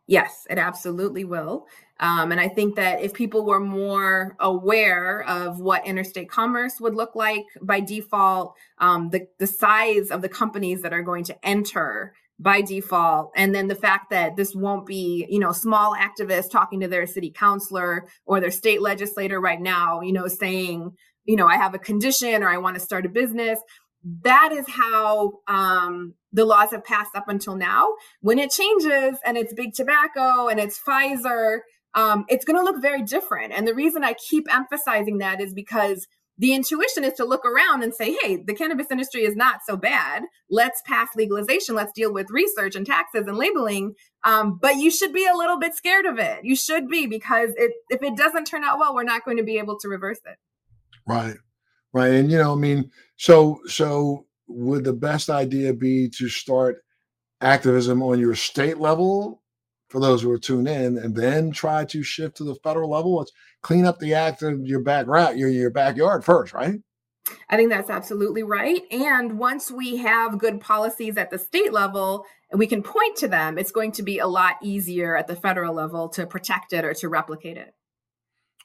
Yes, 0.08 0.46
it 0.50 0.58
absolutely 0.58 1.24
will. 1.24 1.68
Um, 2.00 2.32
and 2.32 2.40
I 2.40 2.48
think 2.48 2.76
that 2.76 3.02
if 3.02 3.14
people 3.14 3.46
were 3.46 3.60
more 3.60 4.36
aware 4.40 5.24
of 5.24 5.60
what 5.60 5.88
interstate 5.88 6.30
commerce 6.30 6.80
would 6.80 6.94
look 6.94 7.16
like 7.16 7.46
by 7.62 7.80
default, 7.80 8.54
um, 8.78 9.10
the, 9.10 9.28
the 9.40 9.48
size 9.48 10.12
of 10.12 10.22
the 10.22 10.30
companies 10.30 10.82
that 10.82 10.94
are 10.94 11.02
going 11.02 11.24
to 11.26 11.48
enter 11.48 12.14
by 12.38 12.62
default, 12.62 13.32
and 13.36 13.56
then 13.56 13.68
the 13.68 13.76
fact 13.76 14.10
that 14.12 14.36
this 14.36 14.54
won't 14.54 14.86
be, 14.86 15.26
you 15.30 15.40
know, 15.40 15.54
small 15.54 15.96
activists 15.96 16.52
talking 16.52 16.82
to 16.82 16.88
their 16.88 17.08
city 17.08 17.32
councilor 17.32 18.06
or 18.26 18.40
their 18.42 18.52
state 18.52 18.82
legislator 18.82 19.40
right 19.40 19.62
now, 19.62 20.02
you 20.02 20.12
know, 20.12 20.28
saying, 20.28 20.92
you 21.24 21.38
know, 21.38 21.48
I 21.48 21.56
have 21.56 21.74
a 21.74 21.80
condition 21.80 22.44
or 22.44 22.50
I 22.50 22.58
want 22.58 22.76
to 22.76 22.82
start 22.82 23.06
a 23.06 23.10
business 23.10 23.60
that 24.22 24.52
is 24.52 24.66
how 24.68 25.40
um, 25.48 26.14
the 26.36 26.46
laws 26.46 26.72
have 26.72 26.84
passed 26.84 27.16
up 27.16 27.28
until 27.28 27.56
now. 27.56 27.88
When 28.22 28.38
it 28.40 28.52
changes 28.52 29.18
and 29.26 29.38
it's 29.38 29.54
big 29.54 29.74
tobacco 29.74 30.50
and 30.50 30.60
it's 30.60 30.80
Pfizer, 30.80 31.60
um, 31.94 32.26
it's 32.28 32.44
going 32.44 32.58
to 32.58 32.64
look 32.64 32.82
very 32.82 33.02
different. 33.04 33.54
And 33.54 33.66
the 33.66 33.74
reason 33.74 34.04
I 34.04 34.14
keep 34.14 34.54
emphasizing 34.54 35.20
that 35.20 35.40
is 35.40 35.54
because 35.54 36.08
the 36.38 36.54
intuition 36.54 37.06
is 37.06 37.14
to 37.14 37.24
look 37.24 37.46
around 37.46 37.84
and 37.84 37.96
say, 37.96 38.18
hey, 38.22 38.36
the 38.36 38.54
cannabis 38.54 38.88
industry 38.92 39.22
is 39.24 39.38
not 39.38 39.62
so 39.66 39.78
bad. 39.78 40.24
Let's 40.50 40.82
pass 40.86 41.08
legalization. 41.16 41.74
Let's 41.74 41.94
deal 41.94 42.14
with 42.14 42.30
research 42.30 42.76
and 42.76 42.86
taxes 42.86 43.24
and 43.28 43.38
labeling. 43.38 43.94
Um, 44.26 44.60
but 44.62 44.76
you 44.76 44.92
should 44.92 45.14
be 45.14 45.26
a 45.26 45.38
little 45.38 45.58
bit 45.58 45.74
scared 45.74 46.06
of 46.06 46.20
it. 46.20 46.44
You 46.44 46.58
should 46.58 46.90
be 46.90 47.08
because 47.08 47.52
it, 47.56 47.72
if 47.90 48.04
it 48.04 48.18
doesn't 48.18 48.44
turn 48.44 48.66
out 48.66 48.78
well, 48.78 48.94
we're 48.94 49.04
not 49.04 49.24
going 49.24 49.38
to 49.38 49.44
be 49.44 49.58
able 49.58 49.80
to 49.80 49.88
reverse 49.88 50.20
it. 50.26 50.38
Right 51.08 51.38
right? 51.96 52.14
And 52.14 52.30
you 52.30 52.38
know, 52.38 52.52
I 52.52 52.56
mean, 52.56 52.92
so 53.18 53.62
so 53.66 54.28
would 54.48 54.84
the 54.84 54.94
best 54.94 55.30
idea 55.30 55.74
be 55.74 56.10
to 56.10 56.30
start 56.30 56.84
activism 57.42 58.02
on 58.02 58.20
your 58.20 58.36
state 58.36 58.78
level 58.78 59.42
for 59.90 60.00
those 60.00 60.22
who 60.22 60.32
are 60.32 60.40
tuned 60.40 60.68
in, 60.68 60.98
and 60.98 61.16
then 61.16 61.52
try 61.52 61.86
to 61.86 62.04
shift 62.04 62.38
to 62.38 62.44
the 62.44 62.56
federal 62.56 62.90
level? 62.90 63.18
Let's 63.18 63.32
clean 63.62 63.86
up 63.86 64.00
the 64.00 64.14
act 64.14 64.42
of 64.42 64.66
your 64.66 64.82
back 64.82 65.08
route, 65.08 65.38
your 65.38 65.50
your 65.50 65.70
backyard 65.70 66.24
first, 66.24 66.54
right? 66.54 66.80
I 67.50 67.58
think 67.58 67.70
that's 67.70 67.90
absolutely 67.90 68.44
right. 68.44 68.82
And 68.92 69.40
once 69.40 69.72
we 69.72 69.98
have 69.98 70.38
good 70.38 70.62
policies 70.62 71.18
at 71.18 71.32
the 71.32 71.40
state 71.40 71.74
level 71.74 72.26
and 72.52 72.60
we 72.60 72.68
can 72.68 72.84
point 72.84 73.16
to 73.18 73.28
them, 73.28 73.58
it's 73.58 73.72
going 73.72 73.92
to 73.94 74.04
be 74.04 74.20
a 74.20 74.28
lot 74.28 74.58
easier 74.62 75.18
at 75.18 75.28
the 75.28 75.36
federal 75.36 75.74
level 75.74 76.08
to 76.10 76.28
protect 76.28 76.72
it 76.74 76.86
or 76.86 76.94
to 76.96 77.10
replicate 77.10 77.58
it. 77.58 77.74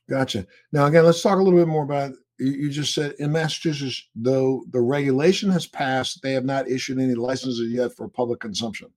Gotcha. 0.09 0.47
Now, 0.73 0.87
again, 0.87 1.05
let's 1.05 1.23
talk 1.23 1.39
a 1.39 1.43
little 1.43 1.59
bit 1.59 1.69
more 1.69 1.85
about 1.85 2.13
you 2.41 2.71
just 2.71 2.95
said 2.95 3.15
in 3.19 3.33
Massachusetts, 3.33 4.09
though 4.15 4.65
the 4.71 4.81
regulation 4.81 5.51
has 5.51 5.67
passed, 5.67 6.23
they 6.23 6.33
have 6.33 6.45
not 6.45 6.69
issued 6.69 6.99
any 6.99 7.15
licenses 7.15 7.71
yet 7.71 7.95
for 7.95 8.09
public 8.09 8.41
consumption. 8.41 8.89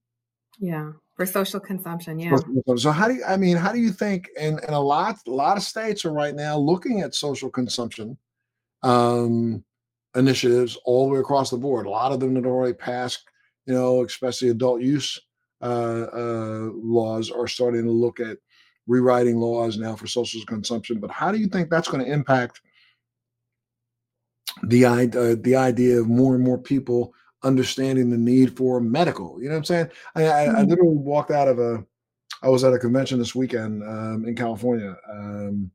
Yeah, 0.58 0.92
for 1.14 1.26
social 1.26 1.60
consumption. 1.60 2.18
Yeah. 2.18 2.36
So 2.76 2.90
how 2.90 3.08
do 3.08 3.14
you? 3.14 3.24
I 3.24 3.36
mean, 3.36 3.56
how 3.56 3.72
do 3.72 3.78
you 3.78 3.92
think? 3.92 4.28
And 4.38 4.60
and 4.60 4.74
a 4.74 4.78
lot, 4.78 5.18
a 5.26 5.30
lot 5.30 5.56
of 5.56 5.62
states 5.62 6.04
are 6.04 6.12
right 6.12 6.34
now 6.34 6.56
looking 6.56 7.00
at 7.00 7.14
social 7.14 7.50
consumption 7.50 8.16
um, 8.82 9.64
initiatives 10.14 10.76
all 10.84 11.06
the 11.06 11.14
way 11.14 11.20
across 11.20 11.50
the 11.50 11.56
board. 11.56 11.86
A 11.86 11.90
lot 11.90 12.12
of 12.12 12.20
them 12.20 12.34
that 12.34 12.46
already 12.46 12.74
passed, 12.74 13.24
you 13.66 13.74
know, 13.74 14.04
especially 14.04 14.48
adult 14.50 14.80
use 14.80 15.20
uh, 15.60 16.06
uh, 16.12 16.70
laws, 16.72 17.30
are 17.30 17.48
starting 17.48 17.84
to 17.84 17.90
look 17.90 18.20
at 18.20 18.38
rewriting 18.86 19.36
laws 19.36 19.78
now 19.78 19.96
for 19.96 20.06
social 20.06 20.44
consumption. 20.44 20.98
But 20.98 21.10
how 21.10 21.32
do 21.32 21.38
you 21.38 21.48
think 21.48 21.70
that's 21.70 21.88
going 21.88 22.04
to 22.04 22.12
impact 22.12 22.60
the 24.68 24.84
uh, 24.84 25.36
the 25.40 25.56
idea 25.56 26.00
of 26.00 26.08
more 26.08 26.34
and 26.34 26.44
more 26.44 26.58
people 26.58 27.14
understanding 27.42 28.10
the 28.10 28.18
need 28.18 28.56
for 28.56 28.80
medical? 28.80 29.40
You 29.40 29.48
know 29.48 29.54
what 29.54 29.58
I'm 29.58 29.64
saying? 29.64 29.90
I, 30.14 30.24
I, 30.24 30.42
I 30.42 30.46
mm-hmm. 30.46 30.70
literally 30.70 30.96
walked 30.96 31.30
out 31.30 31.48
of 31.48 31.58
a. 31.58 31.84
I 32.42 32.48
was 32.48 32.64
at 32.64 32.74
a 32.74 32.78
convention 32.78 33.18
this 33.18 33.34
weekend 33.34 33.82
um, 33.82 34.24
in 34.26 34.36
California, 34.36 34.94
um, 35.10 35.70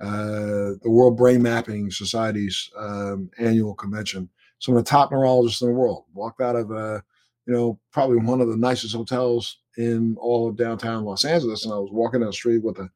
uh, 0.00 0.76
the 0.82 0.90
World 0.90 1.16
Brain 1.16 1.42
Mapping 1.42 1.90
Society's 1.90 2.70
um, 2.76 3.30
annual 3.38 3.74
convention. 3.74 4.28
Some 4.58 4.76
of 4.76 4.84
the 4.84 4.90
top 4.90 5.12
neurologists 5.12 5.62
in 5.62 5.68
the 5.68 5.74
world 5.74 6.04
walked 6.12 6.42
out 6.42 6.56
of 6.56 6.70
a, 6.72 7.02
you 7.46 7.54
know, 7.54 7.80
probably 7.90 8.18
one 8.18 8.42
of 8.42 8.48
the 8.48 8.56
nicest 8.56 8.94
hotels 8.94 9.60
in 9.78 10.14
all 10.20 10.48
of 10.48 10.56
downtown 10.56 11.04
Los 11.04 11.24
Angeles, 11.24 11.64
and 11.64 11.72
I 11.72 11.78
was 11.78 11.90
walking 11.90 12.20
down 12.20 12.26
the 12.26 12.34
street 12.34 12.62
with 12.62 12.78
a, 12.78 12.82
you 12.82 12.88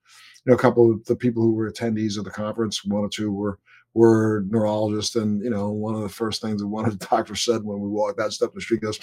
know, 0.44 0.54
a 0.54 0.58
couple 0.58 0.90
of 0.90 1.02
the 1.06 1.16
people 1.16 1.42
who 1.42 1.54
were 1.54 1.70
attendees 1.70 2.18
of 2.18 2.24
the 2.24 2.30
conference. 2.30 2.84
One 2.84 3.04
or 3.04 3.08
two 3.08 3.32
were 3.32 3.58
were 3.94 4.44
neurologists, 4.48 5.16
and 5.16 5.42
you 5.42 5.50
know, 5.50 5.70
one 5.70 5.94
of 5.94 6.02
the 6.02 6.08
first 6.08 6.42
things 6.42 6.60
that 6.60 6.66
one 6.66 6.84
of 6.84 6.98
the 6.98 7.06
doctors 7.06 7.42
said 7.42 7.62
when 7.62 7.80
we 7.80 7.88
walked 7.88 8.18
that 8.18 8.32
step 8.32 8.50
in 8.50 8.56
the 8.56 8.60
street 8.60 8.82
goes, 8.82 8.98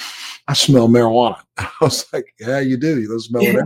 "I 0.48 0.54
smell 0.54 0.88
marijuana." 0.88 1.42
I 1.58 1.70
was 1.82 2.06
like, 2.14 2.34
"Yeah, 2.40 2.60
you 2.60 2.78
do. 2.78 3.00
You 3.00 3.08
don't 3.08 3.20
smell 3.20 3.42
it 3.42 3.56
everywhere. 3.56 3.66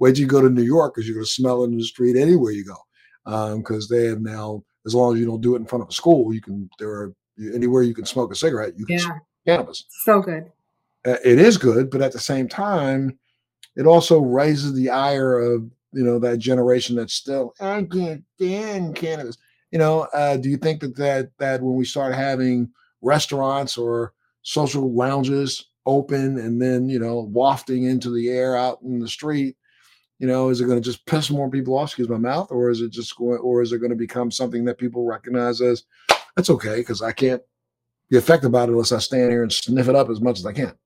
Till 0.00 0.18
you 0.18 0.26
go 0.26 0.40
to 0.40 0.48
New 0.48 0.62
York, 0.62 0.94
because 0.94 1.06
you're 1.06 1.16
going 1.16 1.26
to 1.26 1.30
smell 1.30 1.62
it 1.62 1.68
in 1.68 1.76
the 1.76 1.84
street 1.84 2.16
anywhere 2.16 2.52
you 2.52 2.64
go, 2.64 3.56
because 3.56 3.90
um, 3.90 3.96
they 3.96 4.06
have 4.06 4.20
now, 4.20 4.62
as 4.86 4.94
long 4.94 5.14
as 5.14 5.20
you 5.20 5.26
don't 5.26 5.40
do 5.40 5.54
it 5.54 5.58
in 5.58 5.66
front 5.66 5.82
of 5.82 5.88
a 5.88 5.92
school, 5.92 6.32
you 6.32 6.40
can. 6.40 6.70
There 6.78 6.90
are 6.90 7.14
anywhere 7.52 7.82
you 7.82 7.94
can 7.94 8.06
smoke 8.06 8.32
a 8.32 8.36
cigarette, 8.36 8.74
you 8.78 8.86
can 8.86 8.98
yeah. 8.98 9.18
cannabis. 9.46 9.84
So 10.04 10.20
good. 10.20 10.50
It 11.04 11.38
is 11.38 11.58
good, 11.58 11.90
but 11.90 12.00
at 12.00 12.12
the 12.12 12.18
same 12.18 12.48
time, 12.48 13.18
it 13.76 13.86
also 13.86 14.20
raises 14.20 14.72
the 14.72 14.88
ire 14.88 15.38
of 15.38 15.68
you 15.92 16.02
know 16.02 16.18
that 16.18 16.38
generation 16.38 16.96
that's 16.96 17.14
still 17.14 17.54
I 17.60 17.82
can't 17.82 18.24
stand 18.36 18.96
cannabis. 18.96 19.36
You 19.74 19.78
know, 19.80 20.02
uh, 20.14 20.36
do 20.36 20.48
you 20.48 20.56
think 20.56 20.80
that 20.82 20.94
that 20.98 21.30
that 21.38 21.60
when 21.60 21.74
we 21.74 21.84
start 21.84 22.14
having 22.14 22.70
restaurants 23.02 23.76
or 23.76 24.12
social 24.42 24.94
lounges 24.94 25.66
open 25.84 26.38
and 26.38 26.62
then 26.62 26.88
you 26.88 27.00
know 27.00 27.28
wafting 27.32 27.82
into 27.82 28.08
the 28.08 28.28
air 28.28 28.56
out 28.56 28.78
in 28.82 29.00
the 29.00 29.08
street, 29.08 29.56
you 30.20 30.28
know, 30.28 30.48
is 30.48 30.60
it 30.60 30.66
going 30.66 30.80
to 30.80 30.90
just 30.90 31.04
piss 31.06 31.28
more 31.28 31.50
people 31.50 31.76
off? 31.76 31.88
Excuse 31.88 32.08
my 32.08 32.16
mouth, 32.16 32.52
or 32.52 32.70
is 32.70 32.82
it 32.82 32.92
just 32.92 33.16
going, 33.16 33.40
or 33.40 33.62
is 33.62 33.72
it 33.72 33.78
going 33.78 33.90
to 33.90 33.96
become 33.96 34.30
something 34.30 34.64
that 34.64 34.78
people 34.78 35.04
recognize 35.04 35.60
as 35.60 35.82
that's 36.36 36.50
okay 36.50 36.76
because 36.76 37.02
I 37.02 37.10
can't 37.10 37.42
be 38.08 38.16
affected 38.16 38.52
by 38.52 38.62
it 38.62 38.68
unless 38.68 38.92
I 38.92 39.00
stand 39.00 39.32
here 39.32 39.42
and 39.42 39.52
sniff 39.52 39.88
it 39.88 39.96
up 39.96 40.08
as 40.08 40.20
much 40.20 40.38
as 40.38 40.46
I 40.46 40.52
can. 40.52 40.78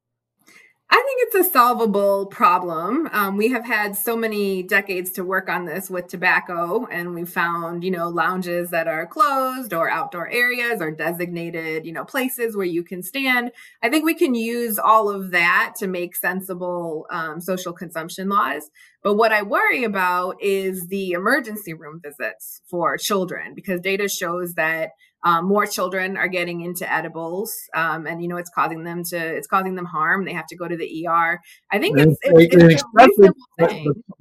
I 0.90 0.94
think 0.94 1.20
it's 1.22 1.48
a 1.48 1.52
solvable 1.52 2.24
problem. 2.26 3.10
Um, 3.12 3.36
we 3.36 3.48
have 3.48 3.66
had 3.66 3.94
so 3.94 4.16
many 4.16 4.62
decades 4.62 5.10
to 5.12 5.24
work 5.24 5.50
on 5.50 5.66
this 5.66 5.90
with 5.90 6.08
tobacco, 6.08 6.86
and 6.86 7.14
we 7.14 7.26
found, 7.26 7.84
you 7.84 7.90
know, 7.90 8.08
lounges 8.08 8.70
that 8.70 8.88
are 8.88 9.06
closed 9.06 9.74
or 9.74 9.90
outdoor 9.90 10.30
areas 10.30 10.80
or 10.80 10.90
designated, 10.90 11.84
you 11.84 11.92
know, 11.92 12.06
places 12.06 12.56
where 12.56 12.64
you 12.64 12.82
can 12.82 13.02
stand. 13.02 13.52
I 13.82 13.90
think 13.90 14.06
we 14.06 14.14
can 14.14 14.34
use 14.34 14.78
all 14.78 15.10
of 15.10 15.30
that 15.32 15.74
to 15.78 15.86
make 15.86 16.16
sensible 16.16 17.04
um, 17.10 17.42
social 17.42 17.74
consumption 17.74 18.30
laws. 18.30 18.70
But 19.02 19.16
what 19.16 19.30
I 19.30 19.42
worry 19.42 19.84
about 19.84 20.42
is 20.42 20.88
the 20.88 21.10
emergency 21.10 21.74
room 21.74 22.00
visits 22.02 22.62
for 22.66 22.96
children 22.96 23.54
because 23.54 23.80
data 23.82 24.08
shows 24.08 24.54
that 24.54 24.92
um, 25.24 25.46
more 25.46 25.66
children 25.66 26.16
are 26.16 26.28
getting 26.28 26.60
into 26.60 26.90
edibles 26.92 27.54
um, 27.74 28.06
and 28.06 28.22
you 28.22 28.28
know 28.28 28.36
it's 28.36 28.50
causing 28.50 28.84
them 28.84 29.02
to 29.04 29.16
it's 29.16 29.46
causing 29.46 29.74
them 29.74 29.84
harm. 29.84 30.24
They 30.24 30.32
have 30.32 30.46
to 30.46 30.56
go 30.56 30.68
to 30.68 30.76
the 30.76 31.06
er 31.08 31.40
i 31.72 31.78
think 31.78 31.98
it's, 31.98 32.16
it's, 32.22 32.54
it's 32.54 32.82
a 32.82 33.32
but, 33.58 33.74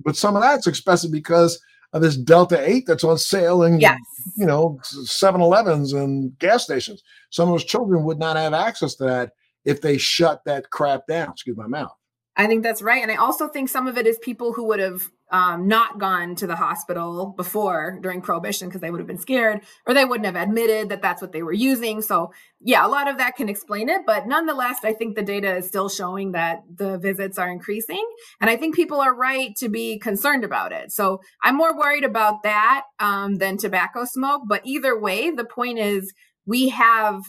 but, 0.04 0.16
some 0.16 0.36
of 0.36 0.42
that's 0.42 0.68
expensive 0.68 1.12
because 1.12 1.60
of 1.94 2.02
this 2.02 2.18
delta 2.18 2.60
8 2.60 2.86
that's 2.86 3.04
on 3.04 3.18
sale 3.18 3.64
in 3.64 3.80
yes. 3.80 4.00
you 4.36 4.46
know 4.46 4.80
7-elevens 4.84 5.94
and 5.94 6.38
gas 6.38 6.64
stations. 6.64 7.02
Some 7.30 7.50
of 7.50 7.54
those 7.54 7.64
children 7.64 8.04
would 8.04 8.20
not 8.20 8.36
have 8.36 8.54
access 8.54 8.96
to 8.96 9.06
that 9.06 9.32
if 9.64 9.82
they 9.82 9.98
shut 9.98 10.44
that 10.46 10.70
crap 10.70 11.08
down. 11.08 11.32
Excuse 11.32 11.58
my 11.58 11.68
mouth 11.68 11.97
I 12.38 12.46
think 12.46 12.62
that's 12.62 12.84
right. 12.84 13.02
And 13.02 13.12
I 13.12 13.16
also 13.16 13.48
think 13.48 13.68
some 13.68 13.88
of 13.88 13.98
it 13.98 14.06
is 14.06 14.20
people 14.20 14.54
who 14.54 14.66
would 14.66 14.80
have 14.80 15.10
um, 15.32 15.68
not 15.68 16.00
gone 16.00 16.36
to 16.36 16.48
the 16.48 16.56
hospital 16.56 17.34
before 17.36 17.98
during 18.02 18.22
prohibition 18.22 18.70
because 18.70 18.80
they 18.80 18.92
would 18.92 19.00
have 19.00 19.08
been 19.08 19.18
scared 19.18 19.62
or 19.86 19.94
they 19.94 20.06
wouldn't 20.06 20.26
have 20.26 20.36
admitted 20.36 20.90
that 20.90 21.02
that's 21.02 21.22
what 21.22 21.32
they 21.32 21.42
were 21.42 21.52
using. 21.52 22.02
So, 22.02 22.32
yeah, 22.62 22.86
a 22.86 22.88
lot 22.88 23.10
of 23.10 23.18
that 23.18 23.36
can 23.36 23.50
explain 23.50 23.90
it. 23.90 24.04
But 24.06 24.28
nonetheless, 24.28 24.78
I 24.84 24.94
think 24.94 25.16
the 25.16 25.24
data 25.24 25.58
is 25.58 25.68
still 25.68 25.90
showing 25.90 26.32
that 26.34 26.64
the 26.74 27.00
visits 27.00 27.40
are 27.40 27.50
increasing. 27.50 28.08
And 28.40 28.50
I 28.50 28.56
think 28.56 28.76
people 28.76 29.02
are 29.02 29.14
right 29.14 29.56
to 29.58 29.68
be 29.68 29.98
concerned 29.98 30.44
about 30.44 30.72
it. 30.72 30.92
So, 30.92 31.22
I'm 31.42 31.58
more 31.58 31.76
worried 31.76 32.06
about 32.06 32.44
that 32.44 32.84
um, 33.00 33.38
than 33.38 33.58
tobacco 33.58 34.06
smoke. 34.06 34.44
But 34.48 34.62
either 34.64 34.98
way, 34.98 35.32
the 35.32 35.44
point 35.44 35.80
is 35.80 36.14
we 36.46 36.70
have 36.70 37.24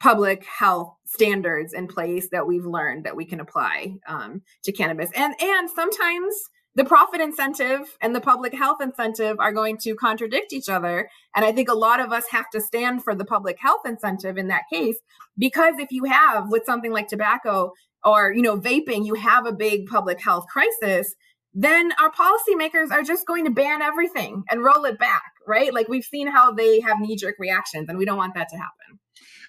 public 0.00 0.44
health 0.44 0.94
standards 1.12 1.72
in 1.72 1.88
place 1.88 2.28
that 2.30 2.46
we've 2.46 2.64
learned 2.64 3.04
that 3.04 3.16
we 3.16 3.24
can 3.24 3.40
apply 3.40 3.96
um, 4.06 4.42
to 4.62 4.72
cannabis. 4.72 5.10
And 5.14 5.34
and 5.40 5.68
sometimes 5.68 6.34
the 6.76 6.84
profit 6.84 7.20
incentive 7.20 7.96
and 8.00 8.14
the 8.14 8.20
public 8.20 8.54
health 8.54 8.78
incentive 8.80 9.36
are 9.40 9.52
going 9.52 9.76
to 9.78 9.96
contradict 9.96 10.52
each 10.52 10.68
other. 10.68 11.08
And 11.34 11.44
i 11.44 11.52
think 11.52 11.68
a 11.68 11.74
lot 11.74 12.00
of 12.00 12.12
us 12.12 12.24
have 12.30 12.48
to 12.50 12.60
stand 12.60 13.02
for 13.02 13.14
the 13.14 13.24
public 13.24 13.58
health 13.60 13.82
incentive 13.84 14.38
in 14.38 14.48
that 14.48 14.62
case 14.72 14.96
because 15.36 15.74
if 15.78 15.90
you 15.90 16.04
have 16.04 16.50
with 16.50 16.64
something 16.64 16.92
like 16.92 17.08
tobacco 17.08 17.72
or 18.04 18.32
you 18.32 18.42
know 18.42 18.58
vaping 18.58 19.04
you 19.04 19.14
have 19.14 19.46
a 19.46 19.52
big 19.52 19.86
public 19.86 20.20
health 20.20 20.46
crisis 20.52 21.14
then 21.52 21.90
our 22.00 22.12
policymakers 22.12 22.92
are 22.92 23.02
just 23.02 23.26
going 23.26 23.44
to 23.44 23.50
ban 23.50 23.82
everything 23.82 24.44
and 24.48 24.62
roll 24.62 24.84
it 24.84 24.98
back 24.98 25.32
right? 25.46 25.74
Like 25.74 25.88
we've 25.88 26.04
seen 26.04 26.28
how 26.28 26.52
they 26.52 26.80
have 26.80 27.00
knee 27.00 27.16
jerk 27.16 27.34
reactions 27.38 27.88
and 27.88 27.98
we 27.98 28.04
don't 28.04 28.16
want 28.16 28.34
that 28.34 28.48
to 28.50 28.56
happen 28.56 29.00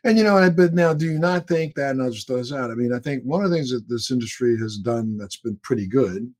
and 0.03 0.17
you 0.17 0.23
know, 0.23 0.37
I, 0.37 0.49
but 0.49 0.73
now, 0.73 0.93
do 0.93 1.05
you 1.05 1.19
not 1.19 1.47
think 1.47 1.75
that? 1.75 1.91
And 1.91 2.01
I'll 2.01 2.11
just 2.11 2.27
throw 2.27 2.37
this 2.37 2.53
out. 2.53 2.71
I 2.71 2.75
mean, 2.75 2.93
I 2.93 2.99
think 2.99 3.23
one 3.23 3.43
of 3.43 3.49
the 3.49 3.55
things 3.55 3.71
that 3.71 3.87
this 3.87 4.11
industry 4.11 4.57
has 4.59 4.77
done 4.77 5.17
that's 5.17 5.37
been 5.37 5.57
pretty 5.57 5.87
good 5.87 6.33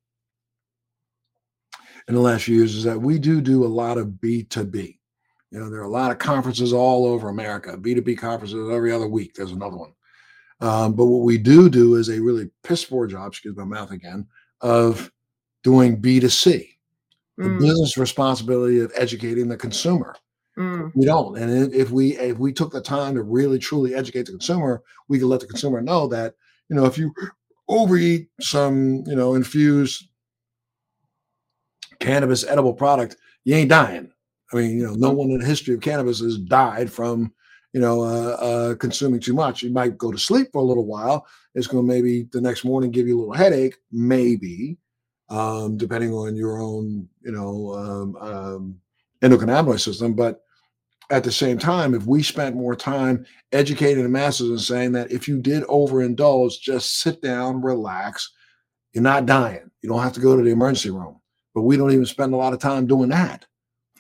in 2.08 2.16
the 2.16 2.22
last 2.22 2.44
few 2.46 2.58
years 2.58 2.76
is 2.76 2.84
that 2.84 3.00
we 3.00 3.20
do 3.20 3.42
do 3.42 3.64
a 3.64 3.68
lot 3.68 3.98
of 3.98 4.20
B 4.20 4.44
two 4.44 4.64
B. 4.64 5.00
You 5.52 5.60
know, 5.60 5.70
there 5.70 5.82
are 5.82 5.84
a 5.84 5.90
lot 5.90 6.12
of 6.12 6.18
conferences 6.18 6.74
all 6.74 7.06
over 7.06 7.30
America, 7.30 7.78
B 7.78 7.94
two 7.94 8.02
B 8.02 8.16
conferences 8.16 8.70
every 8.72 8.92
other 8.92 9.08
week. 9.08 9.34
There's 9.36 9.52
another 9.52 9.78
one. 9.78 9.94
Um, 10.62 10.94
but 10.94 11.06
what 11.06 11.24
we 11.24 11.38
do 11.38 11.70
do 11.70 11.96
is 11.96 12.10
a 12.10 12.22
really 12.22 12.50
piss 12.64 12.86
poor 12.86 13.08
job, 13.08 13.30
excuse 13.30 13.58
my 13.58 13.64
mouth 13.64 13.92
again, 13.92 14.28
of 14.62 15.12
doing 15.64 15.96
B 15.96 16.20
two 16.20 16.30
C, 16.30 16.78
the 17.38 17.46
mm. 17.46 17.60
business 17.60 17.98
responsibility 17.98 18.80
of 18.80 18.92
educating 18.96 19.48
the 19.48 19.58
consumer. 19.58 20.16
Mm. 20.62 20.92
We 20.94 21.06
don't. 21.06 21.38
And 21.38 21.74
if 21.74 21.90
we 21.90 22.18
if 22.18 22.38
we 22.38 22.54
took 22.54 22.72
the 22.72 22.82
time 22.82 23.16
to 23.16 23.24
really 23.24 23.58
truly 23.58 23.96
educate 23.96 24.28
the 24.28 24.34
consumer, 24.34 24.84
we 25.08 25.18
could 25.18 25.28
let 25.28 25.40
the 25.40 25.48
consumer 25.48 25.82
know 25.82 26.08
that 26.08 26.36
you 26.70 26.76
know 26.76 26.86
if 26.86 26.98
you 26.98 27.14
overeat 27.68 28.30
some 28.40 29.04
you 29.08 29.16
know 29.16 29.34
infused 29.34 30.08
cannabis 32.00 32.46
edible 32.46 32.74
product, 32.74 33.16
you 33.44 33.56
ain't 33.56 33.70
dying. 33.70 34.12
I 34.54 34.58
mean, 34.58 34.78
you 34.78 34.86
know, 34.86 34.94
no 34.94 35.12
one 35.12 35.32
in 35.32 35.40
the 35.40 35.46
history 35.46 35.74
of 35.74 35.82
cannabis 35.82 36.20
has 36.20 36.38
died 36.38 36.92
from 36.92 37.34
you 37.74 37.82
know 37.82 38.02
uh, 38.04 38.38
uh, 38.40 38.76
consuming 38.76 39.20
too 39.20 39.34
much. 39.34 39.64
You 39.64 39.72
might 39.72 39.98
go 39.98 40.12
to 40.12 40.18
sleep 40.18 40.50
for 40.54 40.62
a 40.62 40.66
little 40.66 40.86
while. 40.86 41.26
It's 41.56 41.68
going 41.68 41.88
to 41.88 41.92
maybe 41.92 42.28
the 42.32 42.42
next 42.42 42.64
morning 42.64 42.92
give 42.92 43.08
you 43.08 43.18
a 43.18 43.22
little 43.22 43.34
headache, 43.34 43.78
maybe, 43.92 44.78
um, 45.30 45.76
depending 45.76 46.14
on 46.14 46.36
your 46.36 46.62
own 46.62 47.10
you 47.24 47.32
know 47.32 47.74
um, 47.74 48.16
um, 48.18 48.76
endocannabinoid 49.24 49.80
system. 49.80 50.14
But 50.14 50.44
at 51.12 51.24
the 51.24 51.32
same 51.32 51.58
time, 51.58 51.94
if 51.94 52.06
we 52.06 52.24
spent 52.24 52.56
more 52.56 52.76
time 52.76 53.26
educating 53.52 54.04
the 54.04 54.10
masses 54.10 54.50
and 54.50 54.62
saying 54.62 54.92
that 54.94 55.12
if 55.12 55.28
you 55.28 55.40
did 55.40 55.64
overindulge, 55.64 56.60
just 56.60 57.02
sit 57.02 57.22
down, 57.22 57.62
relax, 57.62 58.32
you're 58.94 59.04
not 59.04 59.26
dying. 59.26 59.70
You 59.82 59.90
don't 59.90 60.02
have 60.02 60.14
to 60.14 60.20
go 60.22 60.36
to 60.36 60.44
the 60.44 60.52
emergency 60.52 60.90
room. 60.90 61.20
But 61.54 61.64
we 61.64 61.76
don't 61.76 61.92
even 61.92 62.06
spend 62.06 62.34
a 62.34 62.38
lot 62.38 62.54
of 62.54 62.60
time 62.60 62.88
doing 62.88 63.10
that. 63.10 63.46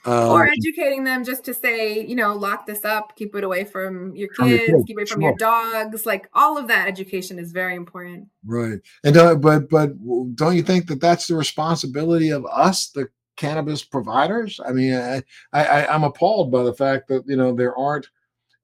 Um, 0.03 0.30
or 0.30 0.47
educating 0.47 1.03
them 1.03 1.24
just 1.24 1.43
to 1.43 1.53
say, 1.53 2.03
you 2.03 2.16
know, 2.16 2.34
lock 2.34 2.66
this 2.66 2.84
up, 2.84 3.16
keep 3.16 3.36
it 3.36 3.43
away 3.43 3.66
from 3.66 4.16
your 4.16 4.30
kids, 4.30 4.49
your 4.49 4.59
kids 4.66 4.84
keep 4.88 4.99
it 4.99 5.07
from 5.07 5.22
sure. 5.22 5.30
your 5.30 5.38
dogs. 5.38 6.07
Like 6.07 6.28
all 6.34 6.57
of 6.57 6.68
that 6.70 6.88
education 6.88 7.38
is 7.38 7.51
very 7.51 7.76
important. 7.76 8.28
Right. 8.43 8.80
And 9.03 9.16
uh, 9.16 9.36
but 9.36 9.70
but 9.70 9.91
don't 10.36 10.55
you 10.55 10.64
think 10.64 10.88
that 10.88 11.01
that's 11.01 11.28
the 11.28 11.36
responsibility 11.36 12.32
of 12.32 12.47
us, 12.47 12.89
the 12.89 13.09
cannabis 13.38 13.84
providers. 13.84 14.60
I 14.66 14.72
mean, 14.72 14.94
I, 14.94 15.24
I, 15.54 15.88
I'm 15.88 16.04
appalled 16.04 16.52
by 16.52 16.64
the 16.64 16.74
fact 16.74 17.08
that 17.08 17.24
you 17.28 17.36
know 17.36 17.54
there 17.54 17.78
aren't, 17.78 18.08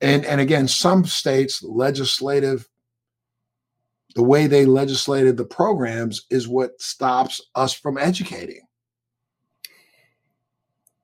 and 0.02 0.26
and 0.26 0.42
again, 0.42 0.68
some 0.68 1.06
states 1.06 1.64
legislative, 1.64 2.68
the 4.16 4.24
way 4.24 4.48
they 4.48 4.66
legislated 4.66 5.38
the 5.38 5.46
programs 5.46 6.26
is 6.30 6.48
what 6.48 6.80
stops 6.82 7.42
us 7.56 7.74
from 7.74 7.98
educating. 7.98 8.67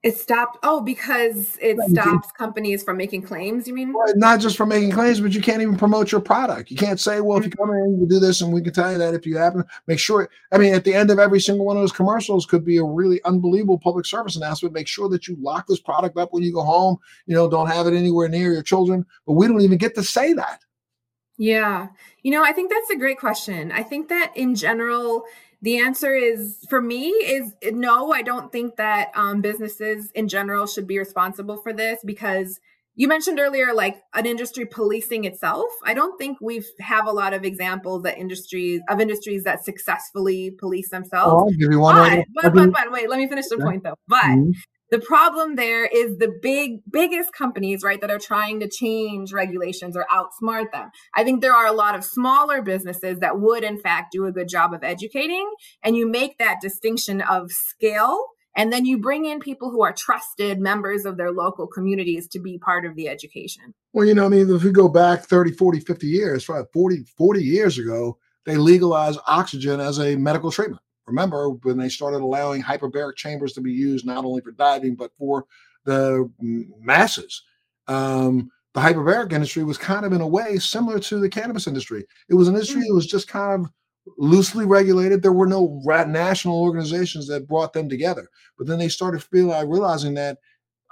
It 0.03 0.17
stopped. 0.17 0.57
Oh, 0.63 0.81
because 0.81 1.57
it 1.61 1.77
stops 1.89 2.29
companies 2.33 2.83
from 2.83 2.97
making 2.97 3.21
claims. 3.21 3.69
You 3.69 3.73
mean? 3.73 3.93
Well, 3.93 4.13
not 4.17 4.41
just 4.41 4.57
from 4.57 4.67
making 4.67 4.91
claims, 4.91 5.21
but 5.21 5.31
you 5.31 5.41
can't 5.41 5.61
even 5.61 5.77
promote 5.77 6.11
your 6.11 6.19
product. 6.19 6.69
You 6.69 6.75
can't 6.75 6.99
say, 6.99 7.21
"Well, 7.21 7.37
if 7.37 7.45
you 7.45 7.51
mm. 7.51 7.57
come 7.57 7.69
in, 7.69 8.01
you 8.01 8.05
do 8.05 8.19
this, 8.19 8.41
and 8.41 8.51
we 8.51 8.61
can 8.61 8.73
tell 8.73 8.91
you 8.91 8.97
that 8.97 9.13
if 9.13 9.25
you 9.25 9.37
happen." 9.37 9.63
Make 9.87 9.99
sure. 9.99 10.29
I 10.51 10.57
mean, 10.57 10.73
at 10.73 10.83
the 10.83 10.93
end 10.93 11.09
of 11.09 11.19
every 11.19 11.39
single 11.39 11.65
one 11.65 11.77
of 11.77 11.83
those 11.83 11.93
commercials 11.93 12.45
could 12.45 12.65
be 12.65 12.77
a 12.77 12.83
really 12.83 13.23
unbelievable 13.23 13.79
public 13.79 14.05
service 14.05 14.35
announcement. 14.35 14.75
Make 14.75 14.89
sure 14.89 15.07
that 15.07 15.25
you 15.29 15.37
lock 15.39 15.67
this 15.67 15.79
product 15.79 16.17
up 16.17 16.33
when 16.33 16.43
you 16.43 16.51
go 16.51 16.63
home. 16.63 16.97
You 17.25 17.35
know, 17.35 17.49
don't 17.49 17.71
have 17.71 17.87
it 17.87 17.93
anywhere 17.93 18.27
near 18.27 18.51
your 18.51 18.61
children. 18.61 19.05
But 19.25 19.33
we 19.33 19.47
don't 19.47 19.61
even 19.61 19.77
get 19.77 19.95
to 19.95 20.03
say 20.03 20.33
that. 20.33 20.59
Yeah. 21.37 21.87
You 22.21 22.31
know, 22.31 22.43
I 22.43 22.51
think 22.51 22.69
that's 22.69 22.89
a 22.89 22.97
great 22.97 23.19
question. 23.19 23.71
I 23.71 23.83
think 23.83 24.09
that 24.09 24.33
in 24.35 24.53
general, 24.53 25.23
the 25.63 25.79
answer 25.79 26.13
is 26.13 26.57
for 26.69 26.81
me 26.81 27.07
is 27.07 27.53
no. 27.71 28.11
I 28.11 28.21
don't 28.21 28.51
think 28.51 28.75
that 28.75 29.11
um, 29.15 29.39
businesses 29.39 30.11
in 30.13 30.27
general 30.27 30.67
should 30.67 30.85
be 30.85 30.99
responsible 30.99 31.55
for 31.55 31.71
this 31.71 31.99
because 32.03 32.59
you 32.95 33.07
mentioned 33.07 33.39
earlier 33.39 33.73
like 33.73 34.01
an 34.13 34.25
industry 34.25 34.65
policing 34.65 35.23
itself. 35.23 35.71
I 35.85 35.93
don't 35.93 36.17
think 36.17 36.37
we 36.41 36.63
have 36.81 37.07
a 37.07 37.11
lot 37.11 37.33
of 37.33 37.45
examples 37.45 38.03
that 38.03 38.17
industries 38.17 38.81
of 38.89 38.99
industries 38.99 39.45
that 39.45 39.63
successfully 39.63 40.51
police 40.51 40.89
themselves. 40.89 41.45
Oh, 41.47 41.57
give 41.57 41.71
you 41.71 41.79
one. 41.79 42.25
But, 42.35 42.43
but, 42.43 42.53
but, 42.53 42.73
but, 42.73 42.91
wait, 42.91 43.09
let 43.09 43.17
me 43.17 43.29
finish 43.29 43.47
the 43.47 43.57
point 43.57 43.83
though. 43.83 43.95
But 44.05 44.25
mm-hmm. 44.25 44.51
The 44.93 44.99
problem 44.99 45.55
there 45.55 45.85
is 45.85 46.19
the 46.19 46.31
big, 46.39 46.81
biggest 46.87 47.33
companies, 47.33 47.81
right, 47.81 47.99
that 47.99 48.11
are 48.11 48.19
trying 48.19 48.59
to 48.59 48.69
change 48.69 49.33
regulations 49.33 49.97
or 49.97 50.05
outsmart 50.13 50.71
them. 50.71 50.91
I 51.15 51.23
think 51.23 51.41
there 51.41 51.55
are 51.55 51.65
a 51.65 51.71
lot 51.71 51.95
of 51.95 52.03
smaller 52.03 52.61
businesses 52.61 53.17
that 53.17 53.39
would, 53.39 53.63
in 53.63 53.79
fact, 53.79 54.11
do 54.11 54.27
a 54.27 54.31
good 54.31 54.47
job 54.47 54.71
of 54.71 54.83
educating. 54.83 55.51
And 55.81 55.97
you 55.97 56.07
make 56.07 56.37
that 56.37 56.61
distinction 56.61 57.21
of 57.21 57.51
scale. 57.51 58.23
And 58.55 58.71
then 58.71 58.85
you 58.85 58.99
bring 58.99 59.25
in 59.25 59.39
people 59.39 59.71
who 59.71 59.81
are 59.81 59.93
trusted 59.93 60.59
members 60.59 61.05
of 61.05 61.17
their 61.17 61.31
local 61.31 61.65
communities 61.65 62.27
to 62.27 62.39
be 62.39 62.59
part 62.59 62.85
of 62.85 62.95
the 62.95 63.09
education. 63.09 63.73
Well, 63.93 64.05
you 64.05 64.13
know, 64.13 64.25
I 64.25 64.29
mean, 64.29 64.47
if 64.47 64.63
we 64.63 64.71
go 64.71 64.89
back 64.89 65.21
30, 65.23 65.53
40, 65.53 65.79
50 65.79 66.05
years, 66.05 66.43
40, 66.43 67.03
40 67.17 67.43
years 67.43 67.79
ago, 67.79 68.19
they 68.45 68.57
legalized 68.57 69.17
oxygen 69.25 69.79
as 69.79 69.97
a 69.97 70.17
medical 70.17 70.51
treatment. 70.51 70.82
Remember 71.05 71.49
when 71.49 71.77
they 71.77 71.89
started 71.89 72.21
allowing 72.21 72.61
hyperbaric 72.61 73.15
chambers 73.15 73.53
to 73.53 73.61
be 73.61 73.71
used 73.71 74.05
not 74.05 74.25
only 74.25 74.41
for 74.41 74.51
diving 74.51 74.95
but 74.95 75.11
for 75.17 75.45
the 75.85 76.29
masses. 76.79 77.43
Um, 77.87 78.49
the 78.73 78.79
hyperbaric 78.79 79.33
industry 79.33 79.63
was 79.63 79.77
kind 79.77 80.05
of 80.05 80.13
in 80.13 80.21
a 80.21 80.27
way 80.27 80.57
similar 80.57 80.99
to 80.99 81.19
the 81.19 81.29
cannabis 81.29 81.67
industry. 81.67 82.05
It 82.29 82.35
was 82.35 82.47
an 82.47 82.55
industry 82.55 82.81
mm. 82.81 82.87
that 82.87 82.93
was 82.93 83.05
just 83.05 83.27
kind 83.27 83.65
of 83.65 83.71
loosely 84.17 84.65
regulated. 84.65 85.21
There 85.21 85.33
were 85.33 85.47
no 85.47 85.81
national 85.85 86.59
organizations 86.59 87.27
that 87.27 87.47
brought 87.47 87.73
them 87.73 87.87
together. 87.87 88.27
But 88.57 88.67
then 88.67 88.79
they 88.79 88.89
started 88.89 89.23
feeling, 89.23 89.69
realizing 89.69 90.13
that 90.15 90.39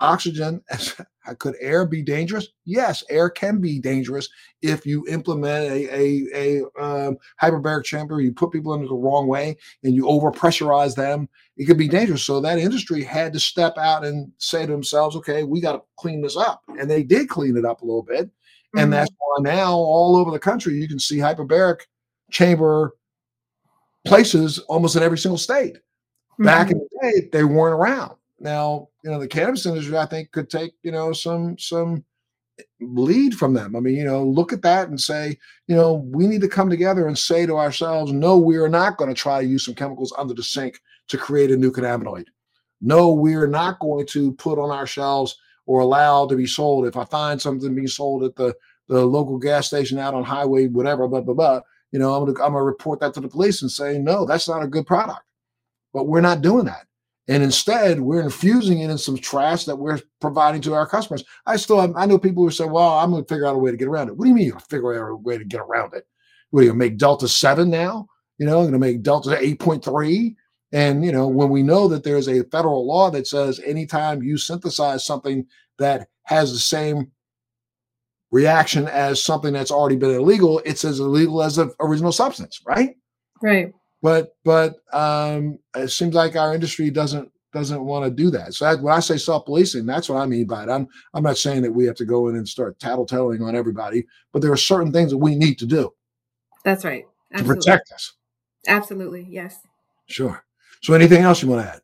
oxygen 0.02 0.62
could 1.40 1.56
air 1.62 1.86
be 1.86 2.02
dangerous 2.02 2.48
yes 2.66 3.04
air 3.10 3.30
can 3.30 3.62
be 3.62 3.80
dangerous 3.80 4.28
if 4.62 4.86
you 4.86 5.06
implement 5.08 5.72
a, 5.72 5.96
a, 5.96 6.26
a 6.34 6.84
um, 6.84 7.18
hyperbaric 7.42 7.84
chamber 7.84 8.20
you 8.20 8.34
put 8.34 8.52
people 8.52 8.74
in 8.74 8.84
the 8.84 8.94
wrong 8.94 9.28
way 9.28 9.56
and 9.84 9.96
you 9.96 10.08
over 10.08 10.32
pressurize 10.32 10.96
them 10.96 11.30
it 11.58 11.66
could 11.66 11.78
be 11.78 11.88
dangerous 11.88 12.24
so 12.24 12.42
that 12.42 12.58
industry 12.58 13.04
had 13.04 13.32
to 13.32 13.40
step 13.40 13.78
out 13.78 14.04
and 14.04 14.32
say 14.40 14.66
to 14.66 14.72
themselves 14.72 15.16
okay 15.16 15.44
we 15.44 15.62
got 15.62 15.74
to 15.74 15.82
clean 15.98 16.22
this 16.22 16.36
up 16.36 16.64
and 16.80 16.90
they 16.90 17.04
did 17.04 17.30
clean 17.30 17.56
it 17.56 17.66
up 17.66 17.82
a 17.82 17.86
little 17.86 18.04
bit 18.04 18.26
mm-hmm. 18.28 18.80
and 18.80 18.92
that's 18.92 19.12
why 19.18 19.38
now 19.42 19.74
all 19.74 20.18
over 20.18 20.32
the 20.32 20.40
country 20.40 20.74
you 20.74 20.88
can 20.88 21.00
see 21.00 21.18
hyperbaric 21.18 21.82
chamber 22.32 22.96
places 24.06 24.58
almost 24.68 24.96
in 24.96 25.04
every 25.04 25.18
single 25.18 25.38
state 25.38 25.76
mm-hmm. 25.76 26.46
back 26.46 26.72
in 26.72 26.80
the 26.80 27.00
day 27.02 27.30
they 27.32 27.44
weren't 27.44 27.80
around 27.80 28.16
now, 28.42 28.88
you 29.04 29.12
know, 29.12 29.20
the 29.20 29.28
cannabis 29.28 29.66
industry, 29.66 29.98
I 29.98 30.06
think, 30.08 30.32
could 30.32 30.50
take, 30.50 30.74
you 30.84 30.92
know, 30.92 31.14
some 31.14 31.58
some 31.60 32.04
lead 32.80 33.36
from 33.36 33.54
them. 33.54 33.76
I 33.76 33.80
mean, 33.80 33.96
you 33.96 34.04
know, 34.04 34.24
look 34.24 34.52
at 34.52 34.64
that 34.64 34.90
and 34.90 35.00
say, 35.00 35.38
you 35.68 35.76
know, 35.76 36.06
we 36.12 36.28
need 36.28 36.42
to 36.42 36.48
come 36.48 36.70
together 36.70 37.08
and 37.08 37.18
say 37.18 37.46
to 37.46 37.58
ourselves, 37.58 38.12
no, 38.12 38.38
we 38.38 38.58
are 38.58 38.70
not 38.70 38.98
going 38.98 39.14
to 39.14 39.20
try 39.20 39.42
to 39.42 39.48
use 39.48 39.66
some 39.66 39.76
chemicals 39.76 40.14
under 40.18 40.34
the 40.34 40.44
sink 40.44 40.80
to 41.08 41.18
create 41.18 41.52
a 41.52 41.58
new 41.58 41.72
cannabinoid. 41.72 42.26
No, 42.82 43.12
we're 43.12 43.48
not 43.48 43.80
going 43.80 44.08
to 44.08 44.34
put 44.34 44.60
on 44.60 44.72
our 44.72 44.88
shelves 44.88 45.38
or 45.68 45.82
allow 45.82 46.26
to 46.28 46.36
be 46.36 46.48
sold. 46.48 46.88
If 46.88 46.98
I 46.98 47.06
find 47.06 47.40
something 47.40 47.76
being 47.76 47.88
sold 47.88 48.24
at 48.24 48.36
the 48.36 48.56
the 48.88 49.06
local 49.06 49.38
gas 49.38 49.68
station 49.68 49.98
out 50.00 50.14
on 50.14 50.24
highway, 50.24 50.68
whatever, 50.68 51.08
blah 51.08 51.22
blah 51.22 51.36
blah, 51.36 51.62
you 51.92 52.00
know, 52.00 52.14
I'm 52.14 52.26
gonna 52.26 52.44
I'm 52.44 52.54
gonna 52.54 52.64
report 52.64 53.00
that 53.02 53.14
to 53.14 53.22
the 53.22 53.28
police 53.28 53.62
and 53.62 53.72
say, 53.72 54.00
no, 54.00 54.26
that's 54.26 54.50
not 54.50 54.64
a 54.64 54.68
good 54.68 54.88
product. 54.88 55.22
But 55.94 56.08
we're 56.08 56.22
not 56.22 56.42
doing 56.42 56.66
that. 56.66 56.88
And 57.32 57.44
instead, 57.44 58.02
we're 58.02 58.22
infusing 58.22 58.82
it 58.82 58.90
in 58.90 58.98
some 58.98 59.16
trash 59.16 59.64
that 59.64 59.78
we're 59.78 60.02
providing 60.20 60.60
to 60.64 60.74
our 60.74 60.86
customers. 60.86 61.24
I 61.46 61.56
still 61.56 61.80
I 61.96 62.06
know 62.06 62.20
people 62.20 62.44
who 62.44 62.52
say, 62.52 62.66
well, 62.66 63.00
I'm 63.00 63.10
going 63.10 63.24
to 63.24 63.34
figure 63.34 63.46
out 63.46 63.56
a 63.56 63.58
way 63.58 63.72
to 63.72 63.78
get 63.78 63.88
around 63.88 64.10
it. 64.10 64.18
What 64.18 64.26
do 64.26 64.30
you 64.30 64.36
mean 64.36 64.48
you're 64.48 64.60
figure 64.60 65.02
out 65.02 65.14
a 65.14 65.16
way 65.16 65.38
to 65.38 65.46
get 65.46 65.62
around 65.62 65.94
it? 65.94 66.06
What 66.50 66.60
are 66.60 66.64
you 66.64 66.72
going 66.72 66.80
to 66.82 66.86
make 66.86 66.98
Delta 66.98 67.30
7 67.30 67.70
now? 67.70 68.06
You 68.38 68.48
know, 68.48 68.58
I'm 68.58 68.64
going 68.64 68.74
to 68.74 68.80
make 68.80 69.02
Delta 69.02 69.30
8.3? 69.30 70.36
And, 70.74 71.06
you 71.06 71.14
know, 71.14 71.26
when 71.26 71.48
we 71.48 71.64
know 71.64 71.88
that 71.88 72.04
there's 72.04 72.28
a 72.28 72.44
federal 72.50 72.86
law 72.86 73.10
that 73.12 73.28
says 73.28 73.62
anytime 73.66 74.22
you 74.22 74.38
synthesize 74.38 75.06
something 75.06 75.46
that 75.80 76.10
has 76.24 76.52
the 76.52 76.60
same 76.60 77.12
reaction 78.32 78.90
as 78.90 79.24
something 79.24 79.54
that's 79.54 79.72
already 79.72 79.96
been 79.96 80.12
illegal, 80.12 80.62
it's 80.66 80.84
as 80.84 81.00
illegal 81.00 81.42
as 81.42 81.56
the 81.56 81.74
original 81.80 82.12
substance, 82.12 82.60
right? 82.68 82.98
Right 83.42 83.74
but 84.02 84.36
but 84.44 84.78
um, 84.94 85.60
it 85.76 85.90
seems 85.90 86.16
like 86.16 86.36
our 86.36 86.54
industry 86.54 86.90
doesn't 86.90 87.32
doesn't 87.54 87.84
want 87.84 88.06
to 88.06 88.12
do 88.12 88.30
that. 88.32 88.54
So 88.54 88.78
when 88.78 88.94
I 88.94 89.02
say 89.02 89.18
self-policing, 89.18 89.86
that's 89.86 90.08
what 90.08 90.20
I 90.20 90.26
mean 90.26 90.46
by 90.48 90.64
it. 90.64 90.70
I'm 90.70 90.88
I'm 91.14 91.24
not 91.24 91.38
saying 91.38 91.62
that 91.64 91.72
we 91.72 91.86
have 91.86 91.96
to 91.96 92.06
go 92.06 92.28
in 92.30 92.36
and 92.36 92.48
start 92.48 92.80
tattletelling 92.80 93.46
on 93.46 93.56
everybody, 93.56 94.06
but 94.32 94.42
there 94.42 94.52
are 94.52 94.58
certain 94.58 94.92
things 94.92 95.12
that 95.12 95.18
we 95.18 95.36
need 95.36 95.60
to 95.60 95.66
do. 95.66 95.94
That's 96.64 96.86
right. 96.86 97.06
Absolutely. 97.34 97.56
To 97.56 97.62
protect 97.62 97.92
us. 97.92 98.14
Absolutely. 98.68 99.28
Yes. 99.30 99.58
Sure. 100.06 100.44
So 100.82 100.94
anything 100.94 101.24
else 101.24 101.42
you 101.42 101.50
want 101.50 101.66
to 101.66 101.74
add? 101.74 101.82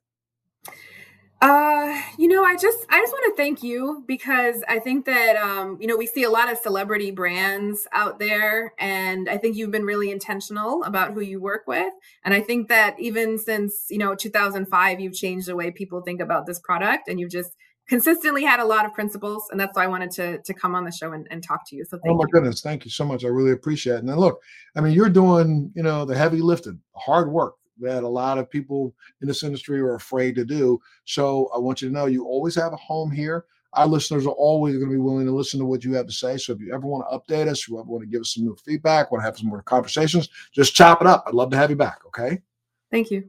Uh, 1.40 2.02
you 2.18 2.28
know, 2.28 2.44
I 2.44 2.56
just 2.56 2.80
I 2.90 3.00
just 3.00 3.14
want 3.14 3.36
to 3.36 3.42
thank 3.42 3.62
you 3.62 4.04
because 4.08 4.64
I 4.68 4.80
think 4.80 5.06
that 5.06 5.36
um, 5.36 5.78
you 5.80 5.86
know, 5.86 5.96
we 5.96 6.08
see 6.08 6.24
a 6.24 6.32
lot 6.32 6.52
of 6.52 6.58
celebrity 6.58 7.12
brands 7.12 7.88
out 7.92 8.18
there 8.18 8.74
and 8.80 9.30
I 9.30 9.38
think 9.38 9.56
you've 9.56 9.70
been 9.70 9.86
really 9.86 10.10
intentional 10.10 10.84
about 10.84 11.14
who 11.14 11.22
you 11.22 11.40
work 11.40 11.68
with. 11.68 11.94
And 12.26 12.34
I 12.34 12.42
think 12.42 12.70
that 12.70 13.00
even 13.00 13.38
since, 13.38 13.86
you 13.92 14.00
know, 14.00 14.16
2005 14.16 15.00
you've 15.00 15.14
changed 15.14 15.48
the 15.48 15.56
way 15.56 15.70
people 15.70 16.02
think 16.02 16.22
about 16.22 16.48
this 16.48 16.60
product 16.60 17.08
and 17.08 17.20
you've 17.20 17.32
just 17.32 17.56
consistently 17.88 18.44
had 18.44 18.60
a 18.60 18.66
lot 18.66 18.86
of 18.86 18.94
principles 18.94 19.44
and 19.52 19.60
that's 19.60 19.76
why 19.76 19.84
I 19.84 19.88
wanted 19.88 20.10
to 20.12 20.40
to 20.40 20.54
come 20.56 20.74
on 20.74 20.86
the 20.86 20.92
show 20.92 21.12
and, 21.12 21.28
and 21.30 21.44
talk 21.44 21.70
to 21.70 21.76
you. 21.76 21.86
So 21.86 22.00
Oh 22.04 22.16
my 22.16 22.24
you. 22.24 22.30
goodness, 22.32 22.62
thank 22.62 22.84
you 22.84 22.90
so 22.90 23.06
much. 23.06 23.24
I 23.24 23.28
really 23.28 23.52
appreciate 23.52 23.98
it. 23.98 24.04
And 24.04 24.18
look, 24.18 24.42
I 24.76 24.82
mean, 24.82 24.94
you're 24.94 25.08
doing, 25.08 25.72
you 25.76 25.84
know, 25.84 26.04
the 26.04 26.18
heavy 26.18 26.42
lifting, 26.42 26.82
hard 26.96 27.32
work 27.32 27.54
that 27.80 28.04
a 28.04 28.08
lot 28.08 28.38
of 28.38 28.50
people 28.50 28.94
in 29.22 29.28
this 29.28 29.44
industry 29.44 29.80
are 29.80 29.96
afraid 29.96 30.36
to 30.36 30.46
do. 30.46 30.80
So 31.06 31.50
I 31.56 31.60
want 31.60 31.82
you 31.82 31.90
to 31.90 31.94
know 31.94 32.06
you 32.06 32.26
always 32.26 32.56
have 32.56 32.74
a 32.74 32.78
home 32.78 33.12
here. 33.12 33.46
Our 33.74 33.88
listeners 33.88 34.26
are 34.26 34.32
always 34.32 34.76
going 34.76 34.90
to 34.90 34.96
be 34.96 35.02
willing 35.02 35.26
to 35.26 35.32
listen 35.32 35.60
to 35.60 35.66
what 35.66 35.84
you 35.84 35.94
have 35.94 36.08
to 36.08 36.14
say. 36.14 36.38
So 36.38 36.54
if 36.54 36.60
you 36.60 36.74
ever 36.74 36.88
want 36.88 37.06
to 37.10 37.18
update 37.18 37.48
us, 37.48 37.68
you 37.68 37.80
ever 37.80 37.88
want 37.88 38.04
to 38.04 38.10
give 38.10 38.22
us 38.22 38.34
some 38.34 38.46
new 38.46 38.56
feedback, 38.66 39.12
want 39.12 39.22
to 39.22 39.26
have 39.26 39.38
some 39.38 39.50
more 39.50 39.62
conversations, 39.62 40.30
just 40.52 40.74
chop 40.74 41.02
it 41.02 41.08
up. 41.08 41.26
I'd 41.28 41.34
love 41.34 41.52
to 41.52 41.58
have 41.58 41.70
you 41.70 41.76
back. 41.76 42.00
Okay. 42.08 42.42
Thank 42.90 43.12
you. 43.12 43.28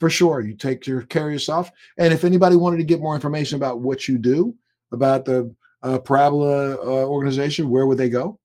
For 0.00 0.08
sure. 0.08 0.40
You 0.40 0.54
take 0.54 0.86
your 0.86 1.02
care 1.02 1.26
of 1.26 1.32
yourself. 1.32 1.70
And 1.98 2.12
if 2.12 2.24
anybody 2.24 2.56
wanted 2.56 2.78
to 2.78 2.84
get 2.84 3.00
more 3.00 3.14
information 3.14 3.56
about 3.56 3.80
what 3.80 4.08
you 4.08 4.16
do, 4.18 4.54
about 4.92 5.24
the 5.24 5.54
uh, 5.82 5.98
Parabola 5.98 6.76
uh, 6.76 7.06
organization, 7.06 7.68
where 7.68 7.86
would 7.86 7.98
they 7.98 8.08
go? 8.08 8.38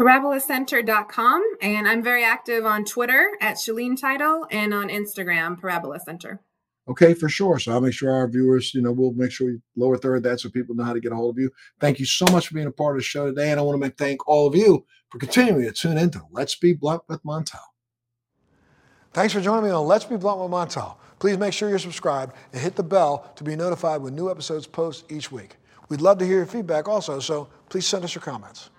parabolacenter.com. 0.00 1.42
And 1.60 1.86
I'm 1.86 2.02
very 2.02 2.24
active 2.24 2.64
on 2.64 2.84
Twitter 2.84 3.32
at 3.40 3.56
Shaleen 3.56 4.00
Title 4.00 4.46
and 4.50 4.72
on 4.72 4.88
Instagram, 4.88 5.60
Parabola 5.60 6.00
Center. 6.00 6.40
Okay, 6.88 7.12
for 7.12 7.28
sure. 7.28 7.58
So 7.58 7.72
I'll 7.72 7.80
make 7.82 7.92
sure 7.92 8.10
our 8.10 8.26
viewers, 8.26 8.74
you 8.74 8.80
know, 8.80 8.92
we'll 8.92 9.12
make 9.12 9.30
sure 9.30 9.48
we 9.48 9.60
lower 9.76 9.98
third 9.98 10.22
that 10.22 10.40
so 10.40 10.48
people 10.48 10.74
know 10.74 10.84
how 10.84 10.94
to 10.94 11.00
get 11.00 11.12
a 11.12 11.14
hold 11.14 11.36
of 11.36 11.38
you. 11.38 11.50
Thank 11.78 12.00
you 12.00 12.06
so 12.06 12.24
much 12.32 12.48
for 12.48 12.54
being 12.54 12.66
a 12.66 12.72
part 12.72 12.96
of 12.96 13.00
the 13.00 13.04
show 13.04 13.26
today. 13.26 13.50
And 13.50 13.60
I 13.60 13.62
want 13.62 13.80
to 13.82 13.90
thank 13.90 14.26
all 14.26 14.46
of 14.46 14.56
you 14.56 14.86
for 15.10 15.18
continuing 15.18 15.62
to 15.64 15.72
tune 15.72 15.98
into 15.98 16.22
Let's 16.32 16.56
Be 16.56 16.72
Blunt 16.72 17.02
with 17.06 17.22
Montel. 17.22 17.60
Thanks 19.12 19.34
for 19.34 19.40
joining 19.40 19.64
me 19.64 19.70
on 19.70 19.86
Let's 19.86 20.06
Be 20.06 20.16
Blunt 20.16 20.40
with 20.40 20.50
Montel. 20.50 20.96
Please 21.18 21.36
make 21.36 21.52
sure 21.52 21.68
you're 21.68 21.78
subscribed 21.78 22.34
and 22.52 22.62
hit 22.62 22.74
the 22.74 22.82
bell 22.82 23.30
to 23.36 23.44
be 23.44 23.54
notified 23.54 24.00
when 24.00 24.14
new 24.14 24.30
episodes 24.30 24.66
post 24.66 25.04
each 25.12 25.30
week. 25.30 25.56
We'd 25.90 26.00
love 26.00 26.18
to 26.18 26.24
hear 26.24 26.36
your 26.36 26.46
feedback 26.46 26.88
also, 26.88 27.20
so 27.20 27.48
please 27.68 27.86
send 27.86 28.04
us 28.04 28.14
your 28.14 28.22
comments. 28.22 28.70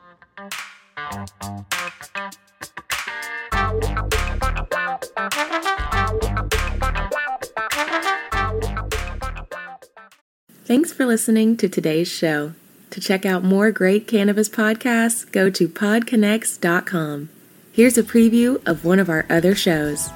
Thanks 10.66 10.93
for 10.93 11.06
listening 11.06 11.58
to 11.58 11.68
today's 11.68 12.08
show. 12.08 12.54
To 12.91 13.02
check 13.02 13.26
out 13.26 13.43
more 13.43 13.72
great 13.72 14.08
cannabis 14.08 14.49
podcasts, 14.49 15.30
go 15.32 15.49
to 15.49 15.68
podconx.com. 15.68 17.30
Here's 17.74 17.97
a 17.97 18.04
preview 18.04 18.66
of 18.68 18.86
one 18.86 18.99
of 18.99 19.10
our 19.10 19.26
other 19.30 19.56
shows. 19.56 20.10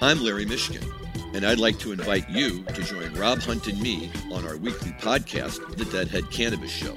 I'm 0.00 0.22
Larry 0.22 0.46
Mishkin 0.46 0.86
and 1.34 1.46
I'd 1.46 1.58
like 1.58 1.78
to 1.80 1.92
invite 1.92 2.28
you 2.28 2.64
to 2.64 2.82
join 2.82 3.14
Rob 3.14 3.40
Hunt 3.40 3.66
and 3.68 3.80
me 3.80 4.10
on 4.32 4.46
our 4.46 4.56
weekly 4.56 4.92
podcast, 4.92 5.76
The 5.76 5.84
Deadhead 5.84 6.30
Cannabis 6.30 6.70
Show. 6.70 6.96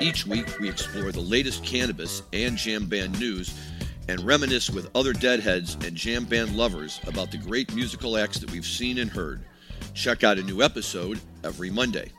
Each 0.00 0.26
week, 0.26 0.58
we 0.58 0.68
explore 0.68 1.12
the 1.12 1.20
latest 1.20 1.62
cannabis 1.62 2.22
and 2.32 2.56
jam 2.56 2.86
band 2.86 3.20
news 3.20 3.54
and 4.08 4.18
reminisce 4.24 4.70
with 4.70 4.88
other 4.94 5.12
Deadheads 5.12 5.74
and 5.86 5.94
jam 5.94 6.24
band 6.24 6.56
lovers 6.56 7.00
about 7.06 7.30
the 7.30 7.36
great 7.36 7.74
musical 7.74 8.16
acts 8.16 8.38
that 8.38 8.50
we've 8.50 8.64
seen 8.64 8.96
and 8.98 9.10
heard. 9.10 9.42
Check 9.92 10.24
out 10.24 10.38
a 10.38 10.42
new 10.42 10.62
episode 10.62 11.20
every 11.44 11.70
Monday. 11.70 12.10